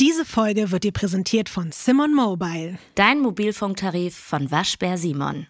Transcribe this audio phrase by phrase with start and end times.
[0.00, 2.78] Diese Folge wird dir präsentiert von Simon Mobile.
[2.94, 5.46] Dein Mobilfunktarif von Waschbär Simon.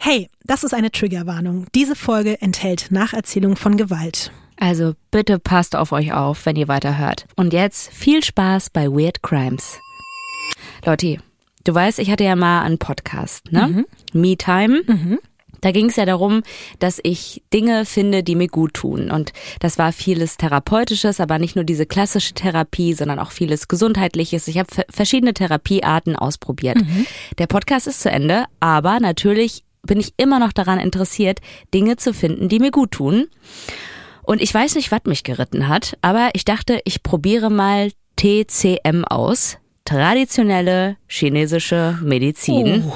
[0.00, 1.66] Hey, das ist eine Triggerwarnung.
[1.76, 4.32] Diese Folge enthält Nacherzählung von Gewalt.
[4.56, 7.26] Also bitte passt auf euch auf, wenn ihr weiterhört.
[7.36, 9.78] Und jetzt viel Spaß bei Weird Crimes.
[10.84, 11.20] Lotti,
[11.62, 13.86] du weißt, ich hatte ja mal einen Podcast, ne?
[14.12, 14.20] Mhm.
[14.20, 15.20] Me Time.
[15.64, 16.42] Da ging es ja darum,
[16.78, 19.10] dass ich Dinge finde, die mir gut tun.
[19.10, 24.46] Und das war vieles Therapeutisches, aber nicht nur diese klassische Therapie, sondern auch vieles Gesundheitliches.
[24.46, 26.76] Ich habe verschiedene Therapiearten ausprobiert.
[27.38, 31.40] Der Podcast ist zu Ende, aber natürlich bin ich immer noch daran interessiert,
[31.72, 33.28] Dinge zu finden, die mir gut tun.
[34.22, 39.06] Und ich weiß nicht, was mich geritten hat, aber ich dachte, ich probiere mal TCM
[39.06, 39.56] aus.
[39.86, 42.84] Traditionelle chinesische Medizin.
[42.86, 42.92] Oh.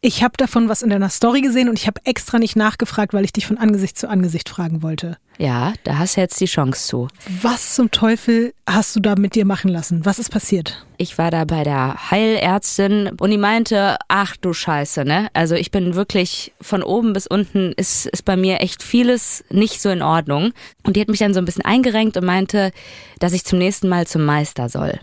[0.00, 3.24] Ich habe davon was in deiner Story gesehen und ich habe extra nicht nachgefragt, weil
[3.24, 5.16] ich dich von Angesicht zu Angesicht fragen wollte.
[5.38, 7.08] Ja, da hast du jetzt die Chance zu.
[7.42, 10.04] Was zum Teufel hast du da mit dir machen lassen?
[10.04, 10.86] Was ist passiert?
[10.98, 15.30] Ich war da bei der Heilärztin und die meinte, ach du Scheiße, ne?
[15.32, 19.82] Also ich bin wirklich von oben bis unten ist, ist bei mir echt vieles nicht
[19.82, 20.52] so in Ordnung.
[20.84, 22.70] Und die hat mich dann so ein bisschen eingerenkt und meinte,
[23.18, 25.00] dass ich zum nächsten Mal zum Meister soll.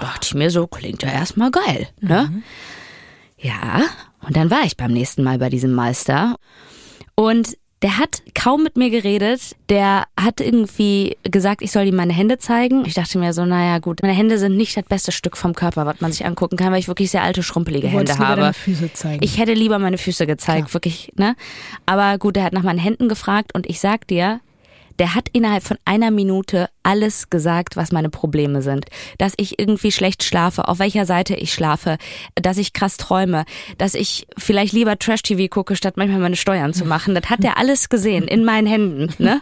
[0.00, 2.40] Dachte ich mir so, klingt ja erstmal geil, ne?
[3.36, 3.82] Ja,
[4.26, 6.36] und dann war ich beim nächsten Mal bei diesem Meister.
[7.14, 9.54] Und der hat kaum mit mir geredet.
[9.68, 12.84] Der hat irgendwie gesagt, ich soll ihm meine Hände zeigen.
[12.84, 15.86] Ich dachte mir so, naja gut, meine Hände sind nicht das beste Stück vom Körper,
[15.86, 18.40] was man sich angucken kann, weil ich wirklich sehr alte, schrumpelige Du Hände habe.
[18.40, 19.22] deine Füße zeigen.
[19.22, 20.74] Ich hätte lieber meine Füße gezeigt, Klar.
[20.74, 21.36] wirklich, ne?
[21.86, 24.40] Aber gut, er hat nach meinen Händen gefragt und ich sag dir,
[24.98, 28.86] der hat innerhalb von einer Minute alles gesagt, was meine Probleme sind.
[29.18, 31.98] Dass ich irgendwie schlecht schlafe, auf welcher Seite ich schlafe,
[32.34, 33.44] dass ich krass träume,
[33.76, 37.14] dass ich vielleicht lieber Trash-TV gucke, statt manchmal meine Steuern zu machen.
[37.14, 39.40] Das hat er alles gesehen in meinen Händen, ne?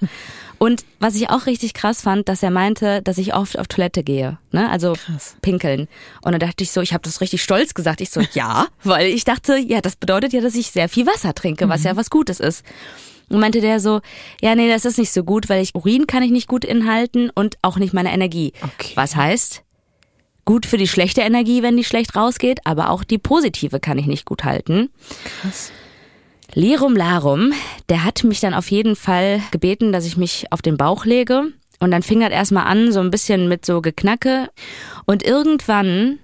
[0.58, 4.02] Und was ich auch richtig krass fand, dass er meinte, dass ich oft auf Toilette
[4.02, 4.70] gehe, ne?
[4.70, 5.36] Also Krass.
[5.42, 5.86] pinkeln.
[6.22, 8.00] Und dann dachte ich so, ich habe das richtig stolz gesagt.
[8.00, 11.34] Ich so, ja, weil ich dachte, ja, das bedeutet ja, dass ich sehr viel Wasser
[11.34, 12.64] trinke, was ja was Gutes ist.
[13.28, 14.00] Und meinte der so,
[14.40, 17.30] ja, nee, das ist nicht so gut, weil ich Urin kann ich nicht gut inhalten
[17.34, 18.52] und auch nicht meine Energie.
[18.62, 18.92] Okay.
[18.94, 19.64] Was heißt,
[20.44, 24.06] gut für die schlechte Energie, wenn die schlecht rausgeht, aber auch die positive kann ich
[24.06, 24.90] nicht gut halten.
[25.42, 25.72] Krass.
[26.54, 27.52] Lirum Larum,
[27.88, 31.52] der hat mich dann auf jeden Fall gebeten, dass ich mich auf den Bauch lege.
[31.80, 34.48] Und dann fing das erstmal an, so ein bisschen mit so Geknacke.
[35.04, 36.18] Und irgendwann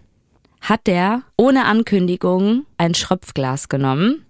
[0.60, 4.24] hat der ohne Ankündigung ein Schröpfglas genommen.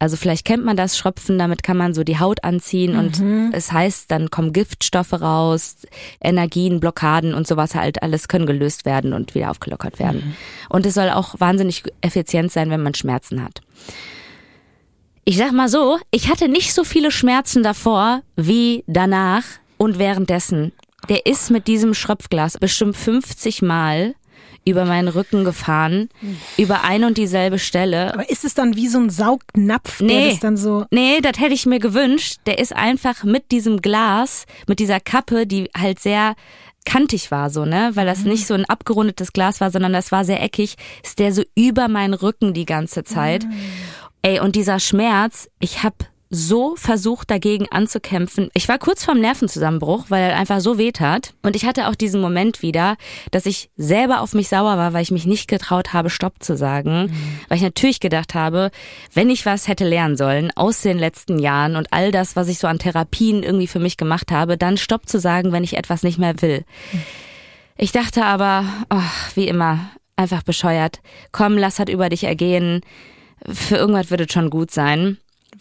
[0.00, 3.20] Also vielleicht kennt man das Schröpfen, damit kann man so die Haut anziehen und
[3.52, 5.76] es heißt, dann kommen Giftstoffe raus,
[6.20, 10.36] Energien, Blockaden und sowas halt alles können gelöst werden und wieder aufgelockert werden.
[10.68, 13.60] Und es soll auch wahnsinnig effizient sein, wenn man Schmerzen hat.
[15.24, 19.42] Ich sag mal so, ich hatte nicht so viele Schmerzen davor wie danach
[19.78, 20.72] und währenddessen.
[21.08, 24.14] Der ist mit diesem Schröpfglas bestimmt 50 Mal
[24.70, 26.08] über meinen Rücken gefahren,
[26.56, 28.12] über ein und dieselbe Stelle.
[28.14, 30.30] Aber ist es dann wie so ein Saugnapf, der Nee.
[30.30, 30.84] das dann so.
[30.90, 32.38] Nee, das hätte ich mir gewünscht.
[32.46, 36.34] Der ist einfach mit diesem Glas, mit dieser Kappe, die halt sehr
[36.84, 37.90] kantig war, so, ne?
[37.94, 41.32] Weil das nicht so ein abgerundetes Glas war, sondern das war sehr eckig, ist der
[41.32, 43.44] so über meinen Rücken die ganze Zeit.
[44.22, 45.94] Ey, und dieser Schmerz, ich hab
[46.30, 48.50] so versucht dagegen anzukämpfen.
[48.52, 51.32] Ich war kurz vorm Nervenzusammenbruch, weil er einfach so weh tat.
[51.42, 52.96] Und ich hatte auch diesen Moment wieder,
[53.30, 56.56] dass ich selber auf mich sauer war, weil ich mich nicht getraut habe, Stopp zu
[56.56, 57.10] sagen.
[57.48, 58.70] Weil ich natürlich gedacht habe,
[59.14, 62.58] wenn ich was hätte lernen sollen aus den letzten Jahren und all das, was ich
[62.58, 66.02] so an Therapien irgendwie für mich gemacht habe, dann Stopp zu sagen, wenn ich etwas
[66.02, 66.64] nicht mehr will.
[67.76, 71.00] Ich dachte aber, ach, wie immer, einfach bescheuert.
[71.32, 72.82] Komm, lass halt über dich ergehen.
[73.46, 75.16] Für irgendwas wird es schon gut sein.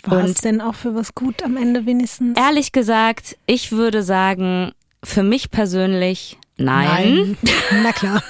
[0.05, 2.37] War es denn auch für was gut am Ende wenigstens?
[2.37, 4.71] ehrlich gesagt, ich würde sagen,
[5.03, 7.37] für mich persönlich nein.
[7.83, 8.21] Na klar.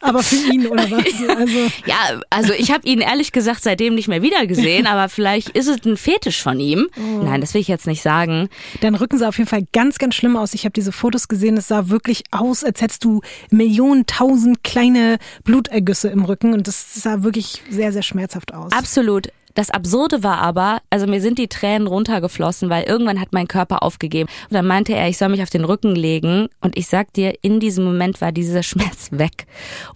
[0.00, 1.04] Aber für ihn oder was?
[1.38, 5.48] Also, Ja, also ich habe ihn ehrlich gesagt seitdem nicht mehr wieder gesehen, aber vielleicht
[5.50, 6.88] ist es ein Fetisch von ihm.
[7.22, 8.48] Nein, das will ich jetzt nicht sagen.
[8.82, 10.52] dein Rücken sah auf jeden Fall ganz, ganz schlimm aus.
[10.52, 11.56] Ich habe diese Fotos gesehen.
[11.56, 16.52] Es sah wirklich aus, als hättest du Millionen, tausend kleine Blutergüsse im Rücken.
[16.52, 18.72] Und das sah wirklich sehr, sehr schmerzhaft aus.
[18.72, 19.28] Absolut.
[19.54, 23.82] Das Absurde war aber, also mir sind die Tränen runtergeflossen, weil irgendwann hat mein Körper
[23.82, 24.28] aufgegeben.
[24.50, 26.48] Und dann meinte er, ich soll mich auf den Rücken legen.
[26.60, 29.46] Und ich sag dir, in diesem Moment war dieser Schmerz weg.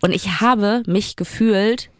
[0.00, 1.90] Und ich habe mich gefühlt,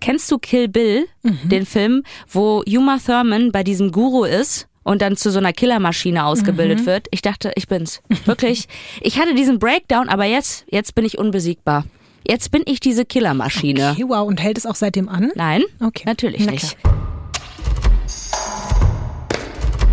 [0.00, 4.66] kennst du Kill Bill, den Film, wo Uma Thurman bei diesem Guru ist?
[4.82, 7.06] Und dann zu so einer Killermaschine ausgebildet wird.
[7.10, 8.00] Ich dachte, ich bin's.
[8.24, 8.66] Wirklich.
[9.02, 11.84] Ich hatte diesen Breakdown, aber jetzt, jetzt bin ich unbesiegbar.
[12.26, 13.92] Jetzt bin ich diese Killermaschine.
[13.92, 14.26] Okay, wow.
[14.26, 15.32] Und hält es auch seitdem an?
[15.34, 16.02] Nein, Okay.
[16.06, 16.78] natürlich Na nicht.
[16.78, 16.94] klar.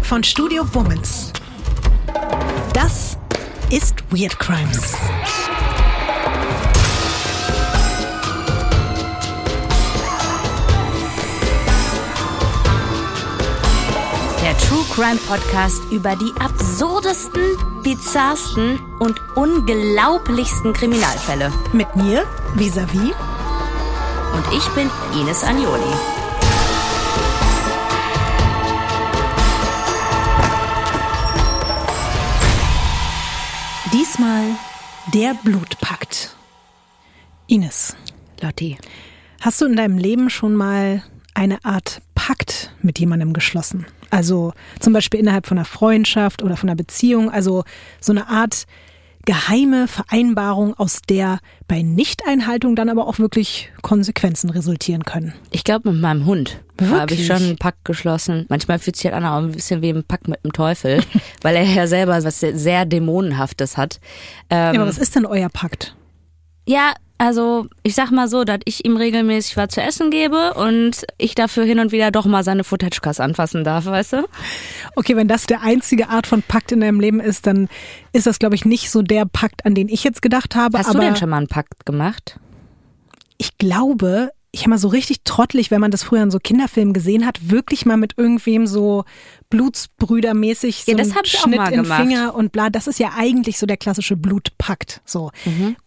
[0.02, 1.34] Von Studio Womans.
[2.74, 3.18] Das
[3.70, 4.94] ist Weird Crimes.
[14.98, 17.44] Crime Podcast über die absurdesten,
[17.84, 21.54] bizarrsten und unglaublichsten Kriminalfälle.
[21.72, 22.26] Mit mir,
[22.56, 23.14] Visavi.
[24.34, 24.90] Und ich bin
[25.22, 25.94] Ines Agnoli.
[33.94, 34.46] Diesmal
[35.14, 36.36] der Blutpakt.
[37.46, 37.96] Ines.
[38.42, 38.80] Lotti.
[39.42, 41.04] Hast du in deinem Leben schon mal
[41.36, 43.86] eine Art Pakt mit jemandem geschlossen?
[44.10, 47.30] Also zum Beispiel innerhalb von einer Freundschaft oder von einer Beziehung.
[47.32, 47.64] Also
[48.00, 48.66] so eine Art
[49.28, 55.34] geheime Vereinbarung, aus der bei Nichteinhaltung dann aber auch wirklich Konsequenzen resultieren können.
[55.52, 58.46] Ich glaube, mit meinem Hund habe ich schon einen Pakt geschlossen.
[58.48, 61.04] Manchmal fühlt sich halt an, auch ein bisschen wie ein Pakt mit dem Teufel,
[61.42, 64.00] weil er ja selber was sehr, sehr Dämonenhaftes hat.
[64.50, 65.94] Ähm, Ja, aber was ist denn euer Pakt?
[66.66, 71.06] Ja, also ich sag mal so, dass ich ihm regelmäßig was zu essen gebe und
[71.18, 74.28] ich dafür hin und wieder doch mal seine Futetschkas anfassen darf, weißt du?
[74.96, 77.70] Okay, wenn das der einzige Art von Pakt in deinem Leben ist, dann
[78.14, 80.78] ist das, glaube ich, nicht so der Pakt, an den ich jetzt gedacht habe.
[80.78, 82.40] Hast du denn schon mal einen Pakt gemacht?
[83.38, 86.94] ich glaube, ich habe mal so richtig trottelig, wenn man das früher in so Kinderfilmen
[86.94, 89.06] gesehen hat, wirklich mal mit irgendwem so
[89.50, 92.02] Blutsbrüdermäßig so Ja, das ich auch Schnitt mal in gemacht.
[92.02, 92.70] Finger und bla.
[92.70, 95.32] Das ist ja eigentlich so der klassische Blutpakt, so.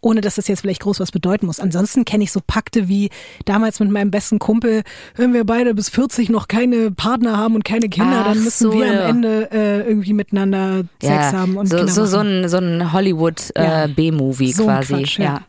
[0.01, 1.59] Ohne dass das jetzt vielleicht groß was bedeuten muss.
[1.59, 3.09] Ansonsten kenne ich so Pakte wie
[3.45, 4.83] damals mit meinem besten Kumpel,
[5.15, 8.71] wenn wir beide bis 40 noch keine Partner haben und keine Kinder, Ach dann müssen
[8.71, 9.03] so, wir ja.
[9.03, 12.43] am Ende äh, irgendwie miteinander Sex haben und so, Kinder so, so machen.
[12.45, 13.83] ein, so ein Hollywood Ja.
[13.83, 14.93] äh, B-Movie So quasi.
[14.93, 15.41] Quatsch, ja.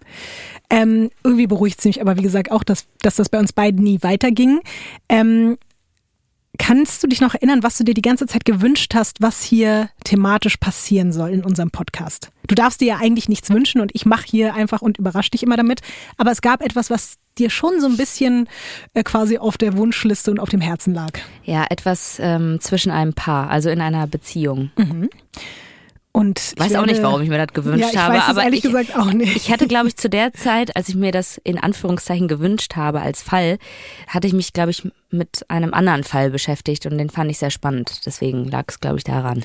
[0.73, 3.85] Ähm, irgendwie beruhigt es mich aber, wie gesagt, auch, dass, dass das bei uns beiden
[3.85, 4.61] nie weiterging.
[5.11, 5.59] Ähm,
[6.59, 9.91] kannst du dich noch erinnern, was du dir die ganze Zeit gewünscht hast, was hier
[10.05, 12.31] thematisch passieren soll in unserem Podcast?
[12.47, 15.43] Du darfst dir ja eigentlich nichts wünschen und ich mache hier einfach und überrasch dich
[15.43, 15.81] immer damit.
[16.17, 18.49] Aber es gab etwas, was dir schon so ein bisschen
[18.95, 21.19] äh, quasi auf der Wunschliste und auf dem Herzen lag.
[21.45, 24.71] Ja, etwas ähm, zwischen einem Paar, also in einer Beziehung.
[26.15, 28.45] Und Ich weiß auch nicht, warum ich mir das gewünscht ja, ich habe, weiß aber
[28.45, 29.35] ehrlich ich, gesagt auch nicht.
[29.35, 33.01] Ich hatte, glaube ich, zu der Zeit, als ich mir das in Anführungszeichen gewünscht habe
[33.01, 33.59] als Fall,
[34.09, 37.51] hatte ich mich, glaube ich, mit einem anderen Fall beschäftigt und den fand ich sehr
[37.51, 38.03] spannend.
[38.05, 39.43] Deswegen lag es, glaube ich, daran.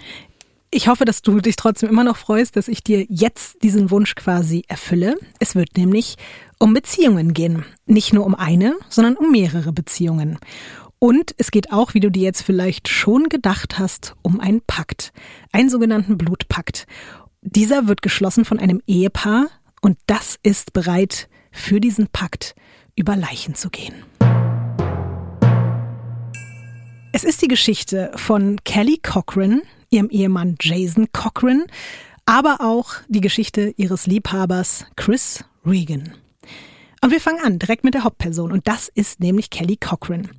[0.70, 4.16] Ich hoffe, dass du dich trotzdem immer noch freust, dass ich dir jetzt diesen Wunsch
[4.16, 5.16] quasi erfülle.
[5.40, 6.16] Es wird nämlich
[6.60, 7.64] um Beziehungen gehen.
[7.86, 10.38] Nicht nur um eine, sondern um mehrere Beziehungen.
[11.00, 15.14] Und es geht auch, wie du dir jetzt vielleicht schon gedacht hast, um einen Pakt.
[15.52, 16.88] Einen sogenannten Blutpakt.
[17.42, 19.48] Dieser wird geschlossen von einem Ehepaar
[19.82, 22.56] und das ist bereit, für diesen Pakt
[22.96, 23.94] über Leichen zu gehen.
[27.14, 31.66] Es ist die Geschichte von Kelly Cochran, ihrem Ehemann Jason Cochran,
[32.26, 36.14] aber auch die Geschichte ihres Liebhabers Chris Regan.
[37.02, 40.30] Und wir fangen an direkt mit der Hauptperson und das ist nämlich Kelly Cochran.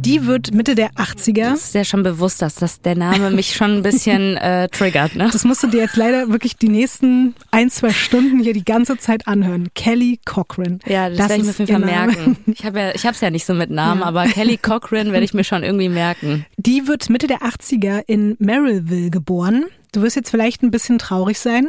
[0.00, 1.54] Die wird Mitte der 80er.
[1.54, 5.14] Es ist ja schon bewusst, dass das der Name mich schon ein bisschen äh, triggert,
[5.16, 5.28] ne?
[5.32, 8.96] Das musst du dir jetzt leider wirklich die nächsten ein, zwei Stunden hier die ganze
[8.96, 9.68] Zeit anhören.
[9.74, 10.78] Kelly Cochran.
[10.86, 12.36] Ja, das, werde ich mir auf jeden Fall merken.
[12.46, 14.06] Ich habe ja, ich habe es ja nicht so mit Namen, Ja.
[14.06, 16.46] aber Kelly Cochran werde ich mir schon irgendwie merken.
[16.56, 19.64] Die wird Mitte der 80er in Merrillville geboren.
[19.92, 21.68] Du wirst jetzt vielleicht ein bisschen traurig sein.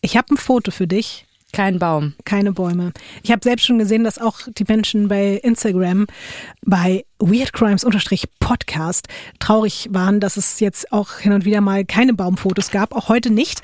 [0.00, 1.25] Ich habe ein Foto für dich.
[1.56, 2.12] Kein Baum.
[2.26, 2.92] keine Bäume.
[3.22, 6.06] Ich habe selbst schon gesehen, dass auch die Menschen bei Instagram
[6.60, 7.86] bei Weird Crimes
[8.40, 13.08] Podcast traurig waren, dass es jetzt auch hin und wieder mal keine Baumfotos gab, auch
[13.08, 13.62] heute nicht.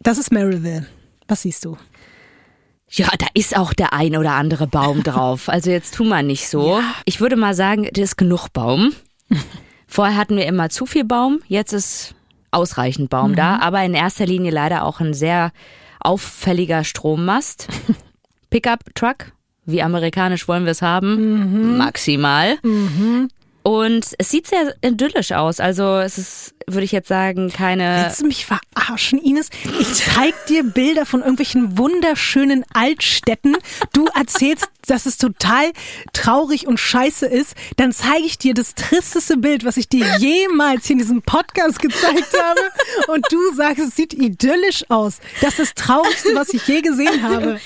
[0.00, 0.86] Das ist Maryville.
[1.28, 1.76] Was siehst du?
[2.88, 5.50] Ja, da ist auch der ein oder andere Baum drauf.
[5.50, 6.80] Also jetzt tu mal nicht so.
[7.04, 8.92] Ich würde mal sagen, das ist genug Baum.
[9.86, 12.14] Vorher hatten wir immer zu viel Baum, jetzt ist
[12.50, 15.52] ausreichend Baum da, aber in erster Linie leider auch ein sehr
[16.06, 17.68] auffälliger Strommast.
[18.50, 19.32] Pickup Truck,
[19.64, 21.76] wie amerikanisch wollen wir es haben?
[21.76, 22.58] Maximal.
[23.66, 25.58] Und es sieht sehr idyllisch aus.
[25.58, 28.04] Also es ist, würde ich jetzt sagen, keine.
[28.04, 29.50] Willst du mich verarschen, Ines?
[29.80, 33.56] Ich zeig dir Bilder von irgendwelchen wunderschönen Altstädten.
[33.92, 35.72] Du erzählst, dass es total
[36.12, 37.56] traurig und scheiße ist.
[37.76, 41.80] Dann zeige ich dir das tristeste Bild, was ich dir jemals hier in diesem Podcast
[41.80, 42.60] gezeigt habe.
[43.08, 45.18] Und du sagst, es sieht idyllisch aus.
[45.40, 47.60] Das ist das Traurigste, was ich je gesehen habe.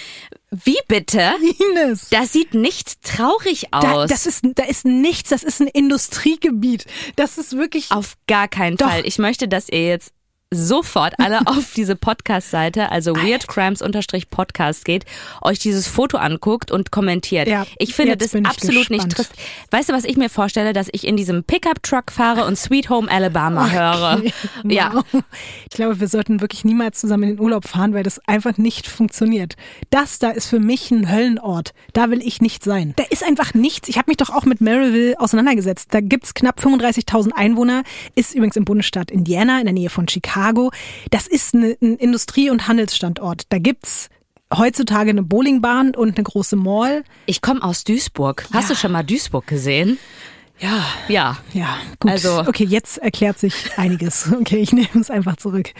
[0.50, 1.32] Wie bitte?
[1.76, 2.08] Ines.
[2.10, 4.10] Das sieht nicht traurig Da, aus.
[4.10, 6.86] das ist, da ist nichts, das ist ein Industriegebiet.
[7.16, 7.90] Das ist wirklich.
[7.92, 8.88] Auf gar keinen Doch.
[8.88, 9.06] Fall.
[9.06, 10.12] Ich möchte, dass ihr jetzt
[10.52, 15.04] sofort alle auf diese Podcast-Seite, also weirdcrimes-podcast geht,
[15.42, 17.46] euch dieses Foto anguckt und kommentiert.
[17.46, 19.12] Ja, ich finde das ich absolut nicht gespannt.
[19.14, 19.32] trist.
[19.70, 23.08] Weißt du, was ich mir vorstelle, dass ich in diesem Pickup-Truck fahre und Sweet Home
[23.10, 24.18] Alabama höre?
[24.18, 24.32] Okay.
[24.64, 24.92] Ja.
[24.92, 25.22] Wow.
[25.70, 28.88] Ich glaube, wir sollten wirklich niemals zusammen in den Urlaub fahren, weil das einfach nicht
[28.88, 29.54] funktioniert.
[29.90, 31.74] Das da ist für mich ein Höllenort.
[31.92, 32.94] Da will ich nicht sein.
[32.96, 33.88] Da ist einfach nichts.
[33.88, 35.88] Ich habe mich doch auch mit Maryville auseinandergesetzt.
[35.92, 37.84] Da gibt's knapp 35.000 Einwohner,
[38.16, 40.39] ist übrigens im Bundesstaat Indiana in der Nähe von Chicago.
[41.10, 43.44] Das ist eine, ein Industrie- und Handelsstandort.
[43.50, 44.08] Da gibt's
[44.52, 47.04] heutzutage eine Bowlingbahn und eine große Mall.
[47.26, 48.46] Ich komme aus Duisburg.
[48.52, 48.74] Hast Ja.
[48.74, 49.98] du schon mal Duisburg gesehen?
[50.58, 51.38] Ja, Ja.
[51.54, 52.10] Ja, gut.
[52.10, 54.28] Also- okay, jetzt erklärt sich einiges.
[54.40, 55.70] Okay, ich nehme es einfach zurück.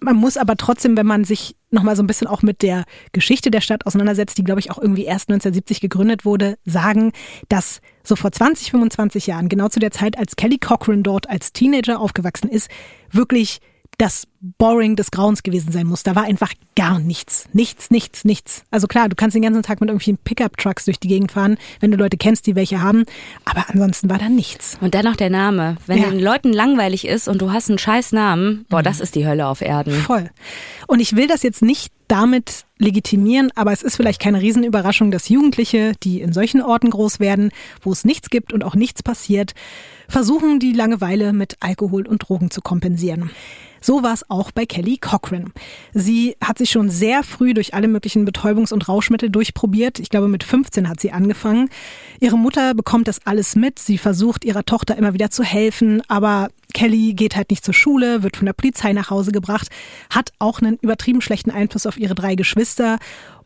[0.00, 3.50] Man muss aber trotzdem, wenn man sich nochmal so ein bisschen auch mit der Geschichte
[3.50, 7.12] der Stadt auseinandersetzt, die, glaube ich, auch irgendwie erst 1970 gegründet wurde, sagen,
[7.48, 11.52] dass so vor 20, 25 Jahren, genau zu der Zeit, als Kelly Cochran dort als
[11.54, 12.68] Teenager aufgewachsen ist,
[13.10, 13.60] wirklich
[13.98, 14.26] das
[14.58, 16.02] Boring des Grauens gewesen sein muss.
[16.02, 17.48] Da war einfach gar nichts.
[17.52, 18.62] Nichts, nichts, nichts.
[18.70, 21.90] Also klar, du kannst den ganzen Tag mit irgendwelchen Pickup-Trucks durch die Gegend fahren, wenn
[21.90, 23.04] du Leute kennst, die welche haben.
[23.46, 24.76] Aber ansonsten war da nichts.
[24.80, 25.76] Und dennoch der Name.
[25.86, 26.10] Wenn Ja.
[26.10, 29.46] den Leuten langweilig ist und du hast einen scheiß Namen, boah, das ist die Hölle
[29.46, 29.94] auf Erden.
[29.94, 30.30] Voll.
[30.86, 35.28] Und ich will das jetzt nicht damit legitimieren, aber es ist vielleicht keine Riesenüberraschung, dass
[35.28, 37.50] Jugendliche, die in solchen Orten groß werden,
[37.80, 39.54] wo es nichts gibt und auch nichts passiert,
[40.08, 43.30] versuchen, die Langeweile mit Alkohol und Drogen zu kompensieren.
[43.80, 45.52] So war es auch bei Kelly Cochran.
[45.92, 49.98] Sie hat sich schon sehr früh durch alle möglichen Betäubungs- und Rauschmittel durchprobiert.
[49.98, 51.68] Ich glaube, mit 15 hat sie angefangen.
[52.20, 53.78] Ihre Mutter bekommt das alles mit.
[53.78, 58.22] Sie versucht ihrer Tochter immer wieder zu helfen, aber Kelly geht halt nicht zur Schule,
[58.22, 59.68] wird von der Polizei nach Hause gebracht,
[60.10, 62.98] hat auch einen übertrieben schlechten Einfluss auf ihre drei Geschwister.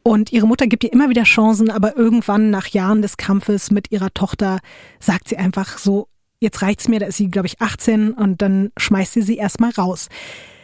[0.03, 3.93] Und ihre Mutter gibt ihr immer wieder Chancen, aber irgendwann nach Jahren des Kampfes mit
[3.93, 4.61] ihrer Tochter
[4.99, 6.09] sagt sie einfach so,
[6.41, 9.71] jetzt reicht's mir, da ist sie, glaube ich, 18 und dann schmeißt sie sie erstmal
[9.71, 10.09] raus.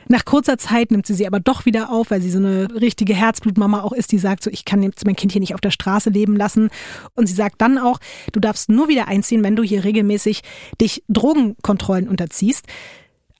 [0.09, 3.15] Nach kurzer Zeit nimmt sie sie aber doch wieder auf, weil sie so eine richtige
[3.15, 5.73] Herzblutmama auch ist, die sagt so, ich kann jetzt mein Kind hier nicht auf der
[5.73, 6.71] Straße leben lassen.
[7.15, 7.99] Und sie sagt dann auch,
[8.33, 10.43] du darfst nur wieder einziehen, wenn du hier regelmäßig
[10.81, 12.67] dich Drogenkontrollen unterziehst.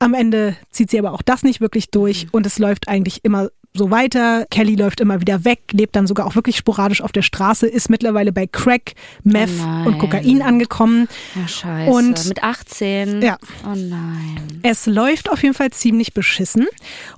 [0.01, 3.49] Am Ende zieht sie aber auch das nicht wirklich durch und es läuft eigentlich immer
[3.77, 4.47] so weiter.
[4.51, 7.91] Kelly läuft immer wieder weg, lebt dann sogar auch wirklich sporadisch auf der Straße, ist
[7.91, 11.09] mittlerweile bei Crack, Meth Oh und Kokain angekommen.
[11.37, 11.91] Oh, scheiße.
[11.91, 13.23] Und- mit 18.
[13.23, 13.39] Ja.
[13.65, 14.61] Oh nein.
[14.63, 16.67] Es läuft auf jeden Fall ziemlich beschissen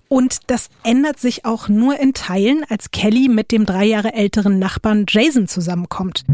[0.09, 4.59] und das ändert sich auch nur in Teilen, als Kelly mit dem drei Jahre älteren
[4.59, 6.25] Nachbarn Jason zusammenkommt.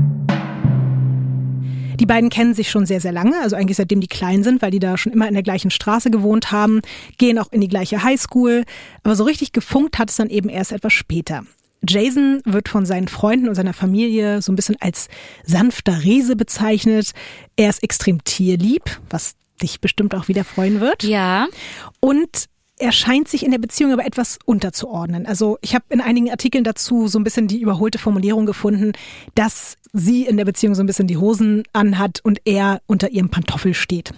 [1.99, 4.71] Die beiden kennen sich schon sehr, sehr lange, also eigentlich seitdem die klein sind, weil
[4.71, 6.81] die da schon immer in der gleichen Straße gewohnt haben,
[7.19, 8.65] gehen auch in die gleiche Highschool,
[9.03, 11.45] aber so richtig gefunkt hat es dann eben erst etwas später.
[11.87, 15.09] Jason wird von seinen Freunden und seiner Familie so ein bisschen als
[15.45, 17.13] sanfter Riese bezeichnet.
[17.57, 21.03] Er ist extrem tierlieb, was dich bestimmt auch wieder freuen wird.
[21.03, 21.47] Ja.
[22.01, 22.47] Und
[22.79, 25.27] er scheint sich in der Beziehung aber etwas unterzuordnen.
[25.27, 28.93] Also ich habe in einigen Artikeln dazu so ein bisschen die überholte Formulierung gefunden,
[29.35, 33.31] dass sie in der Beziehung so ein bisschen die Hosen anhat und er unter ihrem
[33.31, 34.11] Pantoffel steht.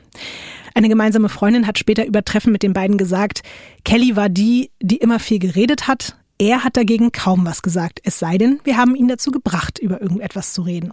[0.75, 3.43] Eine gemeinsame Freundin hat später über Treffen mit den beiden gesagt,
[3.85, 6.17] Kelly war die, die immer viel geredet hat.
[6.39, 10.03] Er hat dagegen kaum was gesagt, es sei denn, wir haben ihn dazu gebracht, über
[10.03, 10.93] irgendetwas zu reden.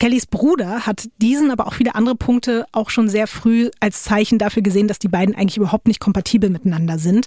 [0.00, 4.38] Kellys Bruder hat diesen, aber auch viele andere Punkte auch schon sehr früh als Zeichen
[4.38, 7.26] dafür gesehen, dass die beiden eigentlich überhaupt nicht kompatibel miteinander sind.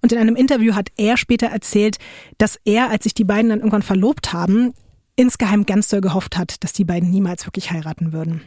[0.00, 1.98] Und in einem Interview hat er später erzählt,
[2.38, 4.72] dass er, als sich die beiden dann irgendwann verlobt haben,
[5.16, 8.42] insgeheim ganz doll gehofft hat, dass die beiden niemals wirklich heiraten würden.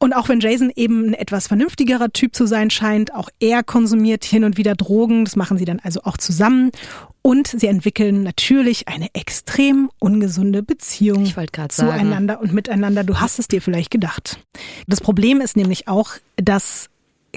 [0.00, 4.24] Und auch wenn Jason eben ein etwas vernünftigerer Typ zu sein scheint, auch er konsumiert
[4.24, 6.70] hin und wieder Drogen, das machen sie dann also auch zusammen.
[7.20, 11.90] Und sie entwickeln natürlich eine extrem ungesunde Beziehung gerade sagen.
[11.90, 13.02] zueinander und miteinander.
[13.02, 14.38] Du hast es dir vielleicht gedacht.
[14.86, 16.88] Das Problem ist nämlich auch, dass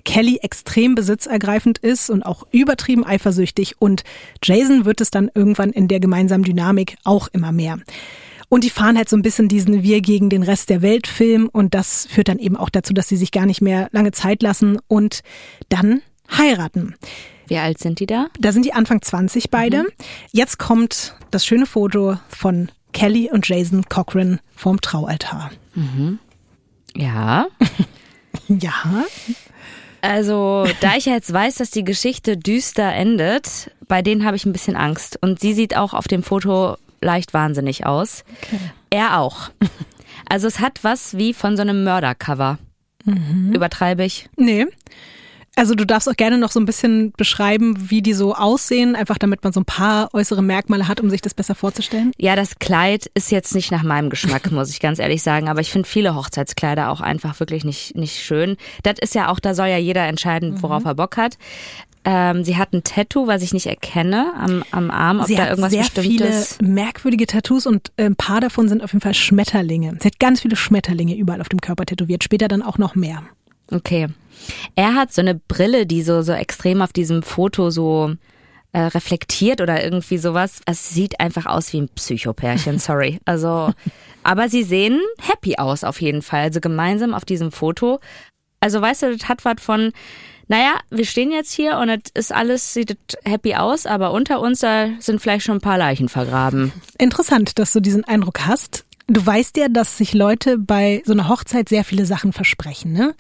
[0.03, 4.03] Kelly extrem besitzergreifend ist und auch übertrieben eifersüchtig und
[4.43, 7.79] Jason wird es dann irgendwann in der gemeinsamen Dynamik auch immer mehr.
[8.49, 11.47] Und die fahren halt so ein bisschen diesen Wir gegen den Rest der Welt Film
[11.51, 14.43] und das führt dann eben auch dazu, dass sie sich gar nicht mehr lange Zeit
[14.43, 15.21] lassen und
[15.69, 16.95] dann heiraten.
[17.47, 18.27] Wie alt sind die da?
[18.39, 19.85] Da sind die Anfang 20 beide.
[20.31, 25.51] Jetzt kommt das schöne Foto von Kelly und Jason Cochran vorm Traualtar.
[26.95, 27.47] Ja.
[28.47, 29.03] Ja,
[30.01, 34.45] Also, da ich ja jetzt weiß, dass die Geschichte düster endet, bei denen habe ich
[34.45, 35.17] ein bisschen Angst.
[35.21, 38.23] Und sie sieht auch auf dem Foto leicht wahnsinnig aus.
[38.89, 39.49] Er auch.
[40.29, 42.57] Also es hat was wie von so einem Mördercover.
[43.53, 44.29] Übertreibe ich?
[44.37, 44.65] nee.
[45.55, 49.17] Also du darfst auch gerne noch so ein bisschen beschreiben, wie die so aussehen, einfach
[49.17, 52.13] damit man so ein paar äußere Merkmale hat, um sich das besser vorzustellen.
[52.17, 55.49] Ja, das Kleid ist jetzt nicht nach meinem Geschmack, muss ich ganz ehrlich sagen.
[55.49, 58.55] Aber ich finde viele Hochzeitskleider auch einfach wirklich nicht, nicht schön.
[58.83, 61.37] Das ist ja auch, da soll ja jeder entscheiden, worauf er Bock hat.
[62.05, 65.49] ähm, sie hat ein Tattoo, was ich nicht erkenne am, am Arm, ob sie da
[65.49, 66.57] irgendwas sehr Bestimmtes.
[66.57, 69.97] viele merkwürdige Tattoos und äh, ein paar davon sind auf jeden Fall Schmetterlinge.
[69.99, 73.21] Sie hat ganz viele Schmetterlinge überall auf dem Körper tätowiert, später dann auch noch mehr.
[73.69, 74.07] Okay.
[74.75, 78.15] Er hat so eine Brille, die so, so extrem auf diesem Foto so
[78.73, 80.61] äh, reflektiert oder irgendwie sowas.
[80.65, 83.19] Es sieht einfach aus wie ein Psychopärchen, sorry.
[83.25, 83.73] Also,
[84.23, 86.43] aber sie sehen happy aus auf jeden Fall.
[86.43, 87.99] Also gemeinsam auf diesem Foto.
[88.59, 89.91] Also weißt du, das hat was von,
[90.47, 94.59] naja, wir stehen jetzt hier und es ist alles, sieht happy aus, aber unter uns
[94.59, 96.71] da sind vielleicht schon ein paar Leichen vergraben.
[96.97, 98.85] Interessant, dass du diesen Eindruck hast.
[99.07, 103.15] Du weißt ja, dass sich Leute bei so einer Hochzeit sehr viele Sachen versprechen, ne?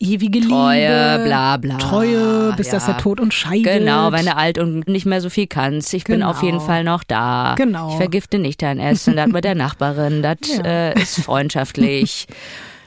[0.00, 1.76] Ewige Treue, Liebe, bla bla.
[1.78, 2.74] Treue, bis Ja.
[2.74, 3.64] dass der Tod uns scheidet.
[3.80, 5.92] Genau, wenn du alt und nicht mehr so viel kannst.
[5.92, 6.30] Ich bin Genau.
[6.30, 7.54] auf jeden Fall noch da.
[7.56, 7.90] Genau.
[7.90, 9.16] Ich vergifte nicht dein Essen.
[9.16, 10.62] Das mit der Nachbarin, das Ja.
[10.64, 12.26] äh, ist freundschaftlich.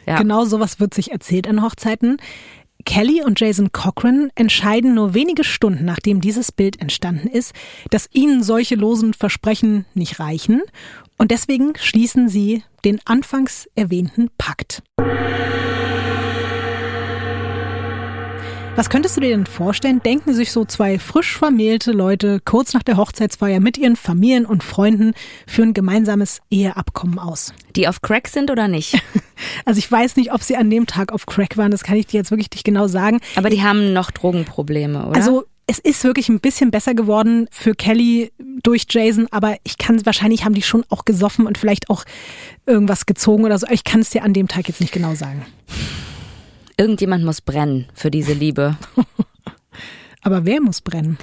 [0.08, 0.18] Ja.
[0.18, 2.18] Genau sowas wird sich erzählt an Hochzeiten.
[2.86, 7.54] Kelly und Jason Cochran entscheiden nur wenige Stunden, nachdem dieses Bild entstanden ist,
[7.92, 10.64] dass ihnen solche losen Versprechen nicht reichen
[11.20, 14.82] und deswegen schließen sie den anfangs erwähnten Pakt.
[18.82, 20.02] Was könntest du dir denn vorstellen?
[20.02, 24.64] Denken sich so zwei frisch vermählte Leute kurz nach der Hochzeitsfeier mit ihren Familien und
[24.64, 25.14] Freunden
[25.46, 27.54] für ein gemeinsames Eheabkommen aus?
[27.76, 29.00] Die auf Crack sind oder nicht?
[29.66, 32.06] Also ich weiß nicht, ob sie an dem Tag auf Crack waren, das kann ich
[32.06, 33.20] dir jetzt wirklich nicht genau sagen.
[33.36, 35.16] Aber die haben noch Drogenprobleme, oder?
[35.16, 40.06] Also es ist wirklich ein bisschen besser geworden für Kelly durch Jason, aber ich kann
[40.06, 42.04] wahrscheinlich haben die schon auch gesoffen und vielleicht auch
[42.68, 43.66] irgendwas gezogen oder so.
[43.72, 45.44] Ich kann es dir an dem Tag jetzt nicht genau sagen.
[46.82, 48.76] Irgendjemand muss brennen für diese Liebe.
[50.24, 51.20] Aber wer muss brennen?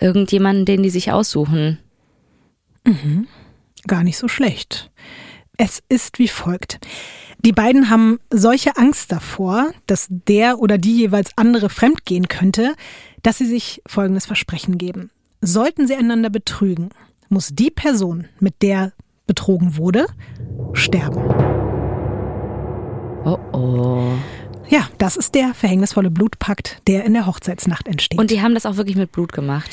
[0.00, 1.78] Irgendjemanden, den die sich aussuchen.
[3.86, 4.90] Gar nicht so schlecht.
[5.56, 6.80] Es ist wie folgt.
[7.44, 12.74] Die beiden haben solche Angst davor, dass der oder die jeweils andere fremdgehen könnte,
[13.22, 15.12] dass sie sich folgendes Versprechen geben.
[15.40, 16.88] Sollten sie einander betrügen,
[17.28, 18.94] muss die Person, mit der
[19.28, 20.06] betrogen wurde,
[20.72, 21.22] sterben.
[23.24, 24.14] Oh oh.
[24.68, 28.18] Ja, das ist der verhängnisvolle Blutpakt, der in der Hochzeitsnacht entsteht.
[28.18, 29.70] Und die haben das auch wirklich mit Blut gemacht.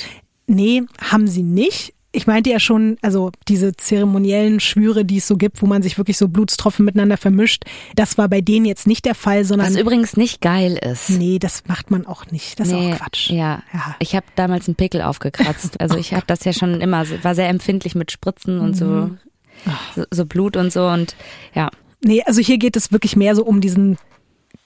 [0.47, 1.93] Nee, haben sie nicht.
[2.11, 5.99] Ich meinte ja schon, also diese zeremoniellen Schwüre, die es so gibt, wo man sich
[5.99, 9.79] wirklich so Blutstropfen miteinander vermischt, das war bei denen jetzt nicht der Fall, sondern Was
[9.79, 11.11] übrigens nicht geil ist.
[11.11, 12.59] nee, das macht man auch nicht.
[12.59, 13.29] Das ist Nee, auch Quatsch.
[13.29, 13.61] Ja.
[13.71, 13.95] Ja.
[13.99, 15.79] Ich habe damals einen Pickel aufgekratzt.
[15.79, 19.17] Also ich habe das ja schon immer, war sehr empfindlich mit Spritzen und so, Mhm.
[19.95, 21.15] so, so Blut und so und
[21.53, 21.69] ja.
[22.03, 23.97] Nee, also hier geht es wirklich mehr so um diesen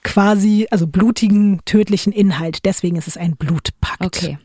[0.04, 2.64] quasi, also blutigen, tödlichen Inhalt.
[2.64, 4.04] Deswegen ist es ein Blutpakt.
[4.04, 4.38] Okay.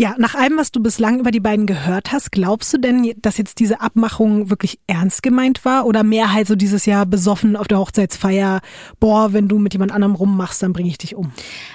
[0.00, 3.36] Ja, nach allem, was du bislang über die beiden gehört hast, glaubst du denn, dass
[3.36, 5.86] jetzt diese Abmachung wirklich ernst gemeint war?
[5.86, 8.60] Oder mehr halt so dieses Jahr besoffen auf der Hochzeitsfeier,
[9.00, 11.32] boah, wenn du mit jemand anderem rummachst, dann bringe ich dich um.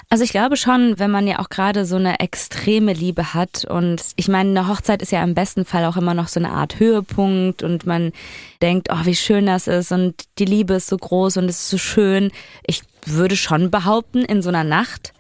[0.09, 4.01] Also ich glaube schon, wenn man ja auch gerade so eine extreme Liebe hat und
[4.15, 6.79] ich meine, eine Hochzeit ist ja im besten Fall auch immer noch so eine Art
[6.79, 8.13] Höhepunkt und man
[8.62, 11.69] denkt, oh, wie schön das ist und die Liebe ist so groß und es ist
[11.71, 12.31] so schön.
[12.65, 15.12] Ich würde schon behaupten, in so einer Nacht,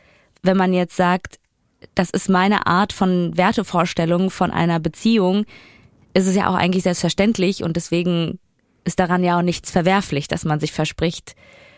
[0.41, 1.37] wenn man jetzt sagt,
[1.95, 5.45] das ist meine Art von Wertevorstellung von einer Beziehung,
[6.13, 8.39] ist es ja auch eigentlich selbstverständlich und deswegen
[8.83, 11.35] ist daran ja auch nichts verwerflich, dass man sich verspricht,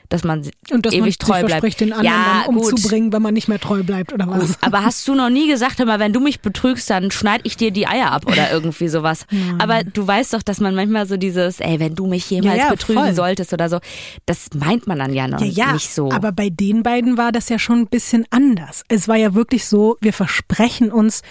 [0.09, 1.49] dass man Und dass ewig man sich treu bleibt.
[1.51, 2.71] verspricht, den anderen ja, dann gut.
[2.71, 4.57] umzubringen, wenn man nicht mehr treu bleibt oder was.
[4.61, 7.57] Aber hast du noch nie gesagt, hör mal, wenn du mich betrügst, dann schneid ich
[7.57, 9.25] dir die Eier ab oder irgendwie sowas.
[9.59, 12.63] Aber du weißt doch, dass man manchmal so dieses, ey, wenn du mich jemals Ja,
[12.65, 13.13] ja, betrügen voll.
[13.13, 13.79] solltest oder so,
[14.25, 16.11] das meint man dann ja noch ja, nicht so.
[16.11, 18.83] aber bei den beiden war das ja schon ein bisschen anders.
[18.87, 21.21] Es war ja wirklich so, wir versprechen uns,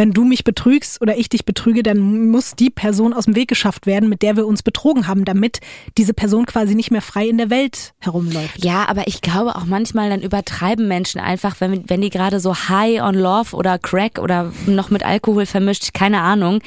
[0.00, 3.48] wenn du mich betrügst oder ich dich betrüge, dann muss die Person aus dem Weg
[3.48, 5.60] geschafft werden, mit der wir uns betrogen haben, damit
[5.98, 8.64] diese Person quasi nicht mehr frei in der Welt herumläuft.
[8.64, 12.56] ja, aber ich glaube auch manchmal dann übertreiben Menschen einfach, wenn, wenn die gerade so
[12.56, 16.62] high on love oder crack oder noch mit Alkohol vermischt, keine Ahnung.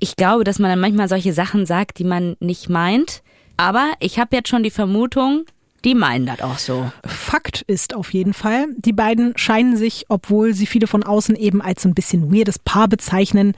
[0.00, 3.22] Ich glaube, dass man dann manchmal solche Sachen sagt, die man nicht meint.
[3.56, 5.44] Aber ich habe jetzt schon die Vermutung,
[5.84, 6.90] die meinen das auch so.
[7.04, 11.60] Fakt ist auf jeden Fall, die beiden scheinen sich, obwohl sie viele von außen eben
[11.60, 13.54] als so ein bisschen weirdes Paar bezeichnen,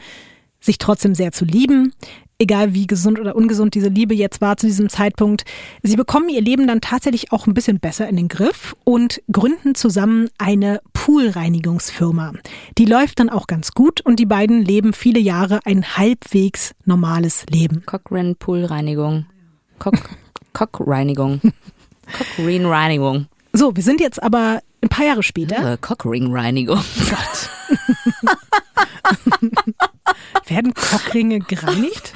[0.60, 1.92] sich trotzdem sehr zu lieben.
[2.38, 5.44] Egal wie gesund oder ungesund diese Liebe jetzt war zu diesem Zeitpunkt.
[5.82, 9.76] Sie bekommen ihr Leben dann tatsächlich auch ein bisschen besser in den Griff und gründen
[9.76, 12.32] zusammen eine Poolreinigungsfirma.
[12.76, 17.46] Die läuft dann auch ganz gut und die beiden leben viele Jahre ein halbwegs normales
[17.50, 17.84] Leben.
[17.87, 19.26] Cochrane Poolreinigung.
[19.78, 19.94] Cock
[20.54, 21.40] Cockreinigung.
[22.06, 23.26] Cochrane Reinigung.
[23.52, 25.74] So, wir sind jetzt aber ein paar Jahre später.
[25.74, 26.78] Äh, Cockring Reinigung.
[30.46, 32.12] Werden Cockringe gereinigt?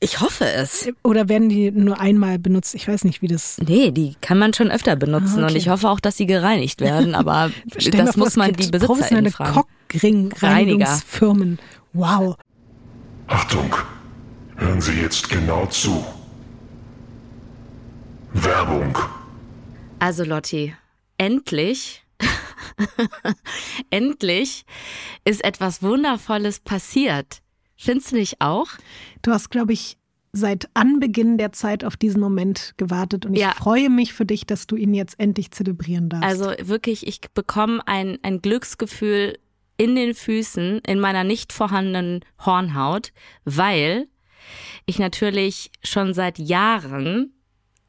[0.00, 0.88] Ich hoffe es.
[1.02, 2.76] Oder werden die nur einmal benutzt?
[2.76, 3.58] Ich weiß nicht, wie das.
[3.58, 5.52] Nee, die kann man schon öfter benutzen ah, okay.
[5.52, 7.50] und ich hoffe auch, dass sie gereinigt werden, aber
[7.92, 9.64] das muss man die Besitzer fragen.
[9.88, 11.58] Cockring-Reinigungsfirmen.
[11.92, 12.36] Wow.
[13.26, 13.74] Achtung,
[14.56, 16.04] hören Sie jetzt genau zu.
[18.32, 18.96] Werbung.
[20.00, 20.74] Also Lotti,
[21.16, 22.04] endlich,
[23.90, 24.64] endlich
[25.24, 27.42] ist etwas Wundervolles passiert.
[27.76, 28.68] Findest du nicht auch?
[29.22, 29.98] Du hast, glaube ich,
[30.32, 33.50] seit Anbeginn der Zeit auf diesen Moment gewartet und ja.
[33.50, 36.24] ich freue mich für dich, dass du ihn jetzt endlich zelebrieren darfst.
[36.24, 39.38] Also wirklich, ich bekomme ein, ein Glücksgefühl
[39.78, 43.12] in den Füßen, in meiner nicht vorhandenen Hornhaut,
[43.44, 44.08] weil
[44.86, 47.32] ich natürlich schon seit Jahren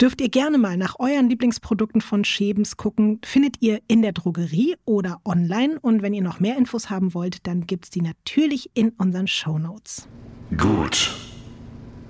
[0.00, 3.20] dürft ihr gerne mal nach euren Lieblingsprodukten von Schebens gucken.
[3.24, 5.78] Findet ihr in der Drogerie oder online.
[5.80, 9.26] Und wenn ihr noch mehr Infos haben wollt, dann gibt es die natürlich in unseren
[9.26, 10.08] Show Notes.
[10.56, 11.14] Gut.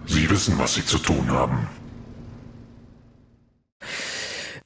[0.07, 1.67] Sie wissen, was Sie zu tun haben.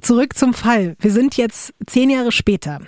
[0.00, 0.94] Zurück zum Fall.
[1.00, 2.80] Wir sind jetzt zehn Jahre später.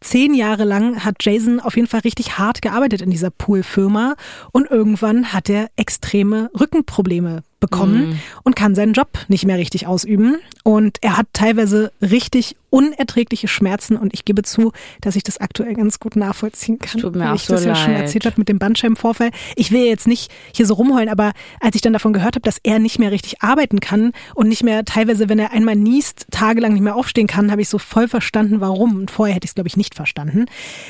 [0.00, 4.14] Zehn Jahre lang hat Jason auf jeden Fall richtig hart gearbeitet in dieser Poolfirma
[4.50, 8.20] und irgendwann hat er extreme Rückenprobleme bekommen mm.
[8.44, 10.36] und kann seinen Job nicht mehr richtig ausüben.
[10.62, 15.74] Und er hat teilweise richtig unerträgliche Schmerzen und ich gebe zu, dass ich das aktuell
[15.74, 17.00] ganz gut nachvollziehen kann.
[17.00, 17.76] Tut mir auch ich so das leid.
[17.76, 19.30] ja schon erzählt habe mit dem Bandscheibenvorfall.
[19.54, 22.58] Ich will jetzt nicht hier so rumheulen, aber als ich dann davon gehört habe, dass
[22.64, 26.72] er nicht mehr richtig arbeiten kann und nicht mehr teilweise, wenn er einmal niest, tagelang
[26.72, 28.96] nicht mehr aufstehen kann, habe ich so voll verstanden, warum.
[28.96, 30.46] Und vorher hätte ich es, glaube ich, nicht verstanden.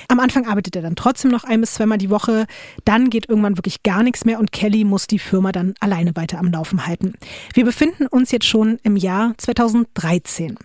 [0.09, 2.47] Am Anfang arbeitet er dann trotzdem noch ein bis zweimal die Woche.
[2.87, 6.39] Dann geht irgendwann wirklich gar nichts mehr und Kelly muss die Firma dann alleine weiter
[6.39, 7.15] am Laufen halten.
[7.53, 10.57] Wir befinden uns jetzt schon im Jahr 2013.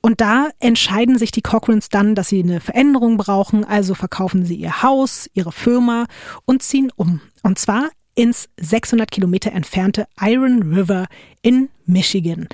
[0.00, 4.56] Und da entscheiden sich die Cochrans dann, dass sie eine Veränderung brauchen, also verkaufen sie
[4.56, 6.06] ihr Haus, ihre Firma
[6.44, 7.20] und ziehen um.
[7.42, 11.06] Und zwar ins 600 Kilometer entfernte Iron River
[11.42, 12.48] in Michigan.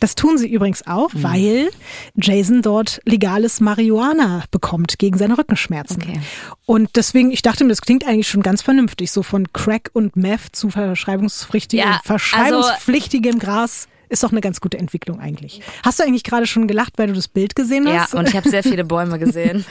[0.00, 1.22] Das tun sie übrigens auch, mhm.
[1.22, 1.70] weil
[2.14, 6.02] Jason dort legales Marihuana bekommt gegen seine Rückenschmerzen.
[6.02, 6.20] Okay.
[6.64, 10.16] Und deswegen, ich dachte mir, das klingt eigentlich schon ganz vernünftig, so von Crack und
[10.16, 15.60] Meth zu verschreibungspflichtigem, ja, verschreibungspflichtigem also Gras ist doch eine ganz gute Entwicklung eigentlich.
[15.82, 18.12] Hast du eigentlich gerade schon gelacht, weil du das Bild gesehen hast?
[18.12, 19.64] Ja, und ich habe sehr viele Bäume gesehen.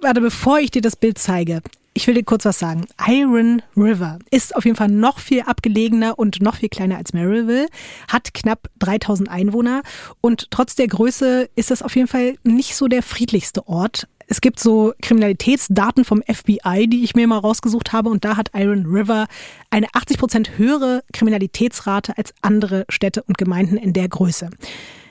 [0.00, 1.62] Warte, bevor ich dir das Bild zeige,
[1.96, 2.86] ich will dir kurz was sagen.
[3.06, 7.68] Iron River ist auf jeden Fall noch viel abgelegener und noch viel kleiner als Maryville,
[8.08, 9.82] hat knapp 3000 Einwohner
[10.20, 14.08] und trotz der Größe ist das auf jeden Fall nicht so der friedlichste Ort.
[14.26, 18.10] Es gibt so Kriminalitätsdaten vom FBI, die ich mir mal rausgesucht habe.
[18.10, 19.26] Und da hat Iron River
[19.70, 24.50] eine 80 Prozent höhere Kriminalitätsrate als andere Städte und Gemeinden in der Größe.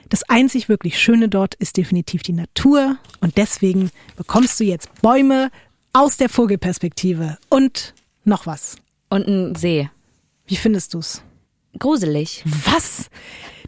[0.09, 2.97] Das einzig wirklich Schöne dort ist definitiv die Natur.
[3.21, 5.49] Und deswegen bekommst du jetzt Bäume
[5.93, 7.37] aus der Vogelperspektive.
[7.49, 7.93] Und
[8.25, 8.75] noch was.
[9.09, 9.89] Und ein See.
[10.45, 11.21] Wie findest du's?
[11.79, 12.43] Gruselig.
[12.65, 13.09] Was?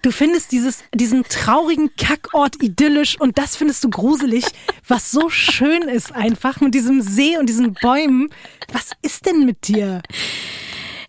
[0.01, 4.45] Du findest dieses, diesen traurigen Kackort idyllisch und das findest du gruselig,
[4.87, 8.29] was so schön ist einfach mit diesem See und diesen Bäumen.
[8.71, 10.01] Was ist denn mit dir?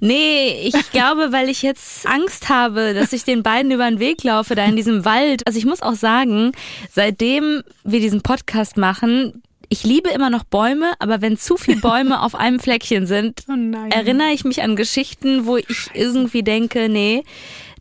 [0.01, 4.23] Nee, ich glaube, weil ich jetzt Angst habe, dass ich den beiden über den Weg
[4.23, 5.47] laufe, da in diesem Wald.
[5.47, 6.53] Also ich muss auch sagen,
[6.93, 12.23] seitdem wir diesen Podcast machen, ich liebe immer noch Bäume, aber wenn zu viele Bäume
[12.23, 13.55] auf einem Fleckchen sind, Oh
[13.91, 17.25] erinnere ich mich an Geschichten, wo ich irgendwie denke, nee,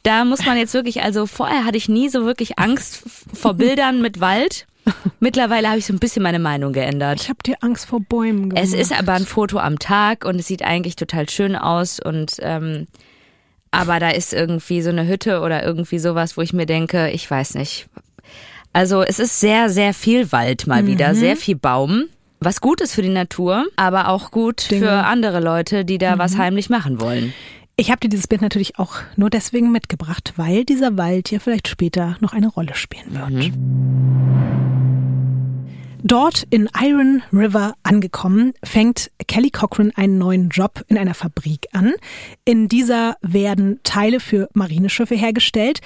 [0.08, 4.02] da muss man jetzt wirklich, also vorher hatte ich nie so wirklich Angst vor Bildern
[4.02, 4.65] mit Wald.
[5.20, 7.22] Mittlerweile habe ich so ein bisschen meine Meinung geändert.
[7.22, 8.63] Ich habe dir Angst vor Bäumen gemacht.
[8.63, 12.38] Es ist aber ein Foto am Tag und es sieht eigentlich total schön aus und
[12.39, 12.88] ähm,
[13.70, 17.30] aber da ist irgendwie so eine Hütte oder irgendwie sowas, wo ich mir denke, ich
[17.30, 17.88] weiß nicht.
[18.72, 22.06] Also es ist sehr, sehr viel Wald mal wieder, sehr viel Baum.
[22.39, 24.86] Was gut ist für die Natur, aber auch gut Dinge.
[24.86, 27.34] für andere Leute, die da was heimlich machen wollen.
[27.79, 31.67] Ich habe dir dieses Bild natürlich auch nur deswegen mitgebracht, weil dieser Wald ja vielleicht
[31.67, 33.51] später noch eine Rolle spielen wird.
[36.08, 41.91] Dort in Iron River angekommen, fängt Kelly Cochran einen neuen Job in einer Fabrik an.
[42.46, 45.82] In dieser werden Teile für Marineschiffe hergestellt.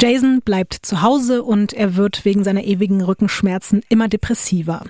[0.00, 4.82] Jason bleibt zu Hause und er wird wegen seiner ewigen Rückenschmerzen immer depressiver.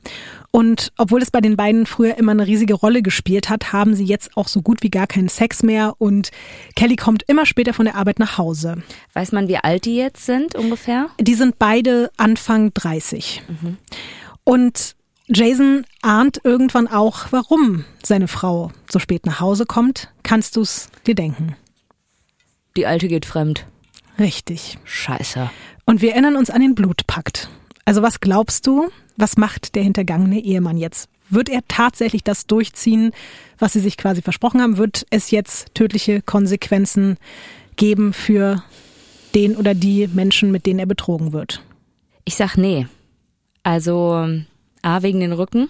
[0.53, 4.05] Und obwohl es bei den beiden früher immer eine riesige Rolle gespielt hat, haben sie
[4.05, 6.31] jetzt auch so gut wie gar keinen Sex mehr und
[6.77, 8.85] Kelly kommt immer später von der Arbeit nach Hause.
[9.15, 11.09] Weiß man, wie alt die jetzt sind ungefähr?
[11.21, 13.43] Die sind beide Anfang 30.
[14.47, 14.95] Und
[15.27, 20.09] Jason ahnt irgendwann auch, warum seine Frau so spät nach Hause kommt.
[20.23, 21.57] Kannst du's dir denken?
[22.77, 23.67] Die alte geht fremd.
[24.21, 24.79] Richtig.
[24.85, 25.51] Scheiße.
[25.85, 27.51] Und wir erinnern uns an den Blutpakt.
[27.85, 31.09] Also was glaubst du, was macht der hintergangene Ehemann jetzt?
[31.29, 33.11] Wird er tatsächlich das durchziehen,
[33.59, 34.77] was sie sich quasi versprochen haben?
[34.77, 37.17] Wird es jetzt tödliche Konsequenzen
[37.75, 38.63] geben für
[39.35, 41.63] den oder die Menschen, mit denen er betrogen wird?
[42.25, 42.87] Ich sag nee.
[43.67, 44.29] Also,
[44.83, 45.69] A, wegen den Rücken.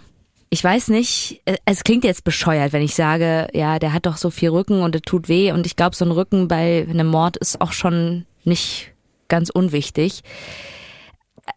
[0.50, 4.18] Ich weiß nicht, äh, es klingt jetzt bescheuert, wenn ich sage, ja, der hat doch
[4.18, 5.50] so viel Rücken und es tut weh.
[5.50, 8.92] Und ich glaube, so ein Rücken bei einem Mord ist auch schon nicht
[9.28, 10.20] ganz unwichtig.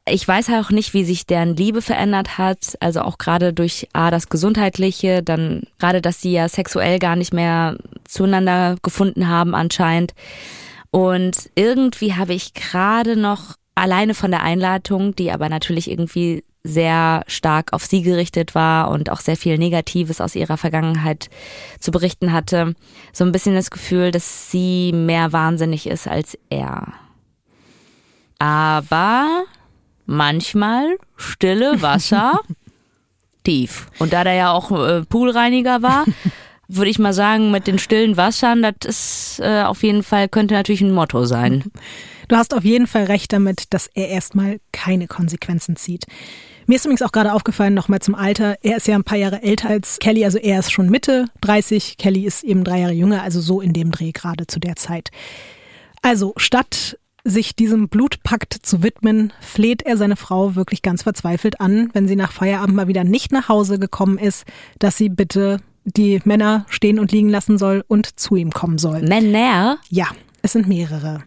[0.09, 2.77] Ich weiß auch nicht, wie sich deren Liebe verändert hat.
[2.79, 7.33] Also auch gerade durch A, das Gesundheitliche, dann gerade, dass sie ja sexuell gar nicht
[7.33, 7.75] mehr
[8.05, 10.13] zueinander gefunden haben anscheinend.
[10.89, 17.23] Und irgendwie habe ich gerade noch alleine von der Einladung, die aber natürlich irgendwie sehr
[17.27, 21.29] stark auf sie gerichtet war und auch sehr viel Negatives aus ihrer Vergangenheit
[21.79, 22.75] zu berichten hatte,
[23.13, 26.93] so ein bisschen das Gefühl, dass sie mehr wahnsinnig ist als er.
[28.39, 29.45] Aber
[30.05, 32.39] manchmal stille Wasser
[33.43, 33.87] tief.
[33.99, 36.05] Und da der ja auch äh, Poolreiniger war,
[36.67, 40.53] würde ich mal sagen, mit den stillen Wassern, das ist äh, auf jeden Fall, könnte
[40.55, 41.63] natürlich ein Motto sein.
[42.29, 46.05] Du hast auf jeden Fall recht damit, dass er erstmal keine Konsequenzen zieht.
[46.67, 49.41] Mir ist übrigens auch gerade aufgefallen, nochmal zum Alter, er ist ja ein paar Jahre
[49.41, 53.23] älter als Kelly, also er ist schon Mitte 30, Kelly ist eben drei Jahre jünger,
[53.23, 55.09] also so in dem Dreh gerade zu der Zeit.
[56.03, 61.89] Also statt sich diesem Blutpakt zu widmen, fleht er seine Frau wirklich ganz verzweifelt an,
[61.93, 64.45] wenn sie nach Feierabend mal wieder nicht nach Hause gekommen ist,
[64.77, 69.01] dass sie bitte die Männer stehen und liegen lassen soll und zu ihm kommen soll.
[69.01, 69.79] Männer?
[69.89, 70.09] Ja,
[70.43, 71.23] es sind mehrere.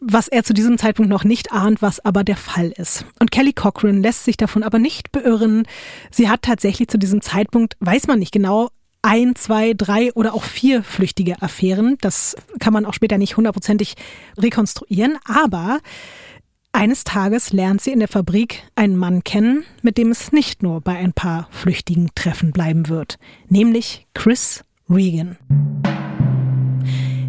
[0.00, 3.04] Was er zu diesem Zeitpunkt noch nicht ahnt, was aber der Fall ist.
[3.18, 5.66] Und Kelly Cochran lässt sich davon aber nicht beirren.
[6.10, 8.68] Sie hat tatsächlich zu diesem Zeitpunkt, weiß man nicht genau,
[9.02, 11.96] ein, zwei, drei oder auch vier flüchtige Affären.
[12.00, 13.94] Das kann man auch später nicht hundertprozentig
[14.36, 15.18] rekonstruieren.
[15.24, 15.78] Aber
[16.72, 20.80] eines Tages lernt sie in der Fabrik einen Mann kennen, mit dem es nicht nur
[20.80, 23.18] bei ein paar flüchtigen Treffen bleiben wird.
[23.48, 25.38] Nämlich Chris Regan.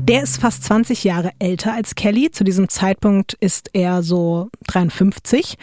[0.10, 2.32] Der ist fast 20 Jahre älter als Kelly.
[2.32, 5.56] Zu diesem Zeitpunkt ist er so 53.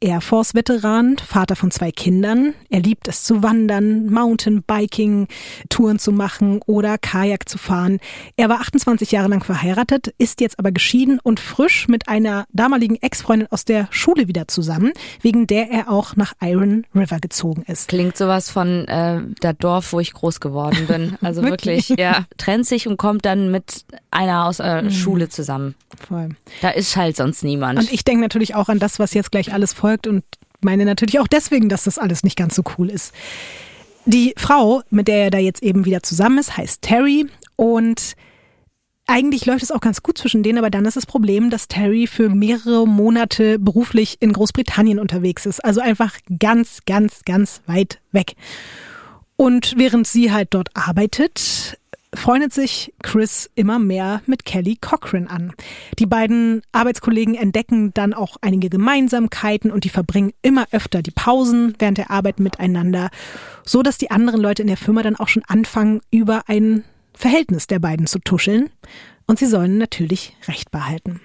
[0.00, 2.54] Air Force-Veteran, Vater von zwei Kindern.
[2.70, 5.26] Er liebt es zu wandern, Mountainbiking,
[5.68, 7.98] Touren zu machen oder Kajak zu fahren.
[8.36, 12.96] Er war 28 Jahre lang verheiratet, ist jetzt aber geschieden und frisch mit einer damaligen
[12.96, 17.88] Ex-Freundin aus der Schule wieder zusammen, wegen der er auch nach Iron River gezogen ist.
[17.88, 21.16] Klingt sowas von äh, der Dorf, wo ich groß geworden bin.
[21.28, 21.90] Also Wirklich?
[21.90, 22.26] wirklich, ja.
[22.36, 25.74] Trennt sich und kommt dann mit einer aus äh, Schule zusammen.
[26.06, 26.30] Voll.
[26.62, 27.78] Da ist halt sonst niemand.
[27.80, 30.24] Und ich denke natürlich auch an das, was jetzt gleich alles folgt und
[30.60, 33.12] meine natürlich auch deswegen, dass das alles nicht ganz so cool ist.
[34.04, 38.16] Die Frau, mit der er da jetzt eben wieder zusammen ist, heißt Terry und
[39.06, 42.06] eigentlich läuft es auch ganz gut zwischen denen, aber dann ist das Problem, dass Terry
[42.06, 45.64] für mehrere Monate beruflich in Großbritannien unterwegs ist.
[45.64, 48.34] Also einfach ganz, ganz, ganz weit weg.
[49.36, 51.78] Und während sie halt dort arbeitet,
[52.14, 55.52] freundet sich Chris immer mehr mit Kelly Cochran an.
[55.98, 61.74] Die beiden Arbeitskollegen entdecken dann auch einige Gemeinsamkeiten und die verbringen immer öfter die Pausen
[61.78, 63.10] während der Arbeit miteinander,
[63.64, 67.66] so dass die anderen Leute in der Firma dann auch schon anfangen, über ein Verhältnis
[67.66, 68.70] der beiden zu tuscheln.
[69.26, 71.20] Und sie sollen natürlich Recht behalten.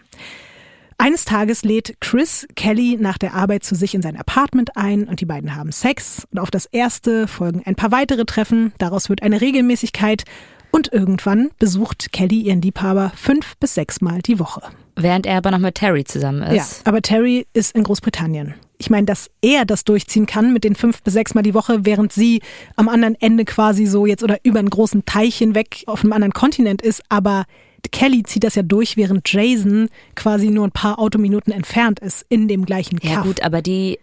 [0.98, 5.22] Eines Tages lädt Chris Kelly nach der Arbeit zu sich in sein Apartment ein und
[5.22, 6.28] die beiden haben Sex.
[6.32, 8.74] Und auf das erste folgen ein paar weitere Treffen.
[8.78, 10.24] Daraus wird eine Regelmäßigkeit.
[10.73, 14.62] Und irgendwann besucht Kelly ihren Liebhaber fünf bis sechs Mal die Woche.
[14.95, 16.81] Während er aber noch mit Terry zusammen ist.
[16.83, 20.75] Ja, aber Terry ist in Großbritannien ich meine, dass er das durchziehen kann mit den
[20.75, 22.41] fünf bis sechs Mal die Woche, während sie
[22.75, 26.33] am anderen Ende quasi so jetzt oder über einen großen Teich hinweg auf einem anderen
[26.33, 27.45] Kontinent ist, aber
[27.91, 32.49] Kelly zieht das ja durch, während Jason quasi nur ein paar Autominuten entfernt ist in
[32.49, 33.12] dem gleichen Kaff.
[33.12, 33.99] Ja gut, aber die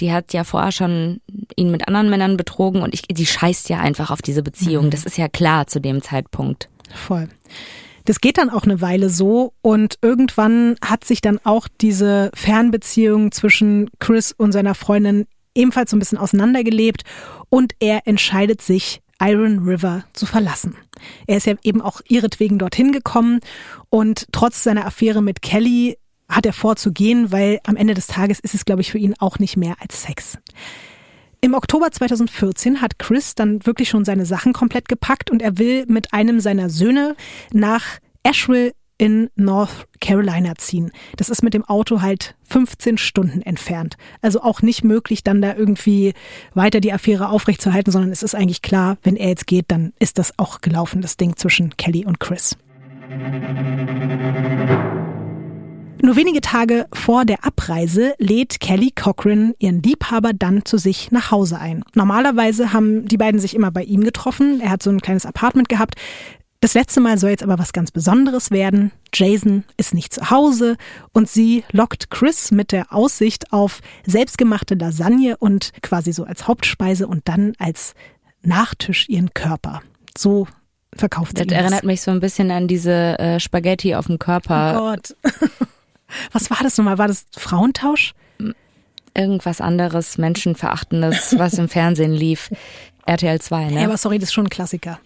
[0.00, 1.20] die hat ja vorher schon
[1.56, 4.86] ihn mit anderen Männern betrogen und ich, die scheißt ja einfach auf diese Beziehung.
[4.86, 4.90] Mhm.
[4.90, 6.68] Das ist ja klar zu dem Zeitpunkt.
[6.94, 7.28] Voll.
[8.04, 13.30] Das geht dann auch eine Weile so und irgendwann hat sich dann auch diese Fernbeziehung
[13.30, 17.02] zwischen Chris und seiner Freundin ebenfalls so ein bisschen auseinandergelebt
[17.48, 20.76] und er entscheidet sich, Iron River zu verlassen.
[21.26, 23.40] Er ist ja eben auch ihretwegen dorthin gekommen
[23.90, 25.98] und trotz seiner Affäre mit Kelly
[26.30, 29.38] hat er vorzugehen, weil am Ende des Tages ist es, glaube ich, für ihn auch
[29.38, 30.38] nicht mehr als Sex.
[31.42, 35.86] Im Oktober 2014 hat Chris dann wirklich schon seine Sachen komplett gepackt und er will
[35.86, 37.16] mit einem seiner Söhne
[37.52, 40.92] nach Asheville in North Carolina ziehen.
[41.16, 43.96] Das ist mit dem Auto halt 15 Stunden entfernt.
[44.20, 46.12] Also auch nicht möglich, dann da irgendwie
[46.52, 50.18] weiter die Affäre aufrechtzuerhalten, sondern es ist eigentlich klar, wenn er jetzt geht, dann ist
[50.18, 52.58] das auch gelaufen, das Ding zwischen Kelly und Chris.
[56.02, 61.30] Nur wenige Tage vor der Abreise lädt Kelly Cochran ihren Liebhaber dann zu sich nach
[61.30, 61.84] Hause ein.
[61.94, 64.60] Normalerweise haben die beiden sich immer bei ihm getroffen.
[64.60, 65.94] Er hat so ein kleines Apartment gehabt.
[66.60, 68.92] Das letzte Mal soll jetzt aber was ganz Besonderes werden.
[69.14, 70.76] Jason ist nicht zu Hause
[71.12, 77.06] und sie lockt Chris mit der Aussicht auf selbstgemachte Lasagne und quasi so als Hauptspeise
[77.06, 77.94] und dann als
[78.42, 79.82] Nachtisch ihren Körper.
[80.16, 80.46] So
[80.94, 84.76] verkauft sie Das erinnert mich so ein bisschen an diese äh, Spaghetti auf dem Körper.
[84.76, 85.16] Oh Gott.
[86.32, 86.98] Was war das nochmal?
[86.98, 88.14] War das Frauentausch?
[89.14, 92.50] Irgendwas anderes, Menschenverachtendes, was im Fernsehen lief.
[93.06, 93.80] RTL 2, ne?
[93.80, 95.00] Ja, aber sorry, das ist schon ein Klassiker.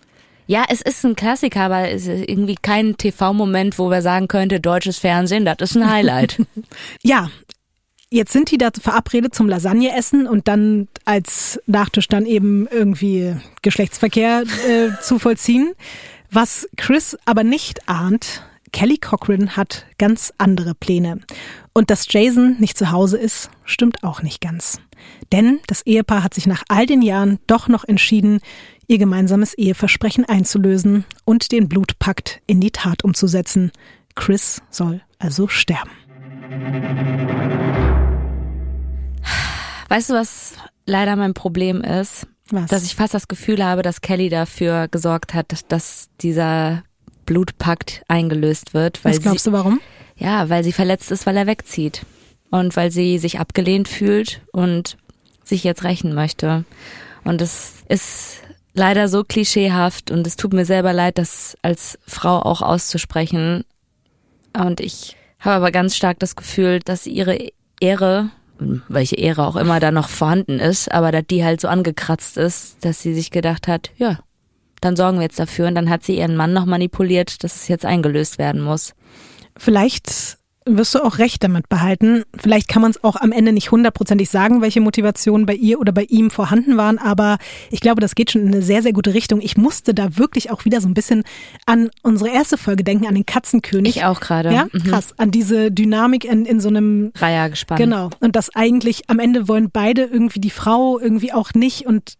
[0.47, 4.61] Ja, es ist ein Klassiker, aber es ist irgendwie kein TV-Moment, wo wir sagen könnte,
[4.61, 6.43] deutsches Fernsehen, das ist ein Highlight.
[7.03, 7.31] ja,
[8.11, 13.37] jetzt sind die da verabredet zum Lasagne essen und dann als Nachtisch dann eben irgendwie
[13.63, 15.73] Geschlechtsverkehr äh, zu vollziehen.
[16.31, 18.43] Was Chris aber nicht ahnt,
[18.75, 21.21] Kelly Cochran hat ganz andere Pläne.
[21.75, 24.81] Und dass Jason nicht zu Hause ist, stimmt auch nicht ganz.
[25.31, 28.41] Denn das Ehepaar hat sich nach all den Jahren doch noch entschieden,
[28.89, 33.71] ihr gemeinsames Eheversprechen einzulösen und den Blutpakt in die Tat umzusetzen.
[34.17, 35.93] Chris soll also sterben.
[39.89, 42.27] Weißt du, was leider mein Problem ist?
[42.51, 42.71] Was?
[42.71, 46.83] Dass ich fast das Gefühl habe, dass Kelly dafür gesorgt hat, dass dieser
[47.27, 49.05] Blutpakt eingelöst wird.
[49.05, 49.81] Was glaubst sie, du, warum?
[50.17, 52.07] Ja, weil sie verletzt ist, weil er wegzieht.
[52.51, 54.97] Und weil sie sich abgelehnt fühlt und
[55.43, 56.65] sich jetzt rächen möchte.
[57.25, 58.43] Und es ist
[58.75, 63.65] leider so klischeehaft und es tut mir selber leid, das als Frau auch auszusprechen.
[64.57, 67.39] Und ich habe aber ganz stark das Gefühl, dass ihre
[67.81, 68.31] Ehre,
[68.89, 72.85] welche Ehre auch immer da noch vorhanden ist, aber dass die halt so angekratzt ist,
[72.85, 74.19] dass sie sich gedacht hat, ja,
[74.85, 75.69] dann sorgen wir jetzt dafür.
[75.69, 78.95] Und dann hat sie ihren Mann noch manipuliert, dass es jetzt eingelöst werden muss.
[79.57, 82.23] Vielleicht wirst du auch recht damit behalten.
[82.37, 85.93] Vielleicht kann man es auch am Ende nicht hundertprozentig sagen, welche Motivationen bei ihr oder
[85.93, 87.39] bei ihm vorhanden waren, aber
[87.71, 89.41] ich glaube, das geht schon in eine sehr, sehr gute Richtung.
[89.41, 91.23] Ich musste da wirklich auch wieder so ein bisschen
[91.67, 93.97] an unsere erste Folge denken, an den Katzenkönig.
[93.97, 94.53] Ich auch gerade.
[94.53, 94.85] Ja, mhm.
[94.85, 95.15] krass.
[95.19, 97.81] An diese Dynamik in, in so einem Reiher gespannt.
[97.81, 98.11] Genau.
[98.21, 102.15] Und das eigentlich am Ende wollen beide irgendwie die Frau irgendwie auch nicht und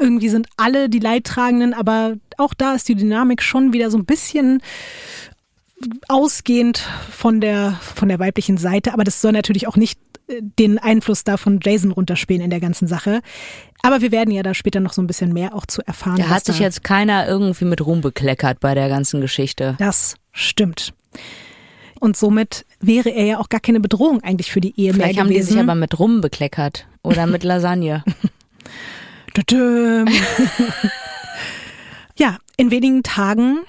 [0.00, 4.04] irgendwie sind alle die Leidtragenden, aber auch da ist die Dynamik schon wieder so ein
[4.06, 4.62] bisschen
[6.08, 9.98] ausgehend von der, von der weiblichen Seite, aber das soll natürlich auch nicht
[10.28, 13.20] äh, den Einfluss da von Jason runterspielen in der ganzen Sache.
[13.82, 16.16] Aber wir werden ja da später noch so ein bisschen mehr auch zu erfahren.
[16.18, 19.76] Da hat sich da jetzt keiner irgendwie mit Ruhm bekleckert bei der ganzen Geschichte.
[19.78, 20.92] Das stimmt.
[21.98, 25.22] Und somit wäre er ja auch gar keine Bedrohung eigentlich für die Ehe Vielleicht mehr
[25.22, 25.52] haben die gewesen.
[25.52, 28.04] sich aber mit Rum bekleckert oder mit Lasagne.
[32.20, 33.60] Ja, in wenigen Tagen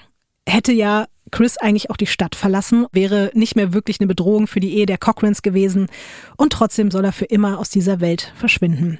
[0.46, 4.60] hätte ja Chris eigentlich auch die Stadt verlassen, wäre nicht mehr wirklich eine Bedrohung für
[4.60, 5.88] die Ehe der Cochrans gewesen
[6.36, 8.98] und trotzdem soll er für immer aus dieser Welt verschwinden.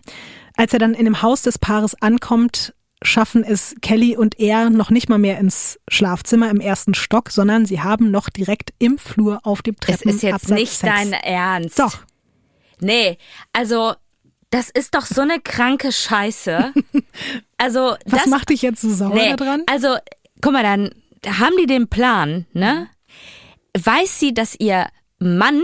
[0.57, 4.89] Als er dann in dem Haus des Paares ankommt, schaffen es Kelly und er noch
[4.89, 9.41] nicht mal mehr ins Schlafzimmer im ersten Stock, sondern sie haben noch direkt im Flur
[9.43, 11.79] auf dem Es Treppen ist jetzt nicht dein Ernst.
[11.79, 11.99] Doch.
[12.81, 13.19] Nee,
[13.53, 13.93] also
[14.53, 16.72] das ist doch so eine kranke Scheiße.
[17.59, 19.62] Also Was das macht dich jetzt so sauer nee, daran?
[19.66, 19.94] Also
[20.40, 20.90] guck mal, dann
[21.24, 22.88] haben die den Plan, ne?
[23.78, 24.88] Weiß sie, dass ihr
[25.20, 25.62] Mann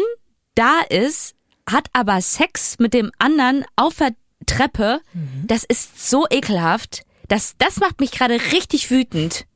[0.55, 1.35] da ist,
[1.69, 4.15] hat aber Sex mit dem anderen auf der
[4.47, 5.01] Treppe.
[5.45, 7.03] Das ist so ekelhaft.
[7.27, 9.47] Das, das macht mich gerade richtig wütend.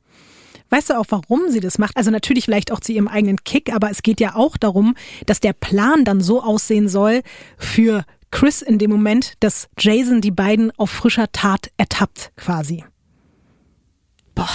[0.69, 1.95] Weißt du auch, warum sie das macht?
[1.95, 5.39] Also natürlich vielleicht auch zu ihrem eigenen Kick, aber es geht ja auch darum, dass
[5.39, 7.21] der Plan dann so aussehen soll
[7.57, 8.03] für
[8.33, 12.83] Chris in dem Moment, dass Jason die beiden auf frischer Tat ertappt, quasi.
[14.33, 14.49] Boah.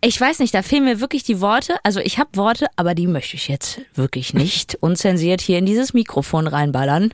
[0.00, 1.78] Ich weiß nicht, da fehlen mir wirklich die Worte.
[1.82, 5.94] Also ich habe Worte, aber die möchte ich jetzt wirklich nicht unzensiert hier in dieses
[5.94, 7.12] Mikrofon reinballern.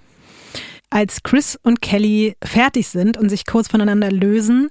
[0.93, 4.69] Als Chris und Kelly fertig sind und sich kurz voneinander lösen,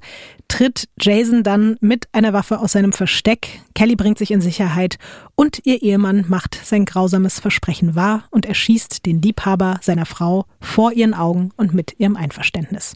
[0.48, 3.60] tritt Jason dann mit einer Waffe aus seinem Versteck.
[3.74, 5.00] Kelly bringt sich in Sicherheit
[5.34, 10.92] und ihr Ehemann macht sein grausames Versprechen wahr und erschießt den Liebhaber seiner Frau vor
[10.92, 12.96] ihren Augen und mit ihrem Einverständnis.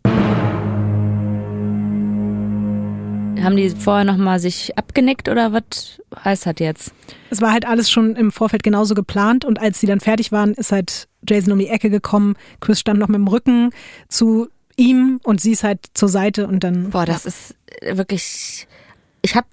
[3.41, 6.93] Haben die vorher nochmal sich abgenickt oder was heißt das jetzt?
[7.29, 10.53] Es war halt alles schon im Vorfeld genauso geplant und als sie dann fertig waren,
[10.53, 12.35] ist halt Jason um die Ecke gekommen.
[12.59, 13.71] Chris stand noch mit dem Rücken
[14.07, 16.91] zu ihm und sie ist halt zur Seite und dann.
[16.91, 18.67] Boah, das ist wirklich.
[19.21, 19.47] Ich habe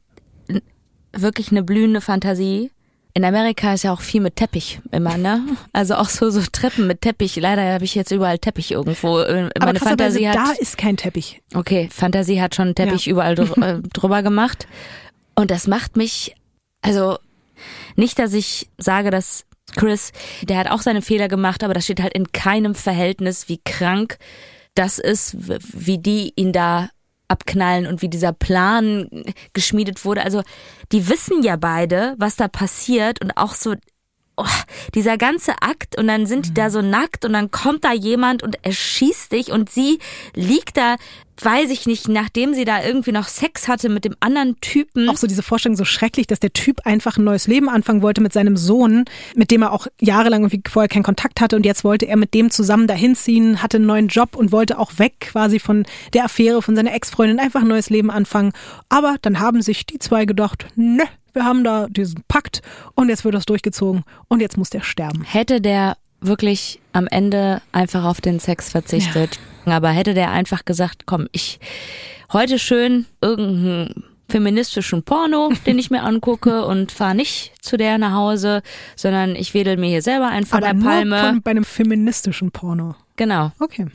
[1.13, 2.71] wirklich eine blühende Fantasie.
[3.15, 5.43] In Amerika ist ja auch viel mit Teppich immer, ne?
[5.73, 7.37] Also auch so, so Treppen mit Teppich.
[7.37, 9.19] Leider habe ich jetzt überall Teppich irgendwo.
[9.21, 10.37] Äh, Aber Meine krasserweise, Fantasie hat.
[10.37, 11.43] da ist kein Teppich.
[11.55, 13.13] Okay, Fantasie hat schon Teppich Ja.
[13.13, 14.67] überall dr äh, drüber gemacht.
[15.35, 16.35] Und das macht mich,
[16.81, 17.19] also
[17.97, 19.45] nicht, dass ich sage, dass
[19.77, 23.61] Chris, der hat auch seine Fehler gemacht, aber das steht halt in keinem Verhältnis, wie
[23.65, 24.19] krank
[24.75, 26.89] das ist, wie die ihn da
[27.29, 29.09] abknallen und wie dieser Plan
[29.53, 30.23] geschmiedet wurde.
[30.23, 30.43] Also
[30.93, 33.75] die wissen ja beide, was da passiert und auch so
[34.43, 37.93] oh, dieser ganze Akt und dann sind die da so nackt und dann kommt da
[37.93, 39.99] jemand und erschießt dich und sie
[40.35, 40.97] liegt da,
[41.41, 45.09] weiß ich nicht, nachdem sie da irgendwie noch Sex hatte mit dem anderen Typen.
[45.09, 48.21] Auch so diese Vorstellung so schrecklich, dass der Typ einfach ein neues Leben anfangen wollte
[48.21, 51.85] mit seinem Sohn, mit dem er auch jahrelang irgendwie vorher keinen Kontakt hatte und jetzt
[51.85, 55.15] wollte er mit dem zusammen dahin ziehen, hatte einen neuen Job und wollte auch weg
[55.21, 58.53] quasi von der Affäre von seiner Ex-Freundin, einfach ein neues Leben anfangen.
[58.89, 62.63] Aber dann haben sich die zwei gedacht, nö, wir haben da diesen Pakt
[62.95, 65.23] und jetzt wird das durchgezogen und jetzt muss der sterben.
[65.25, 69.39] Hätte der wirklich am Ende einfach auf den Sex verzichtet.
[69.65, 71.59] Aber hätte der einfach gesagt, komm, ich
[72.33, 78.13] heute schön irgendeinen feministischen Porno, den ich mir angucke und fahre nicht zu der nach
[78.15, 78.63] Hause,
[78.97, 81.19] sondern ich wedel mir hier selber einen von Aber der nur Palme.
[81.19, 82.95] von, bei einem feministischen Porno.
[83.17, 83.53] genau.
[83.59, 83.87] Okay.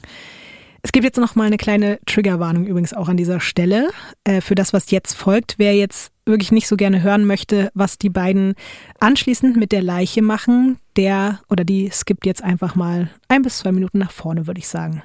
[0.84, 3.90] Es gibt jetzt noch mal eine kleine Triggerwarnung übrigens auch an dieser Stelle
[4.24, 5.56] äh, für das, was jetzt folgt.
[5.58, 8.56] Wer jetzt wirklich nicht so gerne hören möchte, was die beiden
[9.00, 13.72] anschließend mit der Leiche machen, der oder die skippt jetzt einfach mal ein bis zwei
[13.72, 15.04] Minuten nach vorne, würde ich sagen.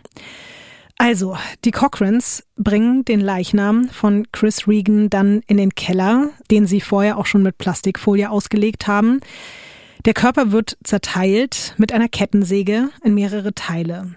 [0.98, 6.80] Also, die Cochrans bringen den Leichnam von Chris Regan dann in den Keller, den sie
[6.80, 9.20] vorher auch schon mit Plastikfolie ausgelegt haben.
[10.04, 14.14] Der Körper wird zerteilt mit einer Kettensäge in mehrere Teile.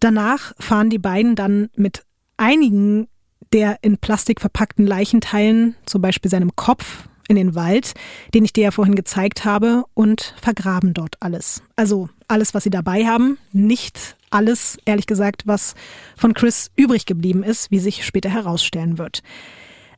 [0.00, 2.04] Danach fahren die beiden dann mit
[2.36, 3.08] einigen
[3.52, 7.94] der in Plastik verpackten Leichenteilen, zum Beispiel seinem Kopf, in den Wald,
[8.34, 11.62] den ich dir ja vorhin gezeigt habe, und vergraben dort alles.
[11.74, 15.74] Also alles, was sie dabei haben, nicht alles, ehrlich gesagt, was
[16.16, 19.22] von Chris übrig geblieben ist, wie sich später herausstellen wird.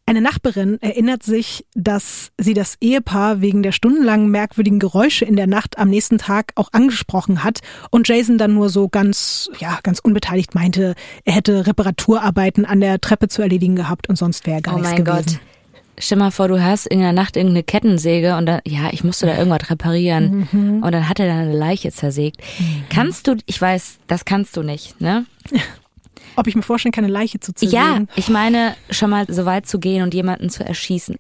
[0.09, 5.47] Eine Nachbarin erinnert sich, dass sie das Ehepaar wegen der stundenlangen merkwürdigen Geräusche in der
[5.47, 9.99] Nacht am nächsten Tag auch angesprochen hat und Jason dann nur so ganz, ja, ganz
[9.99, 10.95] unbeteiligt meinte,
[11.27, 14.95] er hätte Reparaturarbeiten an der Treppe zu erledigen gehabt und sonst wäre gar Oh nichts
[14.95, 15.27] mein gewesen.
[15.27, 15.41] Gott.
[15.99, 19.27] Stell mal vor, du hast in der Nacht irgendeine Kettensäge und dann, ja, ich musste
[19.27, 20.49] da irgendwas reparieren.
[20.51, 20.83] Mhm.
[20.83, 22.41] Und dann hat er da eine Leiche zersägt.
[22.89, 25.27] Kannst du, ich weiß, das kannst du nicht, ne?
[26.39, 28.09] Ob ich mir vorstellen kann, eine Leiche zu zersägen?
[28.09, 31.17] Ja, ich meine, schon mal so weit zu gehen und jemanden zu erschießen.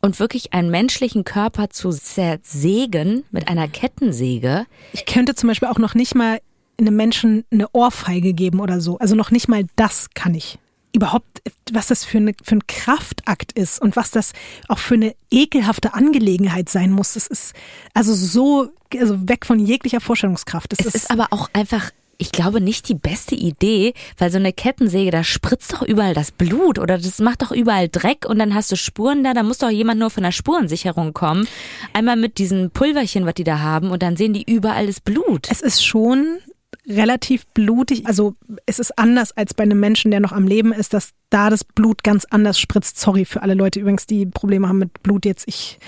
[0.00, 4.66] Und wirklich einen menschlichen Körper zu zersägen mit einer Kettensäge.
[4.92, 6.40] Ich könnte zum Beispiel auch noch nicht mal
[6.78, 8.98] einem Menschen eine Ohrfeige geben oder so.
[8.98, 10.58] Also noch nicht mal das kann ich.
[10.94, 11.42] überhaupt,
[11.72, 14.32] was das für, eine, für ein Kraftakt ist und was das
[14.68, 17.14] auch für eine ekelhafte Angelegenheit sein muss.
[17.14, 17.52] Das ist
[17.92, 20.72] also so also weg von jeglicher Vorstellungskraft.
[20.72, 24.38] Das es ist, ist aber auch einfach ich glaube, nicht die beste Idee, weil so
[24.38, 28.38] eine Kettensäge, da spritzt doch überall das Blut oder das macht doch überall Dreck und
[28.38, 31.46] dann hast du Spuren da, da muss doch jemand nur von der Spurensicherung kommen.
[31.92, 35.48] Einmal mit diesen Pulverchen, was die da haben und dann sehen die überall das Blut.
[35.50, 36.38] Es ist schon
[36.86, 38.06] relativ blutig.
[38.06, 38.34] Also
[38.66, 41.64] es ist anders als bei einem Menschen, der noch am Leben ist, dass da das
[41.64, 42.98] Blut ganz anders spritzt.
[42.98, 45.48] Sorry für alle Leute übrigens, die Probleme haben mit Blut jetzt.
[45.48, 45.78] Ich,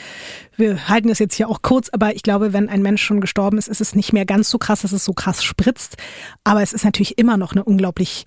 [0.57, 3.59] wir halten das jetzt hier auch kurz, aber ich glaube, wenn ein Mensch schon gestorben
[3.59, 5.97] ist, ist es nicht mehr ganz so krass, dass es so krass spritzt.
[6.45, 8.25] Aber es ist natürlich immer noch eine unglaublich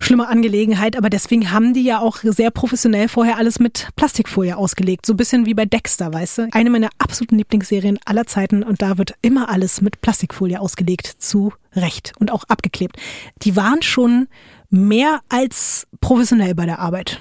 [0.00, 5.06] schlimme Angelegenheit, aber deswegen haben die ja auch sehr professionell vorher alles mit Plastikfolie ausgelegt.
[5.06, 6.48] So ein bisschen wie bei Dexter, weißt du?
[6.52, 11.06] Eine meiner absoluten Lieblingsserien aller Zeiten und da wird immer alles mit Plastikfolie ausgelegt.
[11.18, 12.96] Zu Recht und auch abgeklebt.
[13.42, 14.28] Die waren schon
[14.70, 17.20] mehr als professionell bei der Arbeit.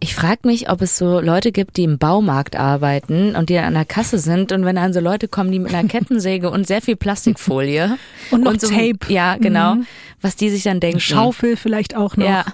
[0.00, 3.74] Ich frage mich, ob es so Leute gibt, die im Baumarkt arbeiten und die an
[3.74, 6.80] der Kasse sind und wenn dann so Leute kommen, die mit einer Kettensäge und sehr
[6.80, 7.98] viel Plastikfolie
[8.30, 8.98] und noch und so, Tape.
[9.08, 9.76] Ja, genau.
[9.76, 9.86] Mhm.
[10.20, 11.00] Was die sich dann denken.
[11.00, 12.26] Schaufel vielleicht auch noch.
[12.26, 12.44] Ja.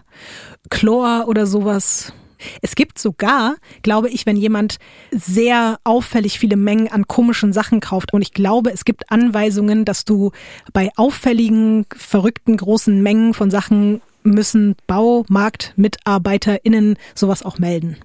[0.71, 2.15] Chlor oder sowas.
[2.63, 4.79] Es gibt sogar, glaube ich, wenn jemand
[5.11, 10.05] sehr auffällig viele Mengen an komischen Sachen kauft und ich glaube, es gibt Anweisungen, dass
[10.05, 10.33] du
[10.73, 17.99] bei auffälligen, verrückten, großen Mengen von Sachen müssen BaumarktmitarbeiterInnen sowas auch melden.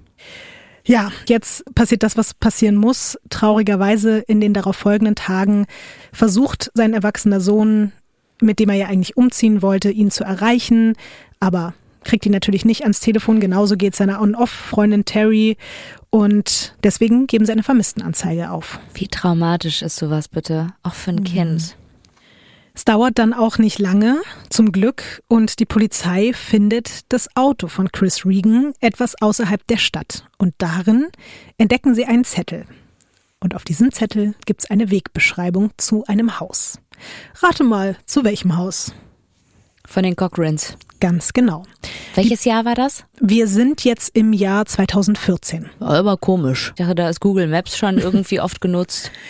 [0.85, 3.17] Ja, jetzt passiert das, was passieren muss.
[3.29, 5.65] Traurigerweise in den darauf folgenden Tagen
[6.11, 7.91] versucht sein erwachsener Sohn,
[8.41, 10.95] mit dem er ja eigentlich umziehen wollte, ihn zu erreichen,
[11.39, 13.39] aber kriegt ihn natürlich nicht ans Telefon.
[13.39, 15.57] Genauso geht seiner On-Off-Freundin Terry
[16.09, 18.79] und deswegen geben sie eine Vermisstenanzeige auf.
[18.93, 21.23] Wie traumatisch ist sowas bitte, auch für ein mhm.
[21.25, 21.75] Kind.
[22.73, 27.91] Es dauert dann auch nicht lange, zum Glück, und die Polizei findet das Auto von
[27.91, 30.25] Chris Regan etwas außerhalb der Stadt.
[30.37, 31.07] Und darin
[31.57, 32.65] entdecken sie einen Zettel.
[33.39, 36.79] Und auf diesem Zettel gibt es eine Wegbeschreibung zu einem Haus.
[37.41, 38.93] Rate mal, zu welchem Haus?
[39.85, 40.77] Von den Cochrans.
[40.99, 41.63] Ganz genau.
[42.15, 43.05] Welches Jahr war das?
[43.21, 45.69] Wir sind jetzt im Jahr 2014.
[45.79, 46.71] War aber komisch.
[46.71, 49.11] Ich dachte, da ist Google Maps schon irgendwie oft genutzt.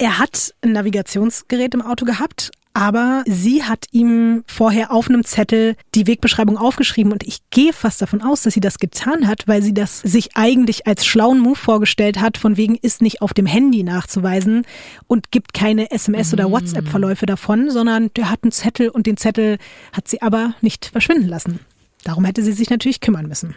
[0.00, 5.76] Er hat ein Navigationsgerät im Auto gehabt, aber sie hat ihm vorher auf einem Zettel
[5.94, 9.60] die Wegbeschreibung aufgeschrieben und ich gehe fast davon aus, dass sie das getan hat, weil
[9.60, 13.44] sie das sich eigentlich als schlauen Move vorgestellt hat, von wegen ist nicht auf dem
[13.44, 14.64] Handy nachzuweisen
[15.06, 16.52] und gibt keine SMS oder mm.
[16.52, 19.58] WhatsApp-Verläufe davon, sondern der hat einen Zettel und den Zettel
[19.92, 21.60] hat sie aber nicht verschwinden lassen.
[22.04, 23.54] Darum hätte sie sich natürlich kümmern müssen.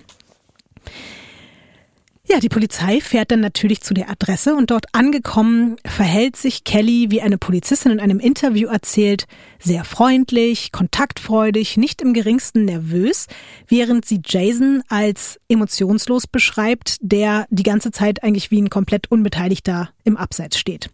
[2.34, 7.12] Ja, die Polizei fährt dann natürlich zu der Adresse und dort angekommen verhält sich Kelly,
[7.12, 9.28] wie eine Polizistin in einem Interview erzählt,
[9.60, 13.28] sehr freundlich, kontaktfreudig, nicht im geringsten nervös,
[13.68, 19.92] während sie Jason als emotionslos beschreibt, der die ganze Zeit eigentlich wie ein komplett Unbeteiligter
[20.04, 20.90] im Abseits steht.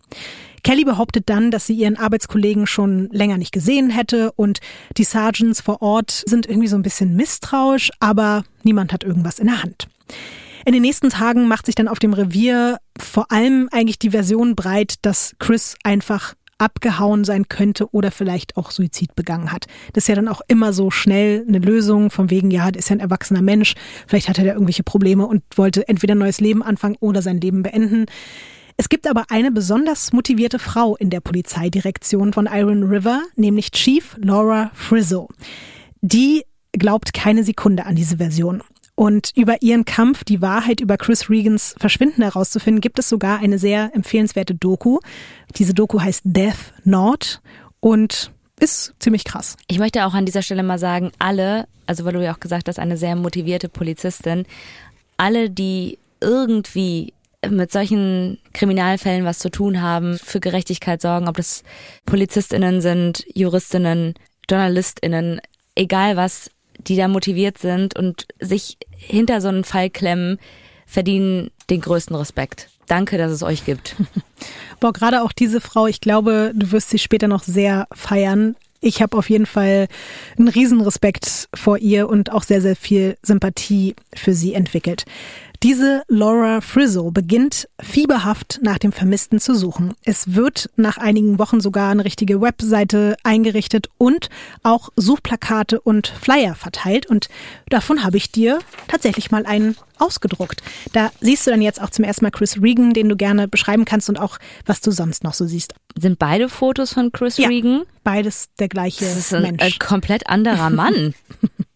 [0.64, 4.60] Kelly behauptet dann, dass sie ihren Arbeitskollegen schon länger nicht gesehen hätte und
[4.98, 9.48] die Sergeants vor Ort sind irgendwie so ein bisschen misstrauisch, aber niemand hat irgendwas in
[9.48, 9.88] der Hand.
[10.66, 14.56] In den nächsten Tagen macht sich dann auf dem Revier vor allem eigentlich die Version
[14.56, 19.66] breit, dass Chris einfach abgehauen sein könnte oder vielleicht auch Suizid begangen hat.
[19.94, 22.90] Das ist ja dann auch immer so schnell eine Lösung von wegen, ja, das ist
[22.90, 23.76] ja ein erwachsener Mensch,
[24.08, 27.40] vielleicht hat er da irgendwelche Probleme und wollte entweder ein neues Leben anfangen oder sein
[27.40, 28.06] Leben beenden.
[28.76, 34.16] Es gibt aber eine besonders motivierte Frau in der Polizeidirektion von Iron River, nämlich Chief
[34.20, 35.30] Laura Frizzo.
[36.02, 36.44] Die
[36.74, 38.64] glaubt keine Sekunde an diese Version.
[39.00, 43.58] Und über ihren Kampf, die Wahrheit über Chris Regans Verschwinden herauszufinden, gibt es sogar eine
[43.58, 45.00] sehr empfehlenswerte Doku.
[45.56, 47.40] Diese Doku heißt Death Not
[47.80, 48.30] und
[48.60, 49.56] ist ziemlich krass.
[49.70, 52.68] Ich möchte auch an dieser Stelle mal sagen, alle, also weil du ja auch gesagt
[52.68, 54.44] hast, eine sehr motivierte Polizistin,
[55.16, 57.14] alle, die irgendwie
[57.50, 61.64] mit solchen Kriminalfällen was zu tun haben, für Gerechtigkeit sorgen, ob das
[62.06, 64.16] Polizistinnen sind, Juristinnen,
[64.50, 65.40] Journalistinnen,
[65.74, 70.38] egal was, die da motiviert sind und sich hinter so einen Fall klemmen,
[70.86, 72.70] verdienen den größten Respekt.
[72.88, 73.96] Danke, dass es euch gibt.
[74.80, 78.56] Boah, gerade auch diese Frau, ich glaube, du wirst sie später noch sehr feiern.
[78.82, 79.88] Ich habe auf jeden Fall
[80.38, 85.06] einen Riesenrespekt vor ihr und auch sehr, sehr viel Sympathie für sie entwickelt.
[85.62, 89.94] Diese Laura Frizzo beginnt fieberhaft nach dem Vermissten zu suchen.
[90.06, 94.30] Es wird nach einigen Wochen sogar eine richtige Webseite eingerichtet und
[94.64, 97.08] auch Suchplakate und Flyer verteilt.
[97.08, 97.28] Und
[97.68, 100.64] davon habe ich dir tatsächlich mal einen ausgedruckt.
[100.94, 103.84] Da siehst du dann jetzt auch zum ersten Mal Chris Regan, den du gerne beschreiben
[103.84, 105.74] kannst und auch, was du sonst noch so siehst.
[106.00, 107.84] Sind beide Fotos von Chris ja, Regan?
[108.06, 109.62] Beides der gleiche das ist ein, Mensch.
[109.62, 111.14] Ein komplett anderer Mann.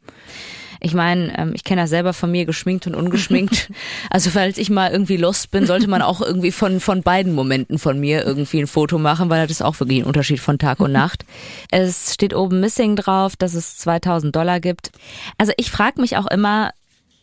[0.85, 3.71] Ich meine, ähm, ich kenne das selber von mir, geschminkt und ungeschminkt.
[4.09, 7.79] also falls ich mal irgendwie lost bin, sollte man auch irgendwie von, von beiden Momenten
[7.79, 10.81] von mir irgendwie ein Foto machen, weil das ist auch wirklich ein Unterschied von Tag
[10.81, 11.25] und Nacht.
[11.71, 14.91] Es steht oben Missing drauf, dass es 2000 Dollar gibt.
[15.37, 16.71] Also ich frage mich auch immer,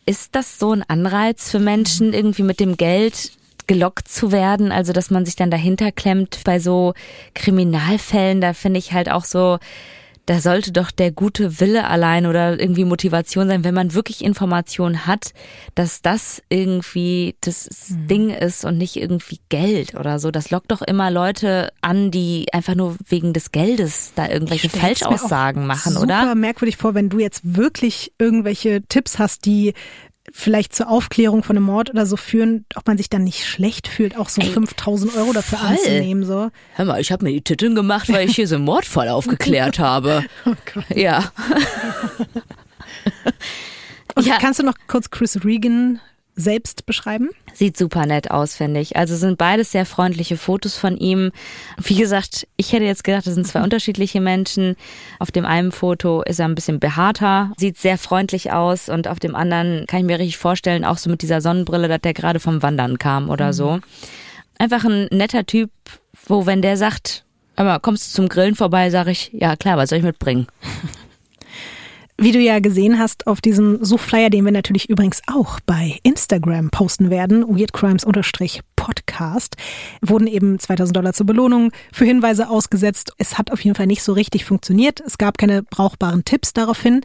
[0.07, 3.31] ist das so ein Anreiz für Menschen, irgendwie mit dem Geld
[3.67, 6.95] gelockt zu werden, also dass man sich dann dahinter klemmt bei so
[7.35, 9.59] Kriminalfällen, da finde ich halt auch so,
[10.25, 15.07] da sollte doch der gute Wille allein oder irgendwie Motivation sein, wenn man wirklich Informationen
[15.07, 15.33] hat,
[15.75, 18.07] dass das irgendwie das mhm.
[18.07, 20.31] Ding ist und nicht irgendwie Geld oder so.
[20.31, 25.65] Das lockt doch immer Leute an, die einfach nur wegen des Geldes da irgendwelche Falschaussagen
[25.65, 26.21] machen, super oder?
[26.21, 29.73] Super merkwürdig vor, wenn du jetzt wirklich irgendwelche Tipps hast, die
[30.31, 33.87] vielleicht zur Aufklärung von einem Mord oder so führen, ob man sich dann nicht schlecht
[33.87, 35.67] fühlt, auch so Ey, 5000 Euro dafür voll.
[35.69, 36.23] anzunehmen.
[36.23, 36.49] So.
[36.73, 39.79] Hör mal, ich habe mir die Titeln gemacht, weil ich hier so einen Mordfall aufgeklärt
[39.79, 40.23] habe.
[40.45, 40.85] oh Gott.
[40.95, 41.31] Ja.
[44.15, 44.37] okay, ja.
[44.39, 45.99] Kannst du noch kurz Chris Regan
[46.35, 47.29] selbst beschreiben?
[47.53, 48.95] Sieht super nett aus, finde ich.
[48.95, 51.31] Also sind beides sehr freundliche Fotos von ihm.
[51.77, 54.75] Wie gesagt, ich hätte jetzt gedacht, das sind zwei unterschiedliche Menschen.
[55.19, 59.19] Auf dem einen Foto ist er ein bisschen behaarter, sieht sehr freundlich aus und auf
[59.19, 62.39] dem anderen kann ich mir richtig vorstellen, auch so mit dieser Sonnenbrille, dass der gerade
[62.39, 63.53] vom Wandern kam oder mhm.
[63.53, 63.79] so.
[64.57, 65.71] Einfach ein netter Typ,
[66.27, 67.25] wo wenn der sagt,
[67.55, 70.47] aber kommst du zum Grillen vorbei, sage ich, ja klar, was soll ich mitbringen?
[72.23, 76.69] Wie du ja gesehen hast auf diesem Suchflyer, den wir natürlich übrigens auch bei Instagram
[76.69, 79.55] posten werden, weirdcrimes-podcast,
[80.03, 83.13] wurden eben 2000 Dollar zur Belohnung für Hinweise ausgesetzt.
[83.17, 85.01] Es hat auf jeden Fall nicht so richtig funktioniert.
[85.01, 87.01] Es gab keine brauchbaren Tipps daraufhin.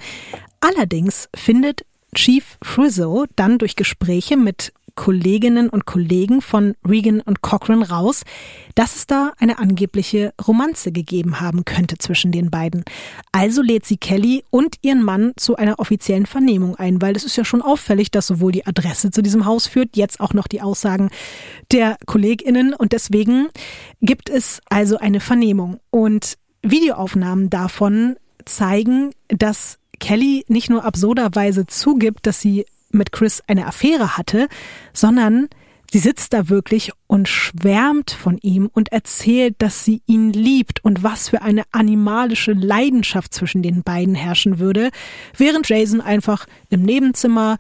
[0.60, 7.82] Allerdings findet Chief Frizzo dann durch Gespräche mit Kolleginnen und Kollegen von Regan und Cochran
[7.82, 8.24] raus,
[8.74, 12.84] dass es da eine angebliche Romanze gegeben haben könnte zwischen den beiden.
[13.30, 17.36] Also lädt sie Kelly und ihren Mann zu einer offiziellen Vernehmung ein, weil es ist
[17.36, 20.62] ja schon auffällig, dass sowohl die Adresse zu diesem Haus führt, jetzt auch noch die
[20.62, 21.10] Aussagen
[21.70, 23.48] der Kolleginnen und deswegen
[24.00, 32.26] gibt es also eine Vernehmung und Videoaufnahmen davon zeigen, dass Kelly nicht nur absurderweise zugibt,
[32.26, 34.48] dass sie mit Chris eine Affäre hatte,
[34.92, 35.48] sondern
[35.90, 41.02] sie sitzt da wirklich und schwärmt von ihm und erzählt, dass sie ihn liebt und
[41.02, 44.90] was für eine animalische Leidenschaft zwischen den beiden herrschen würde,
[45.36, 47.58] während Jason einfach im Nebenzimmer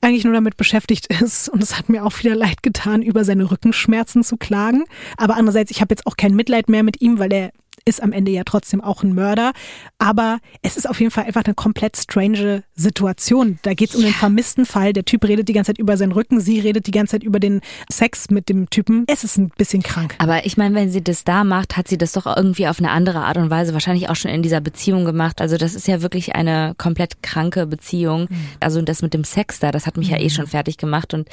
[0.00, 3.50] eigentlich nur damit beschäftigt ist, und es hat mir auch wieder leid getan, über seine
[3.50, 4.84] Rückenschmerzen zu klagen.
[5.16, 7.52] Aber andererseits, ich habe jetzt auch kein Mitleid mehr mit ihm, weil er
[7.86, 9.52] ist am Ende ja trotzdem auch ein Mörder.
[9.98, 13.58] Aber es ist auf jeden Fall einfach eine komplett strange Situation.
[13.62, 14.08] Da geht es um ja.
[14.08, 14.92] den vermissten Fall.
[14.92, 17.40] Der Typ redet die ganze Zeit über seinen Rücken, sie redet die ganze Zeit über
[17.40, 17.60] den
[17.90, 19.04] Sex mit dem Typen.
[19.06, 20.14] Es ist ein bisschen krank.
[20.18, 22.90] Aber ich meine, wenn sie das da macht, hat sie das doch irgendwie auf eine
[22.90, 25.40] andere Art und Weise wahrscheinlich auch schon in dieser Beziehung gemacht.
[25.40, 28.28] Also das ist ja wirklich eine komplett kranke Beziehung.
[28.30, 28.46] Mhm.
[28.60, 30.14] Also das mit dem Sex da, das hat mich mhm.
[30.14, 30.30] ja eh mhm.
[30.30, 31.12] schon fertig gemacht.
[31.12, 31.28] Und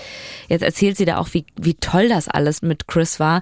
[0.49, 3.41] jetzt erzählt sie da auch, wie, wie toll das alles mit Chris war.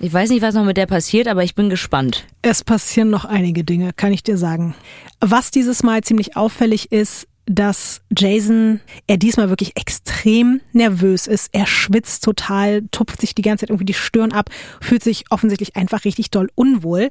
[0.00, 2.26] Ich weiß nicht, was noch mit der passiert, aber ich bin gespannt.
[2.42, 4.74] Es passieren noch einige Dinge, kann ich dir sagen.
[5.20, 11.50] Was dieses Mal ziemlich auffällig ist, dass Jason, er diesmal wirklich extrem nervös ist.
[11.52, 14.48] Er schwitzt total, tupft sich die ganze Zeit irgendwie die Stirn ab,
[14.80, 17.08] fühlt sich offensichtlich einfach richtig doll unwohl.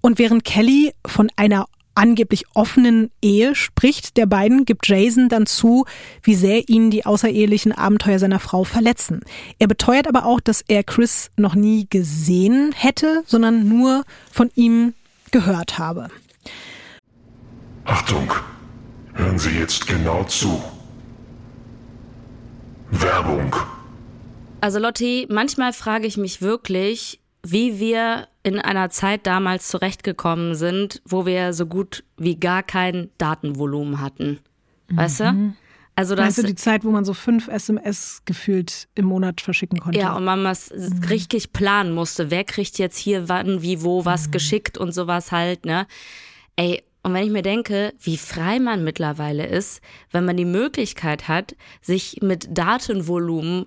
[0.00, 5.84] Und während Kelly von einer angeblich offenen Ehe spricht der beiden, gibt Jason dann zu,
[6.22, 9.20] wie sehr ihn die außerehelichen Abenteuer seiner Frau verletzen.
[9.58, 14.94] Er beteuert aber auch, dass er Chris noch nie gesehen hätte, sondern nur von ihm
[15.30, 16.08] gehört habe.
[17.84, 18.32] Achtung,
[19.14, 20.62] hören Sie jetzt genau zu.
[22.90, 23.54] Werbung.
[24.60, 31.02] Also Lotti, manchmal frage ich mich wirklich, wie wir in einer Zeit damals zurechtgekommen sind,
[31.04, 34.40] wo wir so gut wie gar kein Datenvolumen hatten.
[34.88, 35.24] Weißt mhm.
[35.24, 35.64] du?
[35.96, 39.78] Also das, weißt du, die Zeit, wo man so fünf SMS gefühlt im Monat verschicken
[39.78, 39.98] konnte.
[39.98, 41.04] Ja, und man was mhm.
[41.04, 42.30] richtig planen musste.
[42.30, 44.32] Wer kriegt jetzt hier wann, wie, wo was mhm.
[44.32, 45.86] geschickt und sowas halt, ne?
[46.56, 51.28] Ey, und wenn ich mir denke, wie frei man mittlerweile ist, wenn man die Möglichkeit
[51.28, 53.66] hat, sich mit Datenvolumen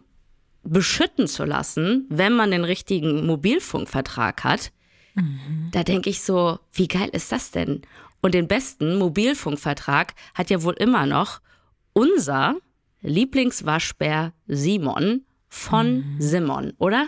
[0.69, 4.71] beschütten zu lassen, wenn man den richtigen Mobilfunkvertrag hat,
[5.15, 5.69] mhm.
[5.71, 7.81] da denke ich so, wie geil ist das denn?
[8.21, 11.39] Und den besten Mobilfunkvertrag hat ja wohl immer noch
[11.93, 12.55] unser
[13.01, 16.15] Lieblingswaschbär Simon von mhm.
[16.19, 17.07] Simon, oder?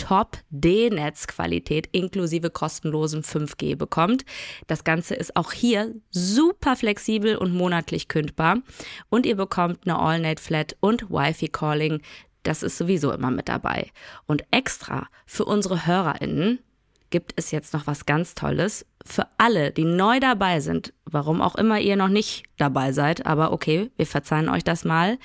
[0.00, 4.24] Top-D-Netzqualität inklusive kostenlosem 5G bekommt.
[4.66, 8.62] Das Ganze ist auch hier super flexibel und monatlich kündbar.
[9.10, 12.00] Und ihr bekommt eine All-Net-Flat und Wi-Fi-Calling.
[12.44, 13.90] Das ist sowieso immer mit dabei.
[14.26, 16.60] Und extra für unsere HörerInnen
[17.10, 18.86] gibt es jetzt noch was ganz Tolles.
[19.04, 23.52] Für alle, die neu dabei sind, warum auch immer ihr noch nicht dabei seid, aber
[23.52, 25.18] okay, wir verzeihen euch das mal.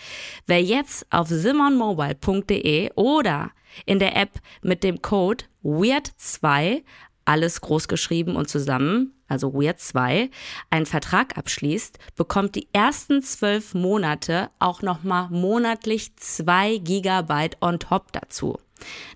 [0.48, 3.52] Wer jetzt auf simonmobile.de oder
[3.86, 6.84] in der App mit dem Code WEIRD2,
[7.26, 10.30] alles groß geschrieben und zusammen, also Weird 2,
[10.70, 18.12] einen Vertrag abschließt, bekommt die ersten zwölf Monate auch nochmal monatlich zwei Gigabyte on top
[18.12, 18.58] dazu.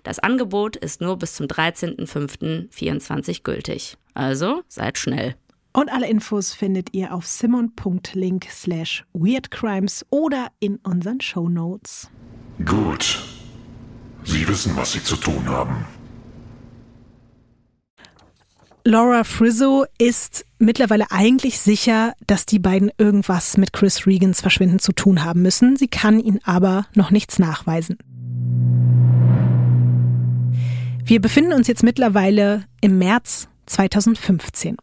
[0.02, 3.96] Das Angebot ist nur bis zum 13.05.24 gültig.
[4.14, 5.34] Also seid schnell.
[5.72, 12.10] Und alle Infos findet ihr auf simon.link slash weirdcrimes oder in unseren Show Notes.
[12.64, 13.22] Gut.
[14.24, 15.86] Sie wissen, was Sie zu tun haben.
[18.84, 24.92] Laura Frizzo ist mittlerweile eigentlich sicher, dass die beiden irgendwas mit Chris Regans Verschwinden zu
[24.92, 25.76] tun haben müssen.
[25.76, 27.98] Sie kann ihn aber noch nichts nachweisen.
[31.04, 34.76] Wir befinden uns jetzt mittlerweile im März 2015.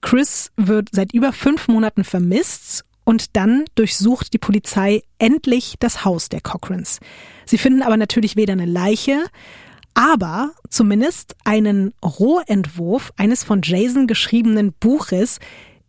[0.00, 6.28] Chris wird seit über fünf Monaten vermisst und dann durchsucht die Polizei endlich das Haus
[6.28, 7.00] der Cochrans.
[7.46, 9.24] Sie finden aber natürlich weder eine Leiche,
[9.94, 15.38] aber zumindest einen Rohentwurf eines von Jason geschriebenen Buches,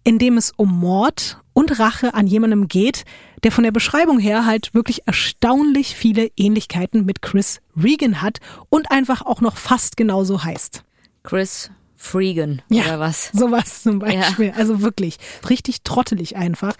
[0.04, 3.06] in dem es um Mord und Rache an jemandem geht,
[3.44, 8.40] der von der Beschreibung her halt wirklich erstaunlich viele Ähnlichkeiten mit Chris Regan hat
[8.70, 10.84] und einfach auch noch fast genauso heißt.
[11.24, 13.32] Chris Freegan Ja, oder was?
[13.34, 14.54] Sowas zum Beispiel.
[14.56, 15.18] Also wirklich
[15.50, 16.76] richtig trottelig einfach.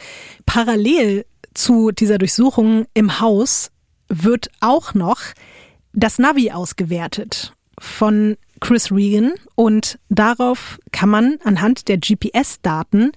[0.46, 3.72] Parallel zu dieser Durchsuchung im Haus
[4.10, 5.22] wird auch noch
[5.94, 13.14] das Navi ausgewertet von Chris Regan und darauf kann man anhand der GPS-Daten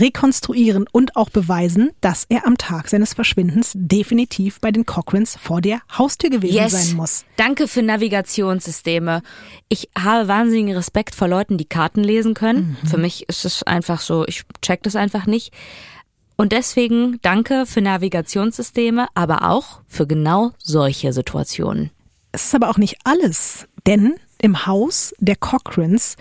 [0.00, 5.60] rekonstruieren und auch beweisen, dass er am Tag seines Verschwindens definitiv bei den Cochrans vor
[5.60, 7.24] der Haustür gewesen sein muss.
[7.36, 9.22] Danke für Navigationssysteme.
[9.68, 12.76] Ich habe wahnsinnigen Respekt vor Leuten, die Karten lesen können.
[12.84, 15.52] Für mich ist es einfach so, ich check das einfach nicht.
[16.36, 21.90] Und deswegen danke für Navigationssysteme, aber auch für genau solche Situationen.
[22.32, 26.16] Es ist aber auch nicht alles, denn im Haus der Cochrans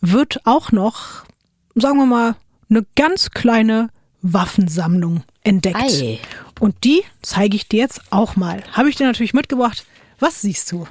[0.00, 1.24] wird auch noch,
[1.74, 2.36] sagen wir mal,
[2.68, 3.90] eine ganz kleine
[4.22, 5.76] Waffensammlung entdeckt.
[5.76, 6.18] Ei.
[6.60, 8.62] Und die zeige ich dir jetzt auch mal.
[8.72, 9.84] Habe ich dir natürlich mitgebracht.
[10.18, 10.86] Was siehst du?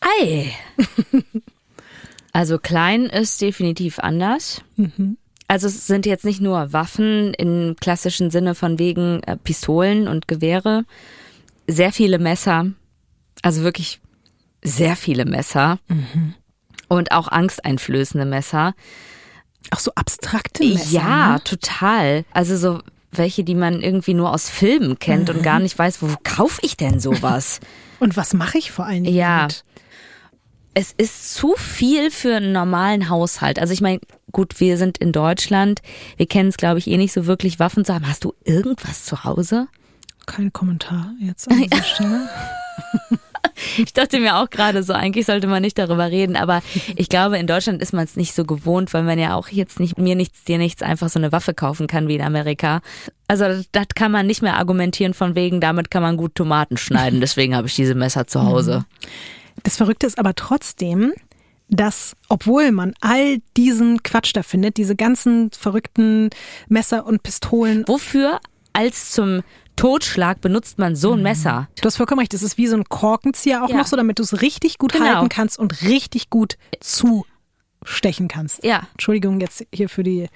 [0.00, 0.52] Ei.
[2.34, 4.60] Also klein ist definitiv anders.
[5.46, 10.26] Also es sind jetzt nicht nur Waffen im klassischen Sinne von wegen äh, Pistolen und
[10.26, 10.84] Gewehre,
[11.68, 12.72] sehr viele Messer,
[13.42, 14.00] also wirklich
[14.62, 15.78] sehr viele Messer
[16.88, 18.74] und auch angsteinflößende Messer.
[19.70, 20.90] Auch so abstrakte Messer.
[20.90, 21.44] ja, Ne?
[21.44, 22.24] total.
[22.32, 22.80] Also so
[23.12, 26.76] welche, die man irgendwie nur aus Filmen kennt und gar nicht weiß, wo kaufe ich
[26.76, 27.60] denn sowas?
[28.00, 29.16] Und was mache ich vor allen Dingen?
[29.16, 29.38] Ja.
[29.42, 29.64] damit?
[30.74, 33.60] es ist zu viel für einen normalen Haushalt.
[33.60, 34.00] Also ich meine,
[34.32, 35.80] gut, wir sind in Deutschland,
[36.16, 38.08] wir kennen es, glaube ich, eh nicht so wirklich, Waffen zu haben.
[38.08, 39.68] Hast du irgendwas zu Hause?
[40.26, 42.28] Kein Kommentar jetzt an dieser Stelle.
[43.76, 46.62] Ich dachte mir auch gerade so, eigentlich sollte man nicht darüber reden, aber
[46.96, 49.80] ich glaube, in Deutschland ist man es nicht so gewohnt, weil man ja auch jetzt
[49.80, 52.80] nicht, mir nichts, dir nichts, einfach so eine Waffe kaufen kann wie in Amerika.
[53.28, 56.76] Also das, das kann man nicht mehr argumentieren von wegen, damit kann man gut Tomaten
[56.76, 58.84] schneiden, deswegen habe ich diese Messer zu Hause.
[59.62, 61.12] Das Verrückte ist aber trotzdem,
[61.68, 66.30] dass, obwohl man all diesen Quatsch da findet, diese ganzen verrückten
[66.68, 68.40] Messer und Pistolen, Wofür
[68.72, 69.42] als zum
[69.76, 71.68] Totschlag benutzt man so ein Messer?
[71.80, 73.76] du hast vollkommen recht, das ist wie so ein Korkenzieher auch Ja.
[73.76, 75.06] noch so, damit du es richtig gut Genau.
[75.06, 78.64] halten kannst und richtig gut zustechen kannst.
[78.64, 78.86] Ja.
[78.92, 80.28] Entschuldigung jetzt hier für die.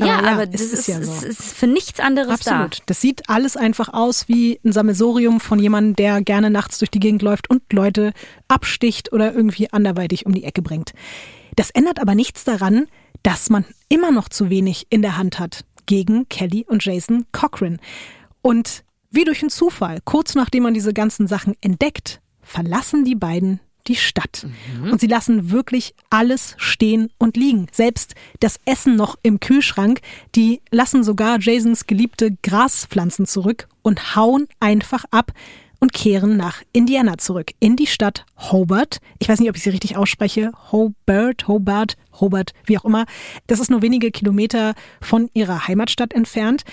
[0.00, 1.26] Ja, aber, es das ist, ja es so.
[1.26, 2.78] ist für nichts anderes Absolut.
[2.86, 6.98] Das sieht alles einfach aus wie ein Sammelsorium von jemandem, der gerne nachts durch die
[6.98, 8.12] Gegend läuft und Leute
[8.48, 10.94] absticht oder irgendwie anderweitig um die Ecke bringt.
[11.54, 12.86] Das ändert aber nichts daran,
[13.22, 17.78] dass man immer noch zu wenig in der Hand hat gegen Kelly und Jason Cochran.
[18.44, 23.58] Und wie durch einen Zufall, kurz nachdem man diese ganzen Sachen entdeckt, verlassen die beiden
[23.86, 24.46] die Stadt.
[24.90, 27.68] Und sie lassen wirklich alles stehen und liegen.
[27.72, 30.00] Selbst das Essen noch im Kühlschrank.
[30.34, 35.32] Die lassen sogar Jasons geliebte Graspflanzen zurück und hauen einfach ab
[35.80, 39.00] und kehren nach Indiana zurück, in die Stadt Hobart.
[39.18, 40.52] Ich weiß nicht, ob ich sie richtig ausspreche.
[40.72, 43.04] Hobart, Hobart, Hobart, wie auch immer.
[43.46, 46.64] Das ist nur wenige Kilometer von ihrer Heimatstadt entfernt.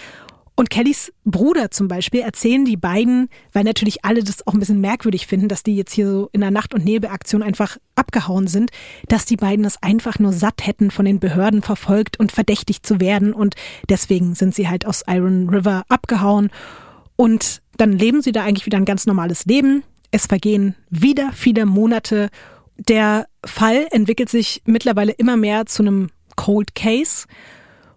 [0.61, 4.79] Und Kellys Bruder zum Beispiel erzählen die beiden, weil natürlich alle das auch ein bisschen
[4.79, 8.69] merkwürdig finden, dass die jetzt hier so in der Nacht- und Nebelaktion einfach abgehauen sind,
[9.07, 12.99] dass die beiden es einfach nur satt hätten, von den Behörden verfolgt und verdächtigt zu
[12.99, 13.33] werden.
[13.33, 13.55] Und
[13.89, 16.51] deswegen sind sie halt aus Iron River abgehauen.
[17.15, 19.81] Und dann leben sie da eigentlich wieder ein ganz normales Leben.
[20.11, 22.29] Es vergehen wieder viele Monate.
[22.77, 27.25] Der Fall entwickelt sich mittlerweile immer mehr zu einem Cold Case.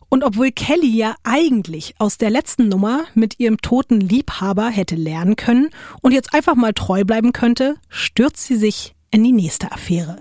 [0.08, 5.36] Und obwohl Kelly ja eigentlich aus der letzten Nummer mit ihrem toten Liebhaber hätte lernen
[5.36, 5.70] können
[6.02, 10.18] und jetzt einfach mal treu bleiben könnte, stürzt sie sich in die nächste Affäre.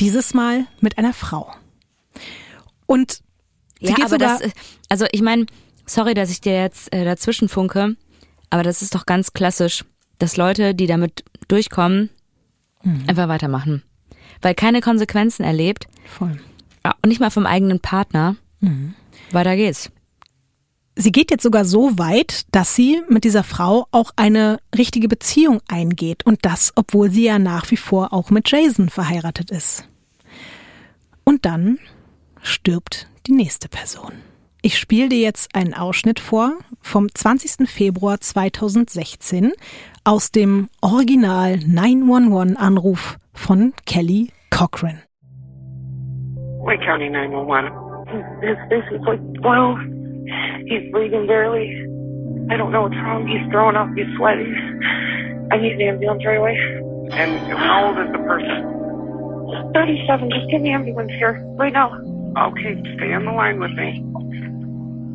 [0.00, 1.52] Dieses Mal mit einer Frau.
[2.86, 3.22] Und
[3.80, 4.42] sie Ja, geht aber das,
[4.88, 5.46] also ich meine,
[5.86, 7.96] sorry, dass ich dir jetzt äh, dazwischen funke,
[8.50, 9.84] aber das ist doch ganz klassisch,
[10.18, 12.10] dass Leute, die damit durchkommen,
[13.06, 13.82] einfach weitermachen.
[14.42, 16.38] Weil keine Konsequenzen erlebt, voll.
[16.84, 18.36] ja, und nicht mal vom eigenen Partner.
[19.32, 19.90] Weiter geht's.
[20.98, 25.60] Sie geht jetzt sogar so weit, dass sie mit dieser Frau auch eine richtige Beziehung
[25.68, 26.24] eingeht.
[26.24, 29.86] Und das, obwohl sie ja nach wie vor auch mit Jason verheiratet ist.
[31.24, 31.78] Und dann
[32.42, 34.12] stirbt die nächste Person.
[34.62, 37.68] Ich spiele dir jetzt einen Ausschnitt vor vom 20.
[37.68, 39.52] Februar 2016
[40.02, 45.02] aus dem Original 911-Anruf von Kelly Cochran.
[46.64, 47.72] Wake County 911.
[48.42, 49.78] His face is like 12.
[50.66, 51.70] He's breathing barely.
[52.50, 53.26] I don't know what's wrong.
[53.26, 53.88] He's throwing up.
[53.96, 54.52] He's sweating.
[55.52, 56.56] I need an ambulance right away.
[57.12, 59.72] And how old is the person?
[59.74, 60.30] 37.
[60.30, 61.92] Just get an ambulance here right now.
[62.38, 64.02] Okay, stay on the line with me.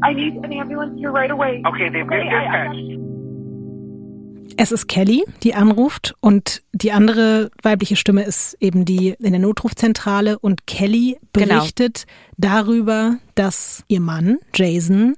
[0.04, 1.62] I need an ambulance here right away.
[1.68, 3.01] Okay, they've been Okay, I- I- dispatched.
[4.58, 9.40] Es ist Kelly, die anruft und die andere weibliche Stimme ist eben die in der
[9.40, 11.56] Notrufzentrale und Kelly Genau.
[11.60, 12.06] berichtet
[12.38, 15.16] darüber, dass ihr Mann Jason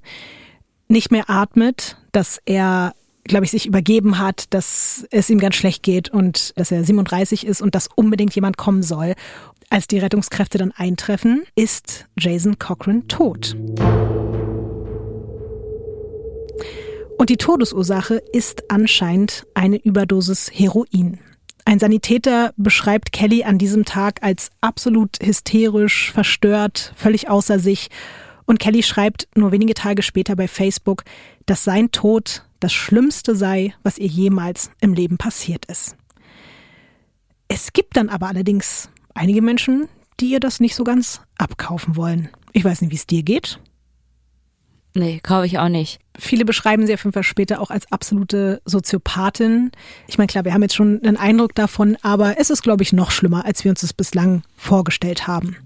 [0.88, 2.94] nicht mehr atmet, dass er
[3.26, 7.48] glaube ich, sich übergeben hat, dass es ihm ganz schlecht geht und dass er 37
[7.48, 9.14] ist und dass unbedingt jemand kommen soll.
[9.70, 13.56] Als die Rettungskräfte dann eintreffen, ist Jason Cochran tot.
[17.24, 21.22] Und die Todesursache ist anscheinend eine Überdosis Heroin.
[21.64, 27.90] Ein Sanitäter beschreibt Kelly an diesem Tag als absolut hysterisch, verstört, völlig außer sich.
[28.44, 31.06] Und Kelly schreibt nur wenige Tage später bei Facebook,
[31.46, 35.96] dass sein Tod das Schlimmste sei, was ihr jemals im Leben passiert ist.
[37.48, 39.88] Es gibt dann aber allerdings einige Menschen,
[40.20, 42.28] die ihr das nicht so ganz abkaufen wollen.
[42.52, 43.62] Ich weiß nicht, wie es dir geht.
[44.94, 46.03] Nee, kaufe ich auch nicht.
[46.18, 49.72] Viele beschreiben sie auf jeden Fall später auch als absolute Soziopathin.
[50.08, 52.94] Ich meine, klar, wir haben jetzt schon einen Eindruck davon, aber es ist, glaube ich,
[52.94, 55.58] noch schlimmer, als wir uns das bislang vorgestellt haben.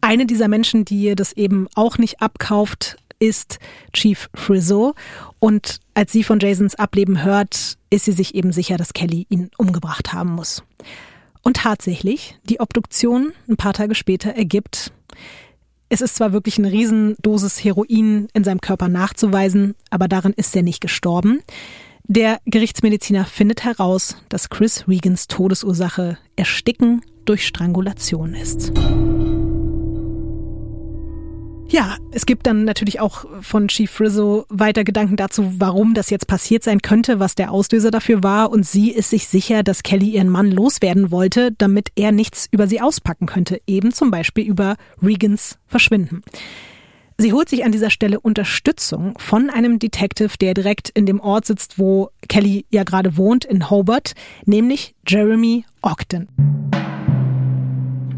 [0.00, 3.58] Eine dieser Menschen, die ihr das eben auch nicht abkauft, ist
[3.92, 4.92] Chief Frizzle.
[5.40, 9.50] Und als sie von Jasons Ableben hört, ist sie sich eben sicher, dass Kelly ihn
[9.58, 10.62] umgebracht haben muss.
[11.42, 14.92] Und tatsächlich, die Obduktion ein paar Tage später ergibt,
[15.88, 20.62] es ist zwar wirklich eine Riesendosis Heroin in seinem Körper nachzuweisen, aber daran ist er
[20.62, 21.42] nicht gestorben.
[22.04, 28.72] Der Gerichtsmediziner findet heraus, dass Chris Regans Todesursache Ersticken durch Strangulation ist.
[31.68, 36.28] Ja, es gibt dann natürlich auch von Chief Rizzo weiter Gedanken dazu, warum das jetzt
[36.28, 38.50] passiert sein könnte, was der Auslöser dafür war.
[38.50, 42.68] Und sie ist sich sicher, dass Kelly ihren Mann loswerden wollte, damit er nichts über
[42.68, 43.60] sie auspacken könnte.
[43.66, 46.22] Eben zum Beispiel über Regans Verschwinden.
[47.18, 51.46] Sie holt sich an dieser Stelle Unterstützung von einem Detective, der direkt in dem Ort
[51.46, 54.14] sitzt, wo Kelly ja gerade wohnt, in Hobart,
[54.44, 56.28] nämlich Jeremy Ogden.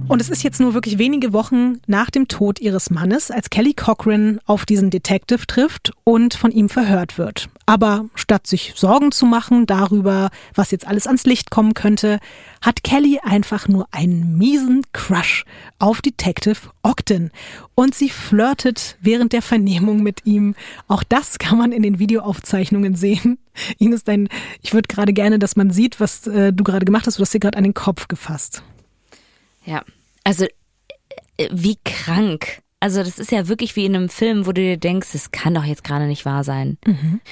[0.09, 3.75] Und es ist jetzt nur wirklich wenige Wochen nach dem Tod ihres Mannes, als Kelly
[3.75, 7.51] Cochran auf diesen Detective trifft und von ihm verhört wird.
[7.67, 12.21] Aber statt sich Sorgen zu machen darüber, was jetzt alles ans Licht kommen könnte,
[12.63, 15.45] hat Kelly einfach nur einen miesen Crush
[15.79, 17.31] auf Detective Ogden.
[17.75, 20.55] Und sie flirtet während der Vernehmung mit ihm.
[20.89, 23.37] Auch das kann man in den Videoaufzeichnungen sehen.
[23.79, 24.31] Ines, dein,
[24.63, 27.19] ich würde gerade gerne, dass man sieht, was äh, du gerade gemacht hast.
[27.19, 28.63] Du hast dir gerade an den Kopf gefasst.
[29.67, 29.83] Ja.
[30.29, 30.45] Also,
[31.39, 34.76] äh, wie krank Also das ist ja wirklich wie in einem Film, wo du dir
[34.76, 36.76] denkst, es kann doch jetzt gerade nicht wahr sein.
[36.85, 37.22] Mhm.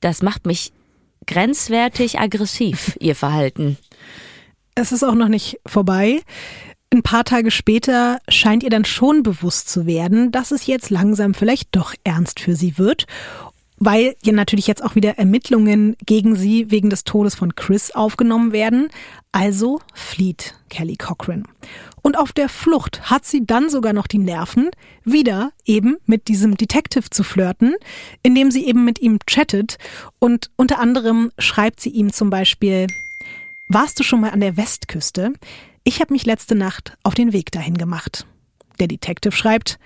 [0.00, 0.72] Das macht mich
[1.28, 3.78] grenzwertig aggressiv, ihr Verhalten.
[4.74, 6.20] Es ist auch noch nicht vorbei.
[6.92, 11.34] Ein paar Tage später scheint ihr dann schon bewusst zu werden, dass es jetzt langsam
[11.34, 13.06] vielleicht doch ernst für sie wird
[13.84, 18.52] weil ja natürlich jetzt auch wieder Ermittlungen gegen sie wegen des Todes von Chris aufgenommen
[18.52, 18.88] werden.
[19.32, 21.42] Also flieht Kelly Cochran.
[22.00, 24.70] Und auf der Flucht hat sie dann sogar noch die Nerven,
[25.04, 27.74] wieder eben mit diesem Detective zu flirten,
[28.22, 29.78] indem sie eben mit ihm chattet.
[30.20, 32.86] Und unter anderem schreibt sie ihm zum Beispiel,
[33.66, 35.32] warst du schon mal an der Westküste?
[35.82, 38.26] Ich habe mich letzte Nacht auf den Weg dahin gemacht.
[38.78, 39.80] Der Detective schreibt,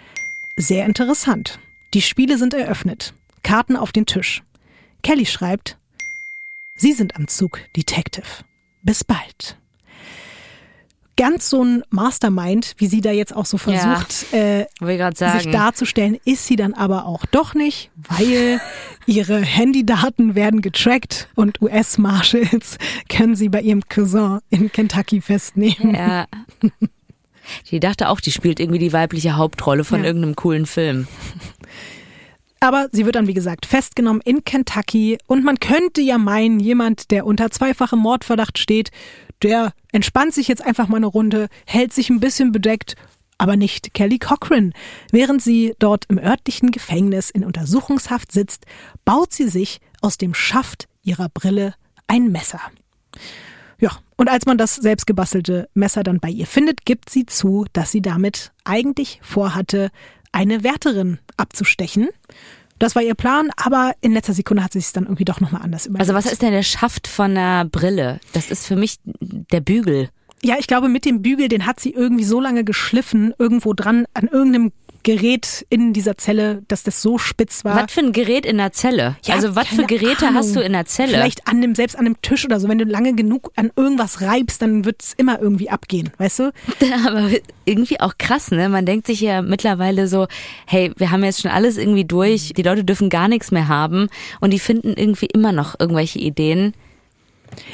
[0.56, 1.60] sehr interessant.
[1.94, 3.14] Die Spiele sind eröffnet.
[3.46, 4.42] Karten auf den Tisch.
[5.04, 5.78] Kelly schreibt,
[6.74, 8.26] Sie sind am Zug, Detective.
[8.82, 9.56] Bis bald.
[11.16, 14.66] Ganz so ein Mastermind, wie sie da jetzt auch so versucht, ja, äh,
[15.38, 18.60] sich darzustellen, ist sie dann aber auch doch nicht, weil
[19.06, 22.78] ihre Handydaten werden getrackt und US-Marshals
[23.08, 25.94] können sie bei ihrem Cousin in Kentucky festnehmen.
[25.94, 26.26] Ja.
[27.70, 30.06] Die dachte auch, die spielt irgendwie die weibliche Hauptrolle von ja.
[30.06, 31.06] irgendeinem coolen Film.
[32.66, 37.12] Aber sie wird dann, wie gesagt, festgenommen in Kentucky und man könnte ja meinen, jemand,
[37.12, 38.90] der unter zweifachem Mordverdacht steht,
[39.44, 42.96] der entspannt sich jetzt einfach mal eine Runde, hält sich ein bisschen bedeckt,
[43.38, 44.72] aber nicht Kelly Cochran.
[45.12, 48.66] Während sie dort im örtlichen Gefängnis in Untersuchungshaft sitzt,
[49.04, 51.72] baut sie sich aus dem Schaft ihrer Brille
[52.08, 52.60] ein Messer.
[53.78, 57.92] Ja, und als man das selbstgebastelte Messer dann bei ihr findet, gibt sie zu, dass
[57.92, 59.90] sie damit eigentlich vorhatte,
[60.36, 62.08] eine Wärterin abzustechen.
[62.78, 65.62] Das war ihr Plan, aber in letzter Sekunde hat sie es dann irgendwie doch nochmal
[65.62, 66.02] anders überlegt.
[66.02, 68.20] Also was ist denn der Schaft von der Brille?
[68.34, 70.10] Das ist für mich der Bügel.
[70.42, 74.04] Ja, ich glaube, mit dem Bügel, den hat sie irgendwie so lange geschliffen, irgendwo dran,
[74.12, 74.72] an irgendeinem
[75.06, 77.76] Gerät in dieser Zelle, dass das so spitz war.
[77.76, 79.16] Was für ein Gerät in der Zelle?
[79.22, 80.34] Ja, also was für Geräte Ahnung.
[80.34, 81.10] hast du in der Zelle?
[81.10, 82.68] Vielleicht an dem, selbst an dem Tisch oder so.
[82.68, 86.52] Wenn du lange genug an irgendwas reibst, dann wird es immer irgendwie abgehen, weißt du?
[87.06, 87.30] Aber
[87.64, 88.68] irgendwie auch krass, ne?
[88.68, 90.26] Man denkt sich ja mittlerweile so,
[90.66, 94.08] hey, wir haben jetzt schon alles irgendwie durch, die Leute dürfen gar nichts mehr haben
[94.40, 96.74] und die finden irgendwie immer noch irgendwelche Ideen.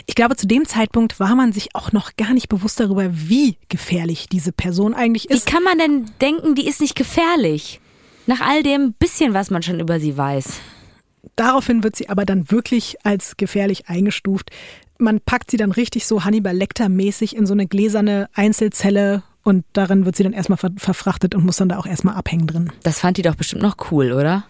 [0.07, 3.57] Ich glaube, zu dem Zeitpunkt war man sich auch noch gar nicht bewusst darüber, wie
[3.68, 5.47] gefährlich diese Person eigentlich ist.
[5.47, 7.80] Wie kann man denn denken, die ist nicht gefährlich?
[8.26, 10.61] Nach all dem bisschen, was man schon über sie weiß.
[11.37, 14.51] Daraufhin wird sie aber dann wirklich als gefährlich eingestuft.
[14.99, 20.05] Man packt sie dann richtig so Hannibal Lecter-mäßig in so eine gläserne Einzelzelle und darin
[20.05, 22.72] wird sie dann erstmal ver verfrachtet und muss dann da auch erstmal abhängen drin.
[22.83, 24.45] Das fand die doch bestimmt noch cool, oder?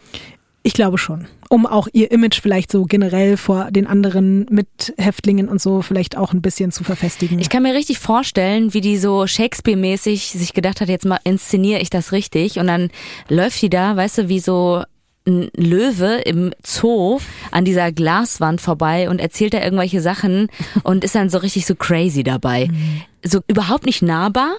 [0.64, 1.26] Ich glaube schon.
[1.48, 6.32] Um auch ihr Image vielleicht so generell vor den anderen Mithäftlingen und so vielleicht auch
[6.32, 7.40] ein bisschen zu verfestigen.
[7.40, 11.80] Ich kann mir richtig vorstellen, wie die so Shakespeare-mäßig sich gedacht hat, jetzt mal inszeniere
[11.80, 12.58] ich das richtig.
[12.58, 12.90] Und dann
[13.28, 14.84] läuft die da, weißt du, wie so
[15.26, 20.48] ein Löwe im Zoo an dieser Glaswand vorbei und erzählt da irgendwelche Sachen
[20.82, 22.68] und ist dann so richtig so crazy dabei.
[22.68, 23.02] Mhm.
[23.24, 24.52] So überhaupt nicht nahbar,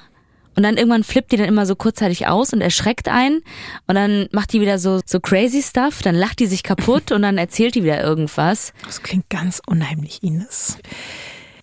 [0.56, 3.41] und dann irgendwann flippt die dann immer so kurzzeitig aus und erschreckt einen.
[3.88, 6.01] Und dann macht die wieder so, so crazy stuff.
[6.01, 8.74] Dann lacht die sich kaputt und dann erzählt die wieder irgendwas.
[8.86, 10.78] Das klingt ganz unheimlich, Ines.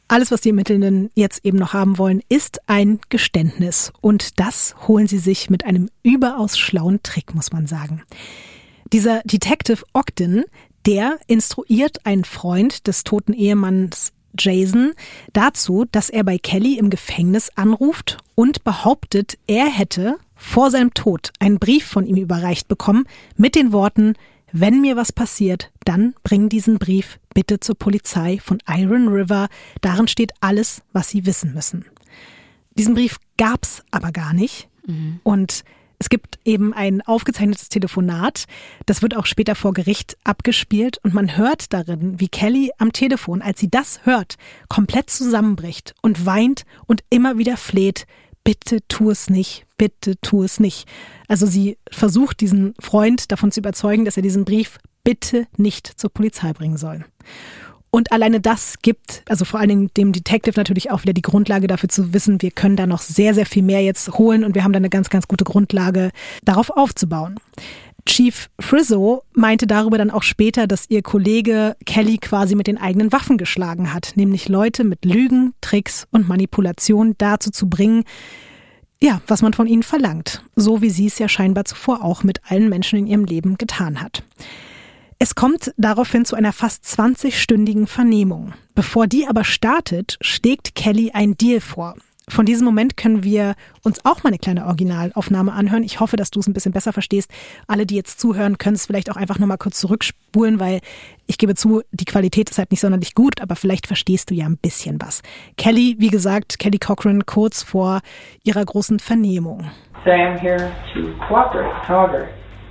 [0.08, 3.92] Alles, was die Ermittelnden jetzt eben noch haben wollen, ist ein Geständnis.
[4.00, 8.02] Und das holen sie sich mit einem überaus schlauen Trick, muss man sagen.
[8.92, 10.44] Dieser Detective Ogden,
[10.84, 14.92] der instruiert einen Freund des toten Ehemanns Jason
[15.32, 21.32] dazu, dass er bei Kelly im Gefängnis anruft und behauptet, er hätte vor seinem Tod
[21.38, 23.04] einen Brief von ihm überreicht bekommen
[23.36, 24.14] mit den Worten,
[24.52, 29.48] wenn mir was passiert, dann bring diesen Brief bitte zur Polizei von Iron River.
[29.80, 31.84] Darin steht alles, was sie wissen müssen.
[32.76, 34.68] Diesen Brief gab's aber gar nicht.
[34.86, 35.20] Mhm.
[35.22, 35.64] Und
[36.00, 38.46] es gibt eben ein aufgezeichnetes Telefonat,
[38.86, 43.42] das wird auch später vor Gericht abgespielt und man hört darin, wie Kelly am Telefon,
[43.42, 44.36] als sie das hört,
[44.68, 48.06] komplett zusammenbricht und weint und immer wieder fleht,
[48.44, 50.88] bitte tu es nicht, bitte tu es nicht.
[51.28, 56.10] Also sie versucht diesen Freund davon zu überzeugen, dass er diesen Brief bitte nicht zur
[56.10, 57.04] Polizei bringen soll.
[57.90, 61.66] Und alleine das gibt, also vor allen Dingen dem Detective natürlich auch wieder die Grundlage
[61.66, 64.62] dafür zu wissen, wir können da noch sehr, sehr viel mehr jetzt holen und wir
[64.62, 66.10] haben da eine ganz, ganz gute Grundlage,
[66.44, 67.36] darauf aufzubauen.
[68.06, 73.12] Chief Frizzo meinte darüber dann auch später, dass ihr Kollege Kelly quasi mit den eigenen
[73.12, 78.04] Waffen geschlagen hat, nämlich Leute mit Lügen, Tricks und Manipulation dazu zu bringen,
[79.02, 82.40] ja, was man von ihnen verlangt, so wie sie es ja scheinbar zuvor auch mit
[82.48, 84.22] allen Menschen in ihrem Leben getan hat.
[85.22, 88.54] Es kommt daraufhin zu einer fast 20-stündigen Vernehmung.
[88.74, 91.94] Bevor die aber startet, schlägt Kelly ein Deal vor.
[92.26, 95.82] von diesem Moment können wir uns auch mal eine kleine Originalaufnahme anhören.
[95.82, 97.30] Ich hoffe, dass du es ein bisschen besser verstehst.
[97.66, 100.80] Alle, die jetzt zuhören, können es vielleicht auch einfach nochmal kurz zurückspulen, weil
[101.26, 104.46] ich gebe zu, die Qualität ist halt nicht sonderlich gut, aber vielleicht verstehst du ja
[104.46, 105.20] ein bisschen was.
[105.58, 108.00] Kelly, wie gesagt, Kelly Cochran kurz vor
[108.42, 109.70] ihrer großen Vernehmung.
[110.06, 111.86] So I am here to cooperate.
[111.86, 112.26] However,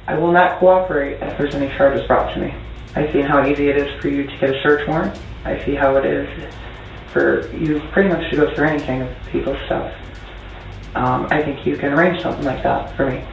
[0.10, 2.52] I will not cooperate if there's any charges brought to me.
[2.96, 5.16] I see how easy it is for you to get a search warrant.
[5.46, 6.28] I see how it is
[7.14, 9.94] for you pretty much to go through anything of people's stuff.
[10.96, 13.24] Um, I think you can arrange something like that for me.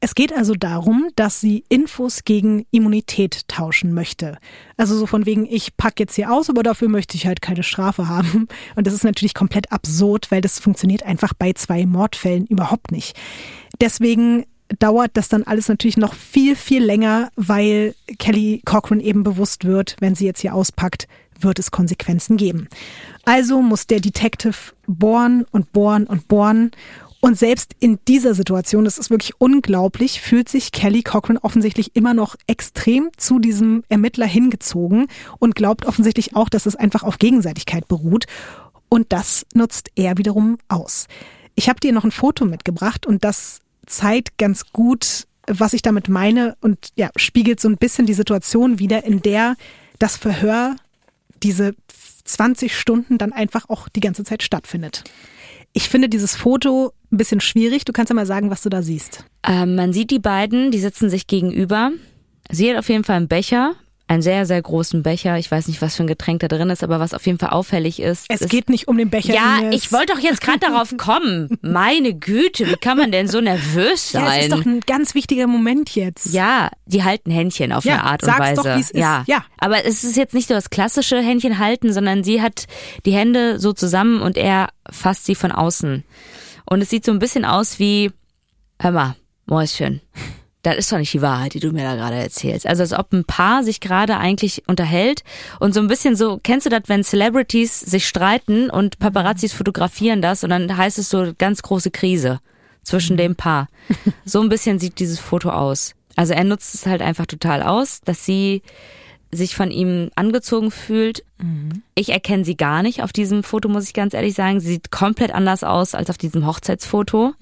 [0.00, 4.38] Es geht also darum, dass sie Infos gegen Immunität tauschen möchte.
[4.78, 7.64] Also so von wegen, ich pack jetzt hier aus, aber dafür möchte ich halt keine
[7.64, 8.48] Strafe haben.
[8.76, 13.14] Und das ist natürlich komplett absurd, weil das funktioniert einfach bei zwei Mordfällen überhaupt nicht.
[13.80, 14.46] Deswegen
[14.78, 19.96] dauert das dann alles natürlich noch viel, viel länger, weil Kelly Cochran eben bewusst wird,
[20.00, 21.08] wenn sie jetzt hier auspackt,
[21.40, 22.68] wird es Konsequenzen geben.
[23.24, 24.56] Also muss der Detective
[24.86, 26.72] bohren und bohren und bohren.
[27.20, 32.14] Und selbst in dieser Situation, das ist wirklich unglaublich, fühlt sich Kelly Cochran offensichtlich immer
[32.14, 35.08] noch extrem zu diesem Ermittler hingezogen
[35.38, 38.26] und glaubt offensichtlich auch, dass es einfach auf Gegenseitigkeit beruht.
[38.88, 41.06] Und das nutzt er wiederum aus.
[41.56, 46.08] Ich habe dir noch ein Foto mitgebracht und das zeigt ganz gut, was ich damit
[46.08, 49.56] meine und ja, spiegelt so ein bisschen die Situation wieder, in der
[49.98, 50.76] das Verhör
[51.42, 51.74] diese
[52.24, 55.04] 20 Stunden dann einfach auch die ganze Zeit stattfindet.
[55.72, 57.84] Ich finde dieses Foto ein bisschen schwierig.
[57.84, 59.24] Du kannst ja mal sagen, was du da siehst.
[59.46, 61.92] Ähm, man sieht die beiden, die sitzen sich gegenüber.
[62.50, 63.74] Sie hat auf jeden Fall einen Becher
[64.08, 65.38] einen sehr, sehr großen Becher.
[65.38, 67.50] Ich weiß nicht, was für ein Getränk da drin ist, aber was auf jeden Fall
[67.50, 68.24] auffällig ist.
[68.28, 69.34] Es ist, geht nicht um den Becher.
[69.34, 69.76] Ja, Ines.
[69.76, 71.58] ich wollte doch jetzt gerade darauf kommen.
[71.60, 74.24] Meine Güte, wie kann man denn so nervös sein?
[74.24, 76.32] Ja, es ist doch ein ganz wichtiger Moment jetzt.
[76.32, 78.62] Ja, die halten Händchen auf Ja, eine Art und Weise.
[78.62, 78.98] doch, wie's ist.
[78.98, 79.24] Ja.
[79.26, 79.44] Ja.
[79.58, 82.64] Aber es ist jetzt nicht so das klassische Händchen halten, sondern sie hat
[83.04, 86.02] die Hände so zusammen und er fasst sie von außen.
[86.64, 88.10] Und es sieht so ein bisschen aus wie,
[88.80, 90.00] hör mal, Mäuschen.
[90.68, 92.66] Das ist doch nicht die Wahrheit, die du mir da gerade erzählst.
[92.66, 95.24] Also als ob ein Paar sich gerade eigentlich unterhält
[95.60, 100.20] und so ein bisschen so, kennst du das, wenn Celebrities sich streiten und Paparazzis fotografieren
[100.20, 102.40] das und dann heißt es so ganz große Krise
[102.82, 103.68] zwischen dem Paar.
[104.24, 105.94] So ein bisschen sieht dieses Foto aus.
[106.16, 108.62] Also er nutzt es halt einfach total aus, dass sie
[109.30, 111.24] sich von ihm angezogen fühlt.
[111.94, 114.60] Ich erkenne sie gar nicht auf diesem Foto, muss ich ganz ehrlich sagen.
[114.60, 117.32] Sie sieht komplett anders aus als auf diesem Hochzeitsfoto.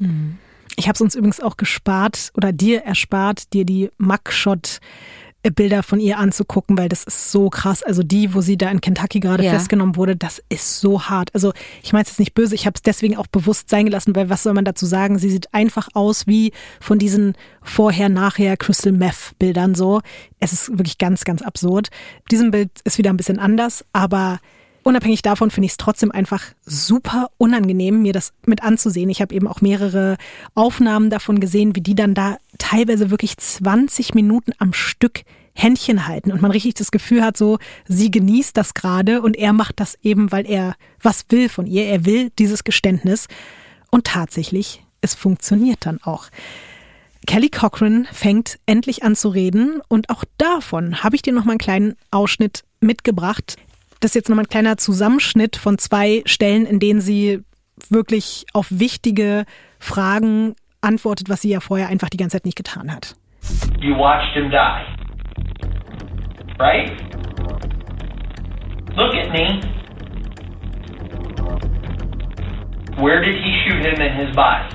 [0.76, 4.80] Ich habe es uns übrigens auch gespart oder dir erspart, dir die Mugshot
[5.54, 7.82] Bilder von ihr anzugucken, weil das ist so krass.
[7.82, 9.52] Also die, wo sie da in Kentucky gerade Ja.
[9.52, 11.32] festgenommen wurde, das ist so hart.
[11.34, 11.52] Also
[11.82, 14.28] ich meine es jetzt nicht böse, ich habe es deswegen auch bewusst sein gelassen, weil
[14.28, 15.18] was soll man dazu sagen?
[15.18, 20.00] Sie sieht einfach aus wie von diesen vorher-nachher Crystal Meth Bildern so.
[20.40, 21.90] Es ist wirklich ganz, ganz absurd.
[22.30, 24.40] Diesem Bild ist wieder ein bisschen anders, aber
[24.86, 29.10] Unabhängig davon finde ich es trotzdem einfach super unangenehm, mir das mit anzusehen.
[29.10, 30.16] Ich habe eben auch mehrere
[30.54, 35.22] Aufnahmen davon gesehen, wie die dann da teilweise wirklich 20 Minuten am Stück
[35.54, 37.58] Händchen halten und man richtig das Gefühl hat, so,
[37.88, 41.86] sie genießt das gerade und er macht das eben, weil er was will von ihr.
[41.86, 43.26] Er will dieses Geständnis.
[43.90, 46.28] Und tatsächlich, es funktioniert dann auch.
[47.26, 51.54] Kelly Cochran fängt endlich an zu reden und auch davon habe ich dir noch mal
[51.54, 53.56] einen kleinen Ausschnitt mitgebracht.
[54.00, 57.42] Das ist jetzt noch mal ein kleiner Zusammenschnitt von zwei Stellen, in denen sie
[57.88, 59.44] wirklich auf wichtige
[59.78, 63.16] Fragen antwortet, was sie ja vorher einfach die ganze Zeit nicht getan hat.
[63.80, 64.84] You watched him die.
[66.58, 66.90] Right?
[68.96, 69.60] Look at me.
[72.98, 74.74] Where did he shoot him in his body?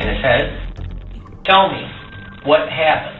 [0.00, 0.52] In his head?
[1.44, 1.90] Tell me,
[2.44, 3.18] what happened?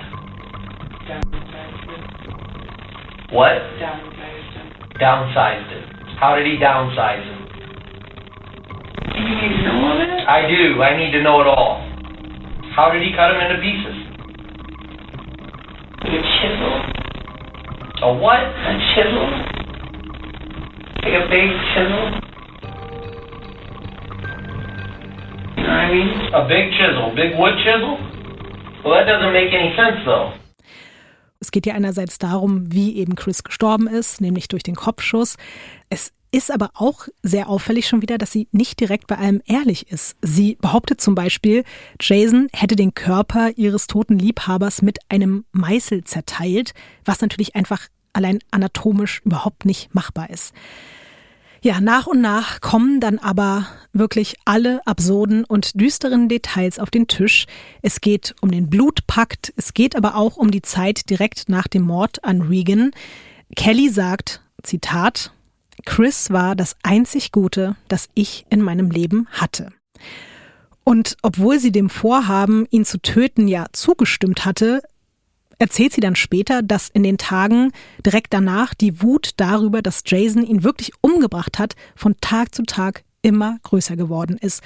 [3.32, 3.56] What?
[3.80, 4.68] Downsized him.
[5.00, 5.84] Downsized him.
[6.20, 7.40] How did he downsize him?
[9.16, 10.28] You need to know all that?
[10.28, 10.82] I do.
[10.82, 11.80] I need to know it all.
[12.76, 13.96] How did he cut him into pieces?
[16.04, 16.76] With a chisel.
[18.04, 18.44] A what?
[18.44, 19.28] A chisel.
[21.00, 22.04] Like a big chisel.
[25.56, 26.08] You know what I mean?
[26.36, 27.16] A big chisel.
[27.16, 27.96] Big wood chisel?
[28.84, 30.41] Well, that doesn't make any sense, though.
[31.42, 35.34] Es geht ja einerseits darum, wie eben Chris gestorben ist, nämlich durch den Kopfschuss.
[35.90, 39.90] Es ist aber auch sehr auffällig schon wieder, dass sie nicht direkt bei allem ehrlich
[39.90, 40.16] ist.
[40.22, 41.64] Sie behauptet zum Beispiel,
[42.00, 46.74] Jason hätte den Körper ihres toten Liebhabers mit einem Meißel zerteilt,
[47.04, 50.54] was natürlich einfach allein anatomisch überhaupt nicht machbar ist.
[51.64, 57.06] Ja, nach und nach kommen dann aber wirklich alle absurden und düsteren Details auf den
[57.06, 57.46] Tisch.
[57.82, 61.82] Es geht um den Blutpakt, es geht aber auch um die Zeit direkt nach dem
[61.82, 62.90] Mord an Regan.
[63.54, 65.32] Kelly sagt, Zitat,
[65.84, 69.70] Chris war das einzig Gute, das ich in meinem Leben hatte.
[70.82, 74.82] Und obwohl sie dem Vorhaben, ihn zu töten, ja zugestimmt hatte,
[75.58, 77.72] erzählt sie dann später, dass in den Tagen
[78.04, 83.04] direkt danach die Wut darüber, dass Jason ihn wirklich umgebracht hat, von Tag zu Tag
[83.22, 84.62] immer größer geworden ist.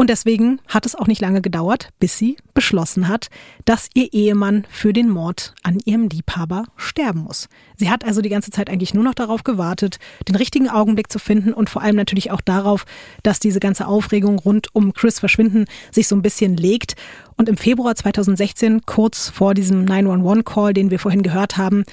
[0.00, 3.28] Und deswegen hat es auch nicht lange gedauert, bis sie beschlossen hat,
[3.66, 7.50] dass ihr Ehemann für den Mord an ihrem Liebhaber sterben muss.
[7.76, 11.18] Sie hat also die ganze Zeit eigentlich nur noch darauf gewartet, den richtigen Augenblick zu
[11.18, 12.86] finden und vor allem natürlich auch darauf,
[13.22, 16.96] dass diese ganze Aufregung rund um Chris Verschwinden sich so ein bisschen legt.
[17.36, 21.84] Und im Februar 2016, kurz vor diesem 911-Call, den wir vorhin gehört haben,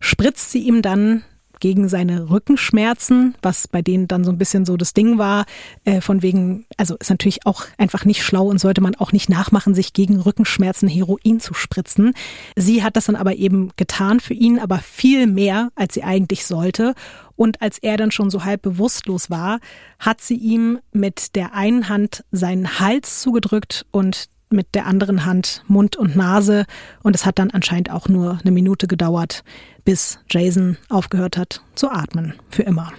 [0.00, 1.22] spritzt sie ihm dann
[1.62, 5.46] gegen seine Rückenschmerzen, was bei denen dann so ein bisschen so das Ding war,
[5.84, 9.30] äh, von wegen, also ist natürlich auch einfach nicht schlau und sollte man auch nicht
[9.30, 12.14] nachmachen, sich gegen Rückenschmerzen Heroin zu spritzen.
[12.56, 16.46] Sie hat das dann aber eben getan für ihn, aber viel mehr, als sie eigentlich
[16.46, 16.94] sollte.
[17.36, 19.60] Und als er dann schon so halb bewusstlos war,
[20.00, 25.62] hat sie ihm mit der einen Hand seinen Hals zugedrückt und mit der anderen Hand
[25.66, 26.66] Mund und Nase.
[27.02, 29.44] Und es hat dann anscheinend auch nur eine Minute gedauert,
[29.84, 32.34] bis Jason aufgehört hat zu atmen.
[32.50, 32.92] Für immer.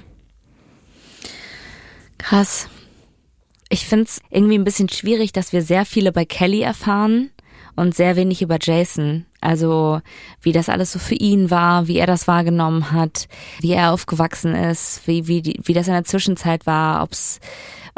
[2.17, 2.67] Krass.
[3.69, 7.31] Ich finde es irgendwie ein bisschen schwierig, dass wir sehr viele bei Kelly erfahren
[7.75, 9.25] und sehr wenig über Jason.
[9.41, 9.99] Also
[10.41, 13.27] wie das alles so für ihn war, wie er das wahrgenommen hat,
[13.59, 17.39] wie er aufgewachsen ist, wie, wie, wie das in der Zwischenzeit war, ob's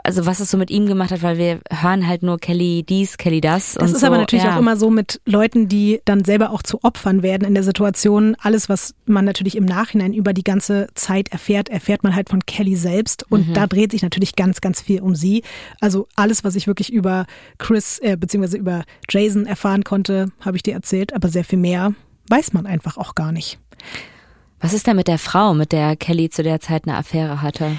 [0.04, 3.18] also was es so mit ihm gemacht hat, weil wir hören halt nur Kelly dies,
[3.18, 3.74] Kelly das.
[3.74, 4.56] Das ist so, aber natürlich ja.
[4.56, 8.36] auch immer so mit Leuten, die dann selber auch zu Opfern werden in der Situation.
[8.40, 12.46] Alles, was man natürlich im Nachhinein über die ganze Zeit erfährt, erfährt man halt von
[12.46, 13.26] Kelly selbst.
[13.32, 13.54] Und Mhm.
[13.54, 15.44] da dreht sich natürlich ganz, ganz viel um sie.
[15.82, 17.26] Also alles, was ich wirklich über
[17.58, 21.14] Chris äh, beziehungsweise über Jason erfahren konnte, habe ich dir erzählt.
[21.14, 21.94] Aber sehr viel mehr
[22.30, 23.60] weiß man einfach auch gar nicht.
[24.60, 27.72] Was ist denn mit der Frau, mit der Kelly zu der Zeit eine Affäre hatte?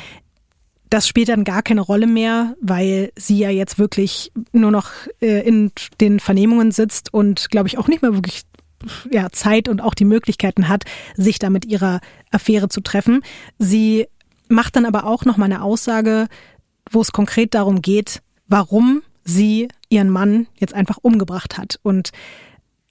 [0.91, 4.91] Das spielt dann gar keine Rolle mehr, weil sie ja jetzt wirklich nur noch
[5.21, 8.43] äh, in den Vernehmungen sitzt und glaube ich auch nicht mehr wirklich
[9.11, 10.85] ja, Zeit und auch die Möglichkeiten hat,
[11.17, 12.01] sich da mit ihrer
[12.31, 13.23] Affäre zu treffen.
[13.59, 14.07] Sie
[14.49, 16.29] macht dann aber auch noch mal eine Aussage,
[16.91, 21.81] wo es konkret darum geht, warum sie ihren Mann jetzt einfach umgebracht hat.
[21.83, 22.11] Und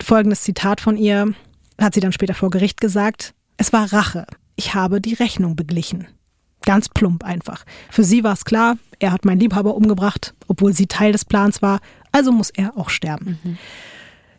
[0.02, 1.34] folgendes Zitat von ihr
[1.80, 4.26] hat sie dann später vor Gericht gesagt, es war Rache.
[4.58, 6.08] Ich habe die Rechnung beglichen.
[6.66, 7.64] Ganz plump einfach.
[7.90, 11.62] Für sie war es klar, er hat meinen Liebhaber umgebracht, obwohl sie Teil des Plans
[11.62, 11.80] war,
[12.12, 13.58] also muss er auch sterben.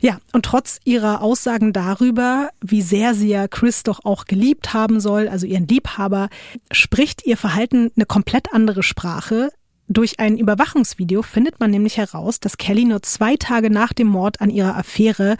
[0.01, 5.01] Ja, und trotz ihrer Aussagen darüber, wie sehr sie ja Chris doch auch geliebt haben
[5.01, 6.29] soll, also ihren Liebhaber,
[6.71, 9.51] spricht ihr Verhalten eine komplett andere Sprache.
[9.89, 14.41] Durch ein Überwachungsvideo findet man nämlich heraus, dass Kelly nur zwei Tage nach dem Mord
[14.41, 15.37] an ihrer Affäre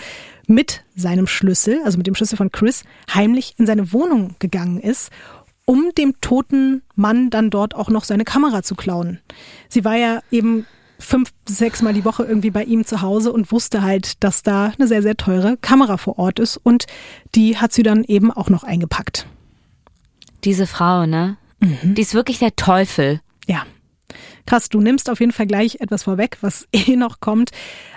[0.47, 5.11] mit seinem Schlüssel, also mit dem Schlüssel von Chris, heimlich in seine Wohnung gegangen ist
[5.67, 9.21] um dem toten Mann dann dort auch noch seine Kamera zu klauen.
[9.69, 10.65] Sie war ja eben
[10.99, 14.73] fünf, sechs Mal die Woche irgendwie bei ihm zu Hause und wusste halt, dass da
[14.79, 16.87] eine sehr, sehr teure Kamera vor Ort ist und
[17.35, 19.27] die hat sie dann eben auch noch eingepackt.
[20.45, 21.37] Diese Frau, ne?
[21.61, 23.21] Die ist wirklich der Teufel.
[23.47, 23.65] Ja.
[24.47, 27.51] Krass, du nimmst auf jeden Fall gleich etwas vorweg, was eh noch kommt.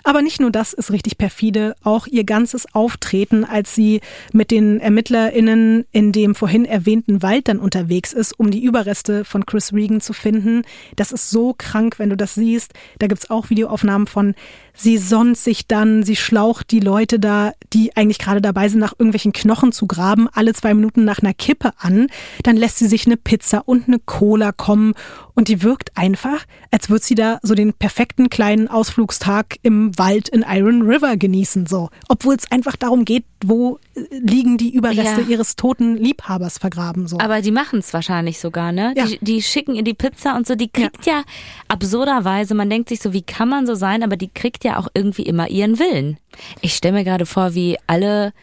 [0.09, 4.01] Aber nicht nur das ist richtig perfide, auch ihr ganzes Auftreten, als sie
[4.33, 9.45] mit den ErmittlerInnen in dem vorhin erwähnten Wald dann unterwegs ist, um die Überreste von
[9.45, 10.63] Chris Regan zu finden.
[10.95, 12.73] Das ist so krank, wenn du das siehst.
[12.97, 14.33] Da gibt's auch Videoaufnahmen von,
[14.73, 18.93] sie sonnt sich dann, sie schlaucht die Leute da, die eigentlich gerade dabei sind, nach
[18.97, 22.07] irgendwelchen Knochen zu graben, alle zwei Minuten nach einer Kippe an.
[22.41, 24.95] Dann lässt sie sich eine Pizza und eine Cola kommen
[25.35, 30.29] und die wirkt einfach, als würde sie da so den perfekten kleinen Ausflugstag im Wald
[30.29, 31.89] in Iron River genießen, so.
[32.07, 35.27] Obwohl es einfach darum geht, wo äh, liegen die Überreste Ja.
[35.27, 37.19] ihres toten Liebhabers vergraben, so.
[37.19, 38.93] Aber die machen es wahrscheinlich sogar, ne?
[38.97, 39.05] Ja.
[39.05, 40.55] Die, die schicken ihr die Pizza und so.
[40.55, 41.23] Die kriegt ja.
[41.67, 44.87] absurderweise, man denkt sich so, wie kann man so sein, aber die kriegt ja auch
[44.95, 46.17] irgendwie immer ihren Willen.
[46.61, 48.33] Ich stelle mir gerade vor, wie alle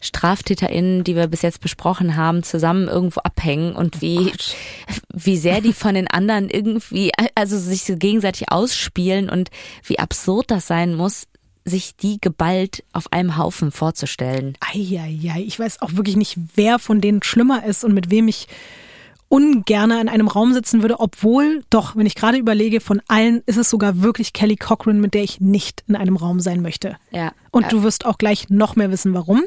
[0.00, 4.32] StraftäterInnen, die wir bis jetzt besprochen haben, zusammen irgendwo abhängen und wie,
[5.12, 9.50] wie sehr die von den anderen irgendwie, also sich so gegenseitig ausspielen und
[9.84, 11.26] wie absurd das sein muss,
[11.64, 14.56] sich die geballt auf einem Haufen vorzustellen.
[14.60, 18.46] Eieiei, ich weiß auch wirklich nicht, wer von denen schlimmer ist und mit wem ich
[19.28, 23.56] ungerne in einem Raum sitzen würde, obwohl doch, wenn ich gerade überlege, von allen ist
[23.56, 26.96] es sogar wirklich Kelly Cochran, mit der ich nicht in einem Raum sein möchte.
[27.10, 27.32] Ja.
[27.50, 29.42] Und du wirst auch gleich noch mehr wissen, warum.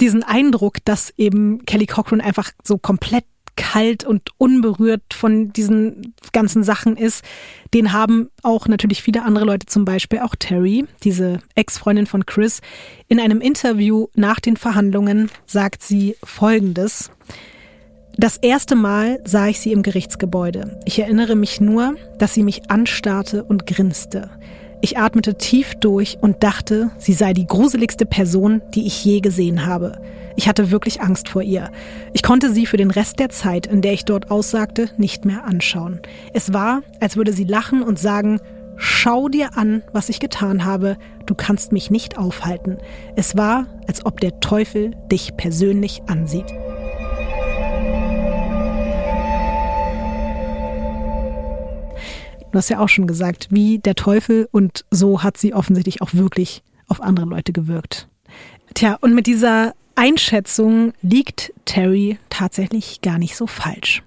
[0.00, 6.64] Diesen Eindruck, dass eben Kelly Cochran einfach so komplett kalt und unberührt von diesen ganzen
[6.64, 7.24] Sachen ist,
[7.74, 12.60] den haben auch natürlich viele andere Leute, zum Beispiel auch Terry, diese Ex-Freundin von Chris.
[13.08, 17.10] In einem Interview nach den Verhandlungen sagt sie Folgendes.
[18.16, 20.78] Das erste Mal sah ich sie im Gerichtsgebäude.
[20.84, 24.28] Ich erinnere mich nur, dass sie mich anstarrte und grinste.
[24.82, 29.64] Ich atmete tief durch und dachte, sie sei die gruseligste Person, die ich je gesehen
[29.64, 29.98] habe.
[30.36, 31.70] Ich hatte wirklich Angst vor ihr.
[32.12, 35.44] Ich konnte sie für den Rest der Zeit, in der ich dort aussagte, nicht mehr
[35.44, 36.00] anschauen.
[36.34, 38.40] Es war, als würde sie lachen und sagen,
[38.76, 42.78] Schau dir an, was ich getan habe, du kannst mich nicht aufhalten.
[43.14, 46.46] Es war, als ob der Teufel dich persönlich ansieht.
[52.52, 56.12] Du hast ja auch schon gesagt, wie der Teufel und so hat sie offensichtlich auch
[56.12, 58.08] wirklich auf andere Leute gewirkt.
[58.74, 64.02] Tja, und mit dieser Einschätzung liegt Terry tatsächlich gar nicht so falsch.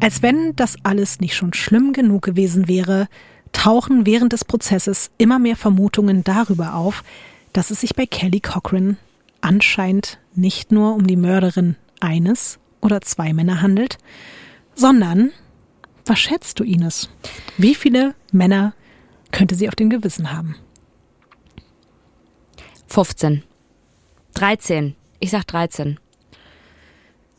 [0.00, 3.08] Als wenn das alles nicht schon schlimm genug gewesen wäre,
[3.52, 7.02] tauchen während des Prozesses immer mehr Vermutungen darüber auf,
[7.54, 8.98] dass es sich bei Kelly Cochran
[9.40, 13.96] anscheinend nicht nur um die Mörderin eines oder zwei Männer handelt,
[14.74, 15.32] sondern
[16.06, 17.08] was schätzt du, Ines?
[17.56, 18.74] Wie viele Männer
[19.30, 20.56] könnte sie auf dem Gewissen haben?
[22.88, 23.42] 15.
[24.34, 24.94] 13.
[25.20, 25.98] Ich sag 13.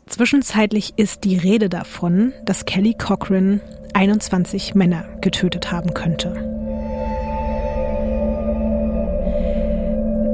[0.08, 3.62] Zwischenzeitlich ist die Rede davon, dass Kelly Cochran
[3.94, 6.34] 21 Männer getötet haben könnte.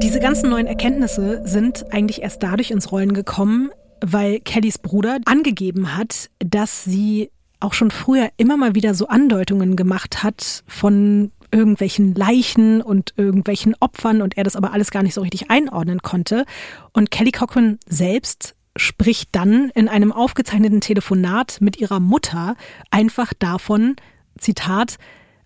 [0.02, 3.70] Diese ganzen neuen Erkenntnisse sind eigentlich erst dadurch ins Rollen gekommen,
[4.00, 7.30] weil Kellys Bruder angegeben hat, dass sie
[7.60, 13.74] auch schon früher immer mal wieder so Andeutungen gemacht hat von irgendwelchen Leichen und irgendwelchen
[13.80, 16.44] Opfern und er das aber alles gar nicht so richtig einordnen konnte.
[16.92, 22.54] Und Kelly Cochran selbst spricht dann in einem aufgezeichneten Telefonat mit ihrer Mutter
[22.90, 23.96] einfach davon,
[24.38, 24.96] Zitat,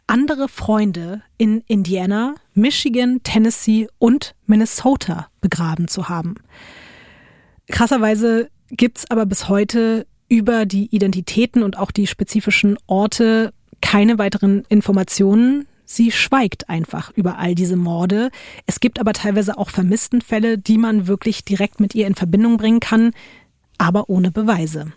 [0.06, 6.34] andere Freunde in Indiana, Michigan, Tennessee und Minnesota begraben zu haben.
[7.70, 14.64] Krasserweise gibt's aber bis heute über die Identitäten und auch die spezifischen Orte keine weiteren
[14.68, 15.68] Informationen.
[15.84, 18.30] Sie schweigt einfach über all diese Morde.
[18.66, 22.80] Es gibt aber teilweise auch Vermisstenfälle, die man wirklich direkt mit ihr in Verbindung bringen
[22.80, 23.12] kann,
[23.78, 24.92] aber ohne Beweise.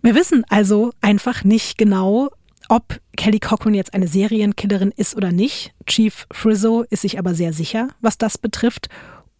[0.00, 2.30] Wir wissen also einfach nicht genau,
[2.70, 5.74] ob Kelly Cochran jetzt eine Serienkillerin ist oder nicht.
[5.86, 8.88] Chief Frizzo ist sich aber sehr sicher, was das betrifft.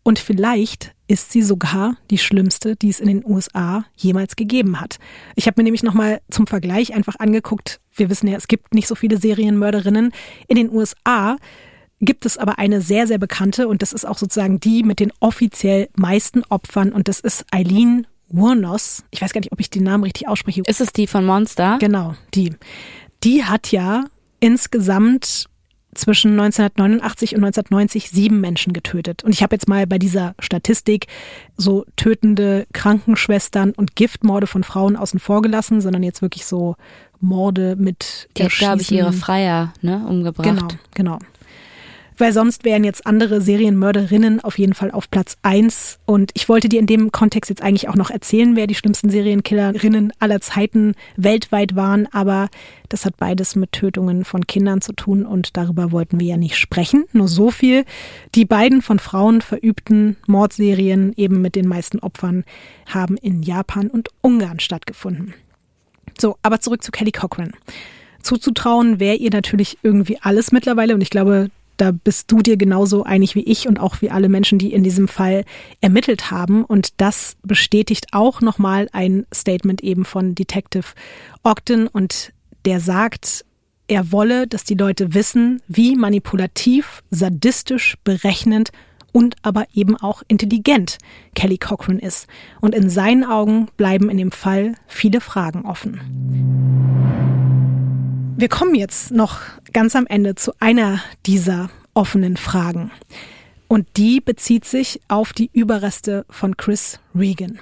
[0.04, 4.98] Und vielleicht ist sie sogar die schlimmste, die es in den USA jemals gegeben hat.
[5.34, 8.86] Ich habe mir nämlich nochmal zum Vergleich einfach angeguckt, wir wissen ja, es gibt nicht
[8.86, 10.12] so viele Serienmörderinnen.
[10.46, 11.36] In den USA
[12.00, 15.12] gibt es aber eine sehr, sehr bekannte und das ist auch sozusagen die mit den
[15.20, 19.04] offiziell meisten Opfern und das ist Eileen Wuornos.
[19.10, 20.62] Ich weiß gar nicht, ob ich den Namen richtig ausspreche.
[20.66, 21.78] Ist es die von Monster?
[21.80, 22.54] Genau, die.
[23.22, 24.04] Die hat ja
[24.40, 25.46] insgesamt
[25.94, 29.24] zwischen 1989 und 1990 sieben Menschen getötet.
[29.24, 31.06] Und ich habe jetzt mal bei dieser Statistik
[31.56, 36.76] so tötende Krankenschwestern und Giftmorde von Frauen außen vor gelassen, sondern jetzt wirklich so
[37.20, 40.48] Morde mit Die hat, glaube ich, ihre Freier ne, umgebracht.
[40.48, 41.18] Genau, genau
[42.18, 45.98] weil sonst wären jetzt andere Serienmörderinnen auf jeden Fall auf Platz eins.
[46.06, 49.10] Und ich wollte dir in dem Kontext jetzt eigentlich auch noch erzählen, wer die schlimmsten
[49.10, 52.06] Serienkillerinnen aller Zeiten weltweit waren.
[52.12, 52.48] Aber
[52.88, 56.56] das hat beides mit Tötungen von Kindern zu tun und darüber wollten wir ja nicht
[56.56, 57.04] sprechen.
[57.12, 57.84] Nur so viel.
[58.34, 62.44] Die beiden von Frauen verübten Mordserien eben mit den meisten Opfern
[62.86, 65.34] haben in Japan und Ungarn stattgefunden.
[66.18, 67.52] So, aber zurück zu Kelly Cochran.
[68.22, 73.04] Zuzutrauen wäre ihr natürlich irgendwie alles mittlerweile und ich glaube, da bist du dir genauso
[73.04, 75.44] einig wie ich und auch wie alle Menschen, die in diesem Fall
[75.80, 76.64] ermittelt haben.
[76.64, 80.86] Und das bestätigt auch nochmal ein Statement eben von Detective
[81.42, 82.32] Ogden und
[82.64, 83.44] der sagt,
[83.86, 88.70] er wolle, dass die Leute wissen, wie manipulativ, sadistisch, berechnend
[89.12, 90.98] und aber eben auch intelligent
[91.34, 92.26] Kelly Cochran ist.
[92.60, 96.00] Und in seinen Augen bleiben in dem Fall viele Fragen offen.
[98.36, 99.38] Wir kommen jetzt noch
[99.72, 102.90] ganz am Ende zu einer dieser offenen Fragen.
[103.68, 107.60] Und die bezieht sich auf die Überreste von Chris Regan.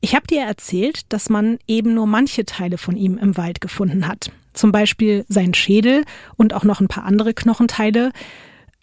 [0.00, 4.08] Ich habe dir erzählt, dass man eben nur manche Teile von ihm im Wald gefunden
[4.08, 4.30] hat.
[4.54, 6.04] Zum Beispiel sein Schädel
[6.36, 8.10] und auch noch ein paar andere Knochenteile.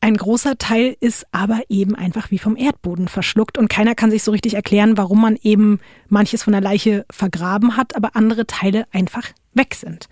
[0.01, 4.21] Ein großer Teil ist aber eben einfach wie vom Erdboden verschluckt und keiner kann sich
[4.21, 5.79] so richtig erklären, warum man eben
[6.09, 10.09] manches von der Leiche vergraben hat, aber andere Teile einfach weg sind.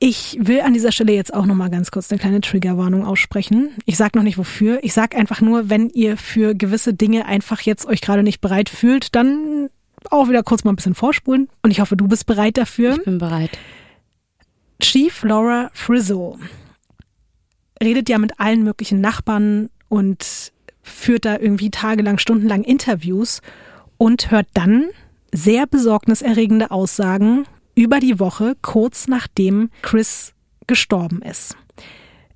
[0.00, 3.70] Ich will an dieser Stelle jetzt auch noch mal ganz kurz eine kleine Triggerwarnung aussprechen.
[3.84, 4.78] Ich sage noch nicht wofür.
[4.82, 8.68] Ich sage einfach nur, wenn ihr für gewisse Dinge einfach jetzt euch gerade nicht bereit
[8.68, 9.70] fühlt, dann
[10.10, 11.48] auch wieder kurz mal ein bisschen vorspulen.
[11.62, 12.92] Und ich hoffe, du bist bereit dafür.
[12.92, 13.50] Ich bin bereit.
[14.80, 16.38] Chief Laura Frizzo
[17.82, 20.52] redet ja mit allen möglichen Nachbarn und
[20.82, 23.40] führt da irgendwie tagelang, stundenlang Interviews
[23.96, 24.86] und hört dann
[25.32, 27.46] sehr besorgniserregende Aussagen
[27.78, 30.34] über die Woche, kurz nachdem Chris
[30.66, 31.56] gestorben ist.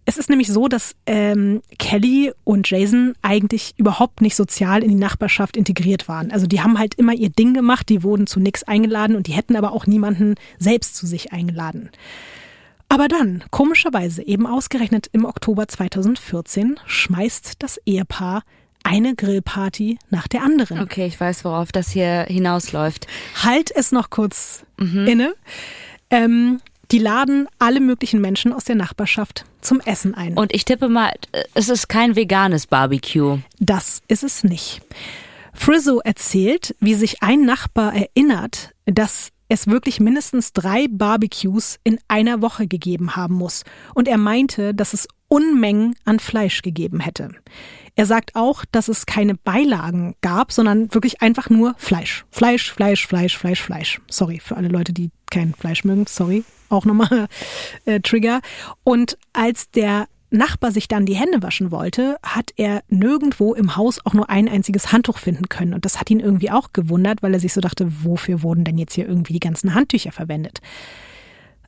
[0.04, 4.94] Es ist nämlich so, dass ähm, Kelly und Jason eigentlich überhaupt nicht sozial in die
[4.94, 6.30] Nachbarschaft integriert waren.
[6.30, 9.32] Also die haben halt immer ihr Ding gemacht, die wurden zu nichts eingeladen und die
[9.32, 11.90] hätten aber auch niemanden selbst zu sich eingeladen.
[12.88, 18.44] Aber dann, komischerweise, eben ausgerechnet im Oktober 2014, schmeißt das Ehepaar
[18.84, 20.80] eine Grillparty nach der anderen.
[20.80, 23.06] Okay, ich weiß, worauf das hier hinausläuft.
[23.42, 24.64] Halt es noch kurz
[25.06, 25.34] inne.
[26.10, 26.60] Ähm,
[26.90, 30.34] die laden alle möglichen Menschen aus der Nachbarschaft zum Essen ein.
[30.36, 31.12] Und ich tippe mal,
[31.54, 33.38] es ist kein veganes Barbecue.
[33.58, 34.82] Das ist es nicht.
[35.54, 42.40] Frizzo erzählt, wie sich ein Nachbar erinnert, dass es wirklich mindestens drei Barbecues in einer
[42.42, 43.64] Woche gegeben haben muss.
[43.94, 47.30] Und er meinte, dass es Unmengen an Fleisch gegeben hätte.
[47.94, 52.26] Er sagt auch, dass es keine Beilagen gab, sondern wirklich einfach nur Fleisch.
[52.30, 54.00] Fleisch, Fleisch, Fleisch, Fleisch, Fleisch.
[54.10, 56.04] Sorry für alle Leute, die kein Fleisch mögen.
[56.06, 56.44] Sorry.
[56.68, 57.28] Auch nochmal
[57.86, 58.42] äh, Trigger.
[58.84, 64.04] Und als der Nachbar sich dann die Hände waschen wollte, hat er nirgendwo im Haus
[64.04, 65.72] auch nur ein einziges Handtuch finden können.
[65.72, 68.76] Und das hat ihn irgendwie auch gewundert, weil er sich so dachte, wofür wurden denn
[68.76, 70.60] jetzt hier irgendwie die ganzen Handtücher verwendet?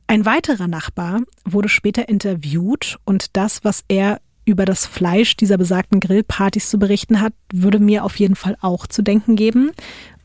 [0.07, 5.99] Ein weiterer Nachbar wurde später interviewt und das, was er über das Fleisch dieser besagten
[5.99, 9.71] Grillpartys zu berichten hat, würde mir auf jeden Fall auch zu denken geben.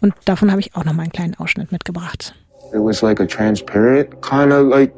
[0.03, 2.35] Und davon habe ich auch noch mal einen kleinen Ausschnitt mitgebracht.
[2.73, 4.93] It was like a transparent kind of like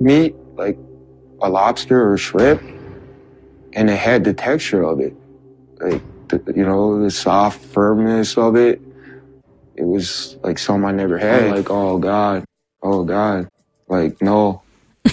[0.00, 0.76] meat, like
[1.40, 2.60] a lobster or shrimp,
[3.74, 5.14] and it had the texture of it,
[5.80, 8.80] like the, you know the soft firmness of it.
[9.76, 11.50] It was like something I never had.
[11.50, 12.44] Like oh god,
[12.82, 13.48] oh god,
[13.88, 14.62] like no.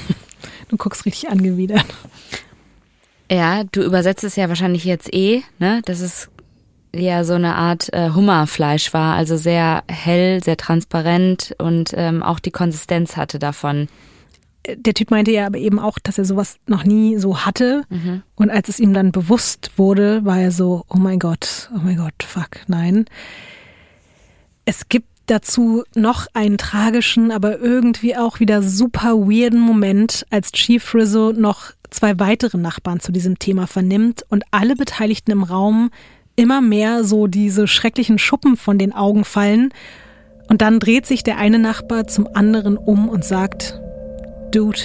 [0.69, 1.85] Du guckst richtig angewidert.
[3.29, 5.81] Ja, du übersetzt es ja wahrscheinlich jetzt eh, ne?
[5.83, 6.29] Dass es
[6.95, 12.39] ja so eine Art äh, Hummerfleisch war, also sehr hell, sehr transparent und ähm, auch
[12.39, 13.87] die Konsistenz hatte davon.
[14.67, 17.83] Der Typ meinte ja aber eben auch, dass er sowas noch nie so hatte.
[18.35, 21.97] Und als es ihm dann bewusst wurde, war er so, oh mein Gott, oh mein
[21.97, 23.05] Gott, fuck, nein.
[24.63, 30.93] Es gibt dazu noch einen tragischen, aber irgendwie auch wieder super weirden Moment, als Chief
[30.93, 35.89] Rizzo noch zwei weitere Nachbarn zu diesem Thema vernimmt und alle Beteiligten im Raum
[36.35, 39.73] immer mehr so diese schrecklichen Schuppen von den Augen fallen.
[40.49, 43.79] Und dann dreht sich der eine Nachbar zum anderen um und sagt,
[44.51, 44.79] Dude,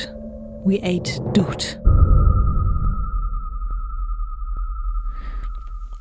[0.65, 1.83] we ate Dude.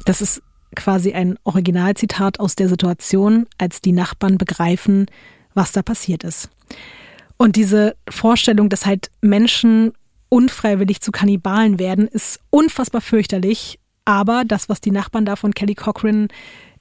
[0.05, 0.43] Das ist
[0.75, 5.07] quasi ein Originalzitat aus der Situation, als die Nachbarn begreifen,
[5.53, 6.49] was da passiert ist.
[7.37, 9.93] Und diese Vorstellung, dass halt Menschen
[10.29, 13.79] unfreiwillig zu Kannibalen werden, ist unfassbar fürchterlich.
[14.05, 16.27] Aber das, was die Nachbarn da von Kelly Cochran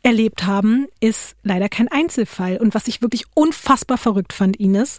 [0.02, 2.58] erlebt haben, ist leider kein Einzelfall.
[2.58, 4.98] Und was ich wirklich unfassbar verrückt fand, Ines,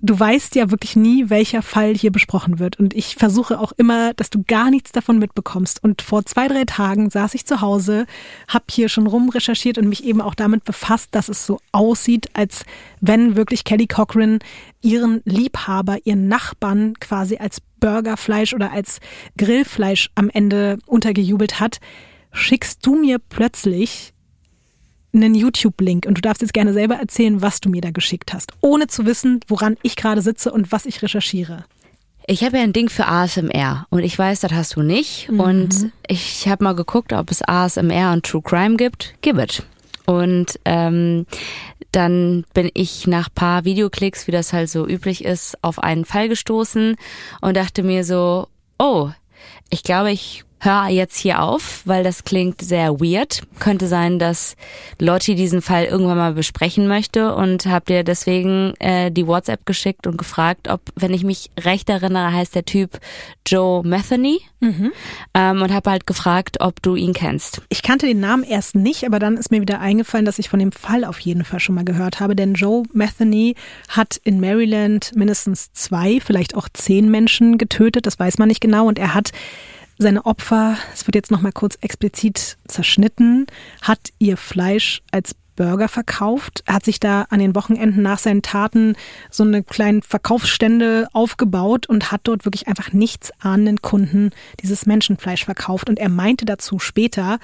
[0.00, 2.78] du weißt ja wirklich nie, welcher Fall hier besprochen wird.
[2.78, 5.82] Und ich versuche auch immer, dass du gar nichts davon mitbekommst.
[5.82, 8.06] Und vor zwei, drei Tagen saß ich zu Hause,
[8.46, 12.64] habe hier schon rumrecherchiert und mich eben auch damit befasst, dass es so aussieht, als
[13.00, 14.38] wenn wirklich Kelly Cochran
[14.80, 19.00] ihren Liebhaber, ihren Nachbarn quasi als Burgerfleisch oder als
[19.36, 21.80] Grillfleisch am Ende untergejubelt hat.
[22.32, 24.12] Schickst du mir plötzlich
[25.14, 28.52] einen YouTube-Link und du darfst jetzt gerne selber erzählen, was du mir da geschickt hast,
[28.60, 31.64] ohne zu wissen, woran ich gerade sitze und was ich recherchiere.
[32.30, 35.30] Ich habe ja ein Ding für ASMR und ich weiß, das hast du nicht.
[35.30, 39.14] Und ich habe mal geguckt, ob es ASMR und True Crime gibt.
[39.22, 39.62] Give it.
[40.04, 41.24] Und ähm,
[41.92, 46.28] dann bin ich nach paar Videoklicks, wie das halt so üblich ist, auf einen Fall
[46.28, 46.96] gestoßen
[47.40, 48.48] und dachte mir so,
[48.78, 49.08] oh,
[49.70, 53.42] ich glaube, ich höre jetzt hier auf, weil das klingt sehr weird.
[53.58, 54.56] Könnte sein, dass
[54.98, 60.06] Lotti diesen Fall irgendwann mal besprechen möchte und habe dir deswegen äh, die WhatsApp geschickt
[60.06, 62.98] und gefragt, ob, wenn ich mich recht erinnere, heißt der Typ
[63.46, 64.40] Joe Metheny
[65.34, 67.62] ähm, und habe halt gefragt, ob du ihn kennst.
[67.68, 70.58] Ich kannte den Namen erst nicht, aber dann ist mir wieder eingefallen, dass ich von
[70.58, 73.54] dem Fall auf jeden Fall schon mal gehört habe, denn Joe Metheny
[73.88, 78.88] hat in Maryland mindestens zwei, vielleicht auch zehn Menschen getötet, das weiß man nicht genau,
[78.88, 79.30] und er hat
[79.98, 83.46] seine Opfer, es wird jetzt nochmal kurz explizit zerschnitten,
[83.82, 88.94] hat ihr Fleisch als Burger verkauft, hat sich da an den Wochenenden nach seinen Taten
[89.28, 94.30] so eine kleine Verkaufsstände aufgebaut und hat dort wirklich einfach nichts ahnenden Kunden
[94.62, 95.90] dieses Menschenfleisch verkauft.
[95.90, 97.40] Und er meinte dazu später,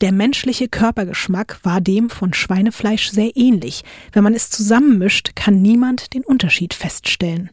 [0.00, 3.82] der menschliche Körpergeschmack war dem von Schweinefleisch sehr ähnlich.
[4.12, 7.50] Wenn man es zusammenmischt, kann niemand den Unterschied feststellen.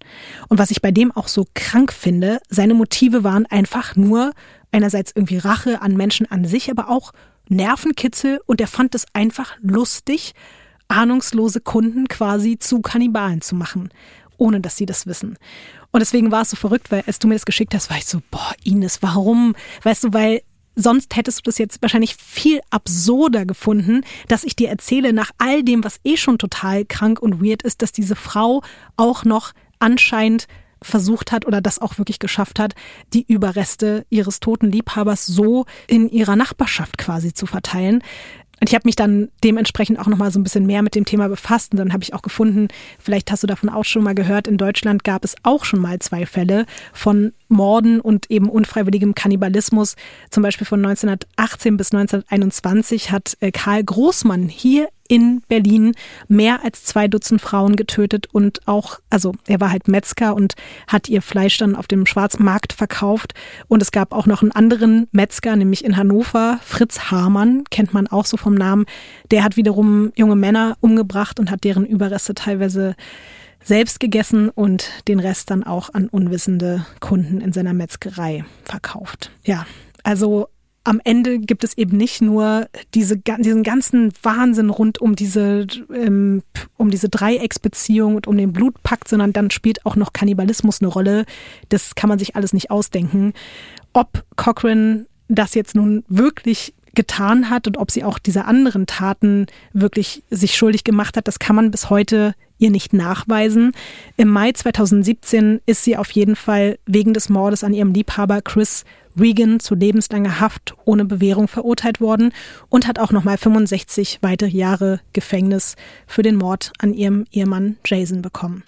[0.49, 4.31] Und was ich bei dem auch so krank finde, seine Motive waren einfach nur
[4.71, 7.13] einerseits irgendwie Rache an Menschen an sich, aber auch
[7.49, 10.33] Nervenkitzel und er fand es einfach lustig,
[10.87, 13.89] ahnungslose Kunden quasi zu Kannibalen zu machen,
[14.37, 15.37] ohne dass sie das wissen.
[15.91, 18.05] Und deswegen war es so verrückt, weil als du mir das geschickt hast, war ich
[18.05, 19.55] so, boah, Ines, warum?
[19.83, 20.41] Weißt du, weil
[20.75, 25.63] sonst hättest du das jetzt wahrscheinlich viel absurder gefunden, dass ich dir erzähle, nach all
[25.63, 28.61] dem, was eh schon total krank und weird ist, dass diese Frau
[28.95, 30.47] auch noch anscheinend
[30.83, 32.75] versucht hat oder das auch wirklich geschafft hat,
[33.13, 38.03] die Überreste ihres toten Liebhabers so in ihrer Nachbarschaft quasi zu verteilen.
[38.63, 41.27] Und ich habe mich dann dementsprechend auch nochmal so ein bisschen mehr mit dem Thema
[41.27, 44.47] befasst und dann habe ich auch gefunden, vielleicht hast du davon auch schon mal gehört,
[44.47, 49.97] in Deutschland gab es auch schon mal zwei Fälle von Morden und eben unfreiwilligem Kannibalismus.
[50.29, 55.93] Zum Beispiel von 1918 bis 1921 hat äh, Karl Großmann hier in Berlin
[56.27, 60.55] mehr als zwei Dutzend Frauen getötet und auch, also er war halt Metzger und
[60.87, 63.35] hat ihr Fleisch dann auf dem Schwarzmarkt verkauft.
[63.67, 68.07] Und es gab auch noch einen anderen Metzger, nämlich in Hannover, Fritz Hamann, kennt man
[68.07, 68.85] auch so vom Namen.
[69.29, 72.95] Der hat wiederum junge Männer umgebracht und hat deren Überreste teilweise
[73.63, 79.29] selbst gegessen und den Rest dann auch an unwissende Kunden in seiner Metzgerei verkauft.
[79.43, 79.67] Ja,
[80.01, 80.47] also
[80.83, 86.43] am Ende gibt es eben nicht nur diese, diesen ganzen Wahnsinn rund um diese, ähm,
[86.77, 91.25] um diese Dreiecksbeziehung und um den Blutpakt, sondern dann spielt auch noch Kannibalismus eine Rolle.
[91.69, 93.33] Das kann man sich alles nicht ausdenken.
[93.93, 99.47] Ob Cochrane das jetzt nun wirklich getan hat und ob sie auch diese anderen Taten
[99.73, 103.73] wirklich sich schuldig gemacht hat, das kann man bis heute ihr nicht nachweisen.
[104.15, 108.85] Im Mai 2017 ist sie auf jeden Fall wegen des Mordes an ihrem Liebhaber Chris
[109.19, 112.31] Regan zu lebenslanger Haft ohne Bewährung verurteilt worden
[112.69, 115.75] und hat auch nochmal 65 weitere Jahre Gefängnis
[116.07, 118.63] für den Mord an ihrem Ehemann Jason bekommen.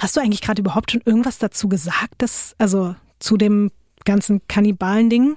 [0.00, 3.70] Hast du eigentlich gerade überhaupt schon irgendwas dazu gesagt, dass, also zu dem
[4.08, 5.36] ganzen Kannibalen-Ding?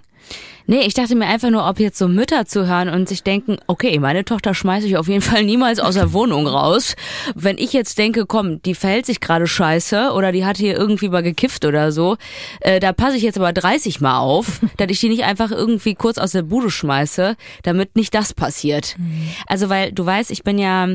[0.68, 4.00] Nee, ich dachte mir einfach nur, ob jetzt so Mütter zuhören und sich denken, okay,
[4.00, 6.96] meine Tochter schmeiße ich auf jeden Fall niemals aus der Wohnung raus.
[7.36, 11.10] Wenn ich jetzt denke, komm, die verhält sich gerade scheiße oder die hat hier irgendwie
[11.10, 12.16] mal gekifft oder so,
[12.62, 15.96] äh, da passe ich jetzt aber 30 Mal auf, dass ich die nicht einfach irgendwie
[15.96, 18.96] kurz aus der Bude schmeiße, damit nicht das passiert.
[18.98, 19.30] Mhm.
[19.48, 20.88] Also weil du weißt, ich bin ja,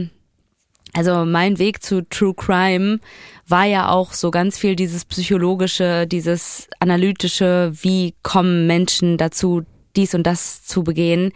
[0.96, 3.00] also mein Weg zu True Crime
[3.46, 9.62] war ja auch so ganz viel dieses psychologische, dieses analytische, wie kommen Menschen dazu,
[9.94, 11.32] dies und das zu begehen.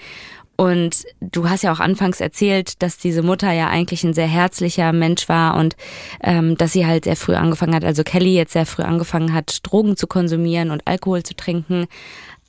[0.57, 4.93] Und du hast ja auch anfangs erzählt, dass diese Mutter ja eigentlich ein sehr herzlicher
[4.93, 5.77] Mensch war und
[6.23, 9.59] ähm, dass sie halt sehr früh angefangen hat, also Kelly jetzt sehr früh angefangen hat,
[9.63, 11.87] Drogen zu konsumieren und Alkohol zu trinken.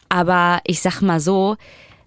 [0.09, 1.55] Aber ich sag mal so,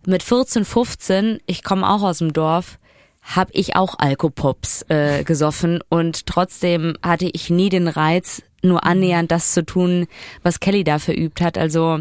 [0.07, 2.79] mit 14, 15, ich komme auch aus dem Dorf,
[3.25, 9.31] habe ich auch Alkopops äh, gesoffen und trotzdem hatte ich nie den Reiz, nur annähernd
[9.31, 10.07] das zu tun,
[10.43, 11.57] was Kelly da verübt hat.
[11.57, 12.01] Also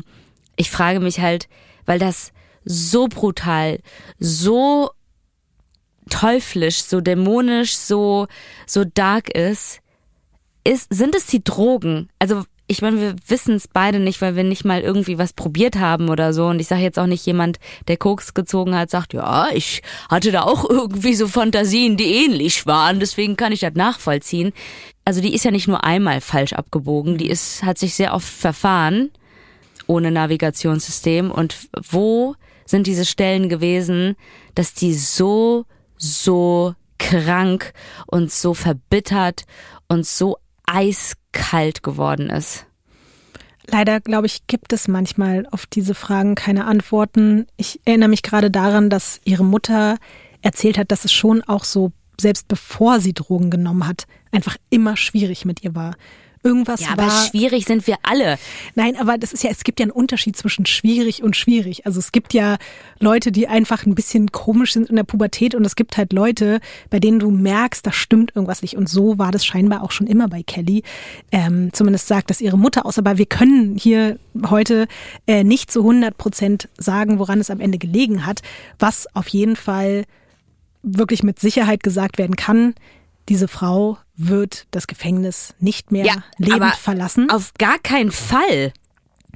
[0.57, 1.47] ich frage mich halt,
[1.85, 2.33] weil das
[2.65, 3.79] so brutal,
[4.19, 4.91] so
[6.09, 8.27] teuflisch, so dämonisch, so
[8.67, 9.79] so dark ist,
[10.65, 12.09] ist sind es die Drogen?
[12.19, 12.43] Also
[12.73, 16.09] ich meine, wir wissen es beide nicht, weil wir nicht mal irgendwie was probiert haben
[16.09, 16.47] oder so.
[16.47, 20.31] Und ich sage jetzt auch nicht jemand, der Koks gezogen hat, sagt, ja, ich hatte
[20.31, 24.53] da auch irgendwie so Fantasien, die ähnlich waren, deswegen kann ich das nachvollziehen.
[25.05, 28.27] Also die ist ja nicht nur einmal falsch abgebogen, die ist, hat sich sehr oft
[28.27, 29.11] verfahren
[29.85, 31.29] ohne Navigationssystem.
[31.29, 31.55] Und
[31.89, 32.35] wo
[32.65, 34.15] sind diese Stellen gewesen,
[34.55, 35.65] dass die so,
[35.97, 37.73] so krank
[38.07, 39.43] und so verbittert
[39.87, 40.37] und so
[40.73, 42.65] eiskalt geworden ist?
[43.67, 47.47] Leider, glaube ich, gibt es manchmal auf diese Fragen keine Antworten.
[47.55, 49.97] Ich erinnere mich gerade daran, dass ihre Mutter
[50.41, 54.97] erzählt hat, dass es schon auch so, selbst bevor sie Drogen genommen hat, einfach immer
[54.97, 55.95] schwierig mit ihr war.
[56.43, 58.37] Irgendwas ja, aber war, schwierig sind wir alle.
[58.75, 61.85] Nein, aber das ist ja, es gibt ja einen Unterschied zwischen schwierig und schwierig.
[61.85, 62.57] Also es gibt ja
[62.99, 66.59] Leute, die einfach ein bisschen komisch sind in der Pubertät und es gibt halt Leute,
[66.89, 68.75] bei denen du merkst, da stimmt irgendwas nicht.
[68.75, 70.83] Und so war das scheinbar auch schon immer bei Kelly.
[71.31, 72.97] Ähm, zumindest sagt das ihre Mutter aus.
[72.97, 74.87] Aber wir können hier heute
[75.27, 78.41] äh, nicht zu 100 Prozent sagen, woran es am Ende gelegen hat.
[78.79, 80.03] Was auf jeden Fall
[80.81, 82.75] wirklich mit Sicherheit gesagt werden kann,
[83.29, 87.29] diese Frau wird das Gefängnis nicht mehr ja, lebend verlassen.
[87.29, 88.73] Auf gar keinen Fall.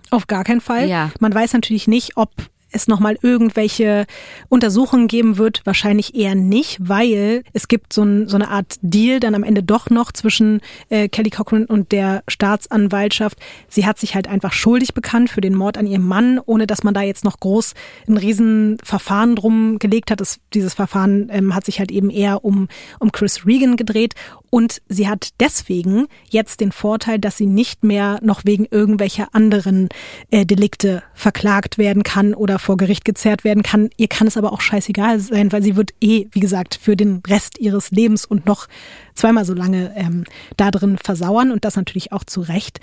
[0.09, 0.87] Auf gar keinen Fall.
[0.87, 1.11] Ja.
[1.19, 2.31] Man weiß natürlich nicht, ob
[2.71, 4.05] es nochmal irgendwelche
[4.49, 9.19] Untersuchungen geben wird, wahrscheinlich eher nicht, weil es gibt so, ein, so eine Art Deal
[9.19, 13.37] dann am Ende doch noch zwischen äh, Kelly Cochran und der Staatsanwaltschaft.
[13.69, 16.83] Sie hat sich halt einfach schuldig bekannt für den Mord an ihrem Mann, ohne dass
[16.83, 17.73] man da jetzt noch groß
[18.07, 20.19] ein Riesenverfahren drum gelegt hat.
[20.19, 22.67] Das, dieses Verfahren ähm, hat sich halt eben eher um,
[22.99, 24.13] um Chris Regan gedreht
[24.49, 29.89] Und sie hat deswegen jetzt den Vorteil, dass sie nicht mehr noch wegen irgendwelcher anderen
[30.31, 33.89] äh, Delikte verklagt werden kann oder vor Gericht gezerrt werden kann.
[33.97, 37.21] Ihr kann es aber auch scheißegal sein, weil sie wird eh, wie gesagt, für den
[37.27, 38.67] Rest ihres Lebens und noch
[39.15, 40.23] zweimal so lange ähm,
[40.55, 42.79] da drin versauern und das natürlich auch zu Recht.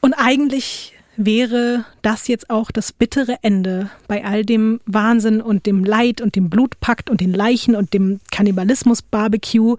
[0.00, 5.84] Und eigentlich wäre das jetzt auch das bittere Ende bei all dem Wahnsinn und dem
[5.84, 9.76] Leid und dem Blutpakt und den Leichen und dem Kannibalismus-Barbecue.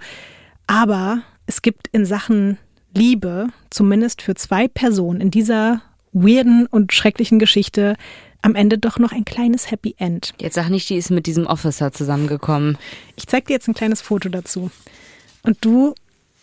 [0.68, 2.58] Aber es gibt in Sachen
[2.94, 5.82] Liebe, zumindest für zwei Personen in dieser
[6.14, 7.96] weirden und schrecklichen Geschichte,
[8.42, 10.34] am Ende doch noch ein kleines Happy End.
[10.40, 12.78] Jetzt sag nicht, die ist mit diesem Officer zusammengekommen.
[13.16, 14.70] Ich zeig dir jetzt ein kleines Foto dazu.
[15.44, 15.96] Und du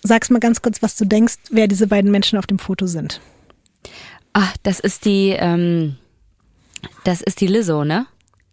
[0.02, 3.20] sagst mal ganz kurz, was du denkst, wer diese beiden Menschen auf dem Foto sind.
[4.32, 5.96] Ah, das ist die, ähm,
[7.05, 8.06] das ist die Lizzo, ne?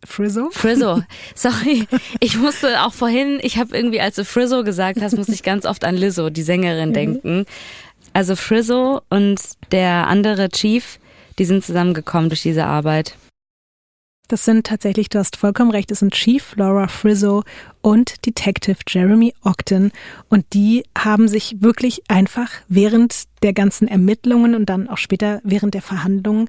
[0.03, 0.49] Frizzo?
[0.52, 1.03] Frizzo.
[1.36, 1.88] Sorry,
[2.19, 5.65] ich musste auch vorhin, ich habe irgendwie, als du Frizzo gesagt hast, musste ich ganz
[5.65, 6.94] oft an Lizzo, die Sängerin, mhm.
[6.94, 7.45] denken.
[8.14, 9.40] Also Frizzo und
[9.72, 10.99] der andere Chief,
[11.40, 13.15] die sind zusammengekommen durch diese Arbeit.
[14.32, 17.44] Das sind tatsächlich, du hast vollkommen recht, das sind Chief Laura Frizzo
[17.82, 19.91] und Detective Jeremy Ogden.
[20.30, 25.73] Und die haben sich wirklich einfach während der ganzen Ermittlungen und dann auch später während
[25.73, 26.48] der Verhandlungen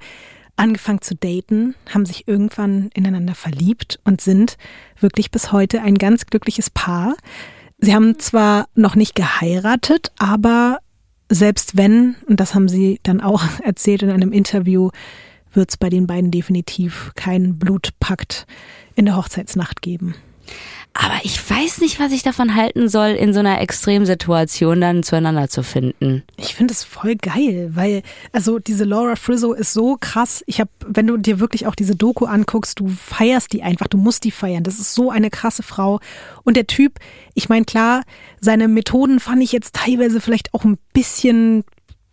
[0.56, 4.56] angefangen zu daten, haben sich irgendwann ineinander verliebt und sind
[5.00, 7.16] wirklich bis heute ein ganz glückliches Paar.
[7.78, 10.78] Sie haben zwar noch nicht geheiratet, aber
[11.28, 14.90] selbst wenn, und das haben sie dann auch erzählt in einem Interview,
[15.52, 18.46] wird es bei den beiden definitiv keinen Blutpakt
[18.94, 20.14] in der Hochzeitsnacht geben.
[20.94, 25.48] Aber ich weiß nicht, was ich davon halten soll, in so einer Extremsituation dann zueinander
[25.48, 26.22] zu finden.
[26.36, 28.02] Ich finde es voll geil, weil
[28.32, 30.44] also diese Laura Frizzo ist so krass.
[30.46, 33.96] Ich habe, wenn du dir wirklich auch diese Doku anguckst, du feierst die einfach, du
[33.96, 34.64] musst die feiern.
[34.64, 35.98] Das ist so eine krasse Frau.
[36.44, 36.98] Und der Typ,
[37.32, 38.02] ich meine klar,
[38.40, 41.64] seine Methoden fand ich jetzt teilweise vielleicht auch ein bisschen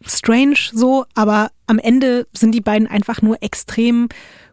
[0.06, 4.08] strange so, aber am Ende sind die beiden einfach nur extrem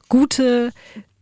[0.09, 0.73] gute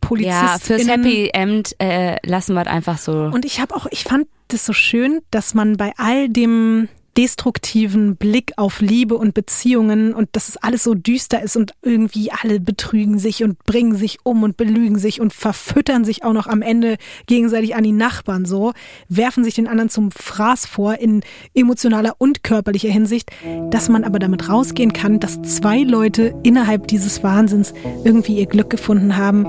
[0.05, 0.47] Polizistinnen.
[0.47, 3.11] Ja, fürs Happy End äh, lassen wir es einfach so.
[3.11, 6.87] Und ich habe auch, ich fand das so schön, dass man bei all dem
[7.17, 12.31] destruktiven Blick auf Liebe und Beziehungen und dass es alles so düster ist und irgendwie
[12.31, 16.47] alle betrügen sich und bringen sich um und belügen sich und verfüttern sich auch noch
[16.47, 18.73] am Ende gegenseitig an die Nachbarn so,
[19.07, 21.21] werfen sich den anderen zum Fraß vor in
[21.53, 23.31] emotionaler und körperlicher Hinsicht,
[23.69, 27.73] dass man aber damit rausgehen kann, dass zwei Leute innerhalb dieses Wahnsinns
[28.03, 29.45] irgendwie ihr Glück gefunden haben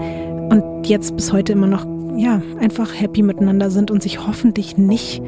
[0.49, 1.87] und jetzt bis heute immer noch
[2.17, 5.23] ja, einfach happy miteinander sind und sich hoffentlich nicht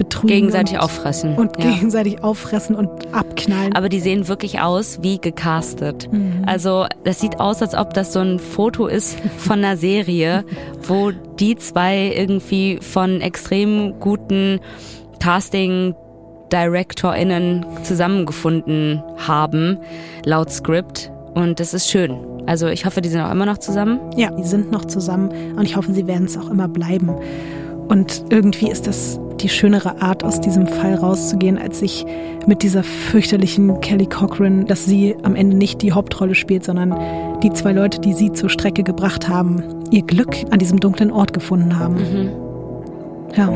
[0.00, 0.28] betrügen.
[0.28, 1.34] Gegenseitig und, auffressen.
[1.34, 1.70] Und ja.
[1.72, 3.74] gegenseitig auffressen und abknallen.
[3.74, 6.10] Aber die sehen wirklich aus wie gecastet.
[6.10, 6.42] Mhm.
[6.46, 10.44] Also das sieht aus, als ob das so ein Foto ist von einer Serie,
[10.82, 14.60] wo die zwei irgendwie von extrem guten
[15.20, 15.94] Casting
[16.50, 19.78] DirektorInnen zusammengefunden haben,
[20.24, 21.12] laut Skript.
[21.34, 22.29] Und das ist schön.
[22.46, 24.00] Also ich hoffe, die sind auch immer noch zusammen.
[24.16, 27.10] Ja, die sind noch zusammen und ich hoffe, sie werden es auch immer bleiben.
[27.88, 32.04] Und irgendwie ist das die schönere Art, aus diesem Fall rauszugehen, als sich
[32.46, 36.94] mit dieser fürchterlichen Kelly Cochran, dass sie am Ende nicht die Hauptrolle spielt, sondern
[37.42, 41.32] die zwei Leute, die sie zur Strecke gebracht haben, ihr Glück an diesem dunklen Ort
[41.32, 41.94] gefunden haben.
[41.94, 42.30] Mhm.
[43.36, 43.50] Ja.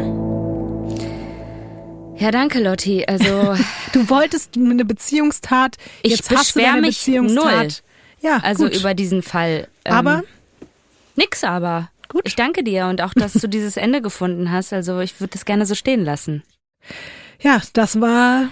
[2.17, 3.05] Ja, danke, Lotti.
[3.07, 3.25] Also
[3.93, 5.77] du wolltest eine Beziehungstat.
[6.03, 7.45] Ich beschwere mich Beziehungstat.
[7.45, 7.69] null.
[8.25, 8.77] Ja, also gut.
[8.77, 9.69] über diesen Fall.
[9.85, 10.23] Ähm, aber
[11.15, 11.91] nix, aber.
[12.09, 12.23] Gut.
[12.25, 14.73] Ich danke dir und auch, dass du dieses Ende gefunden hast.
[14.73, 16.43] Also ich würde das gerne so stehen lassen.
[17.41, 18.49] Ja, das war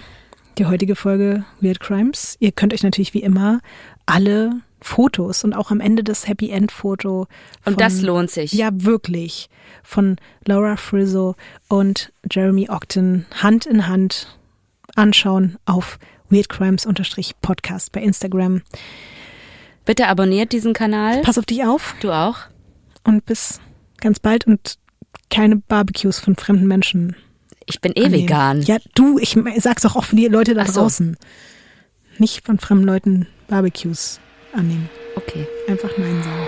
[0.57, 2.35] die heutige Folge Weird Crimes.
[2.39, 3.61] Ihr könnt euch natürlich wie immer
[4.05, 7.27] alle Fotos und auch am Ende das Happy End Foto.
[7.61, 8.53] Von, und das lohnt sich.
[8.53, 9.49] Ja, wirklich.
[9.81, 11.35] Von Laura Frizzo
[11.69, 14.37] und Jeremy Ogden Hand in Hand
[14.95, 15.97] anschauen auf
[16.29, 16.87] Weird Crimes
[17.41, 18.61] Podcast bei Instagram.
[19.85, 21.21] Bitte abonniert diesen Kanal.
[21.21, 21.95] Pass auf dich auf.
[21.99, 22.37] Du auch
[23.03, 23.59] und bis
[23.99, 24.77] ganz bald und
[25.29, 27.15] keine Barbecues von fremden Menschen.
[27.65, 28.23] Ich bin eh annehmen.
[28.23, 28.61] vegan.
[28.63, 30.81] Ja, du, ich sag's auch für die Leute da so.
[30.81, 31.17] draußen.
[32.17, 34.19] Nicht von fremden Leuten Barbecues
[34.53, 34.89] annehmen.
[35.15, 35.47] Okay.
[35.67, 36.47] Einfach Nein sagen.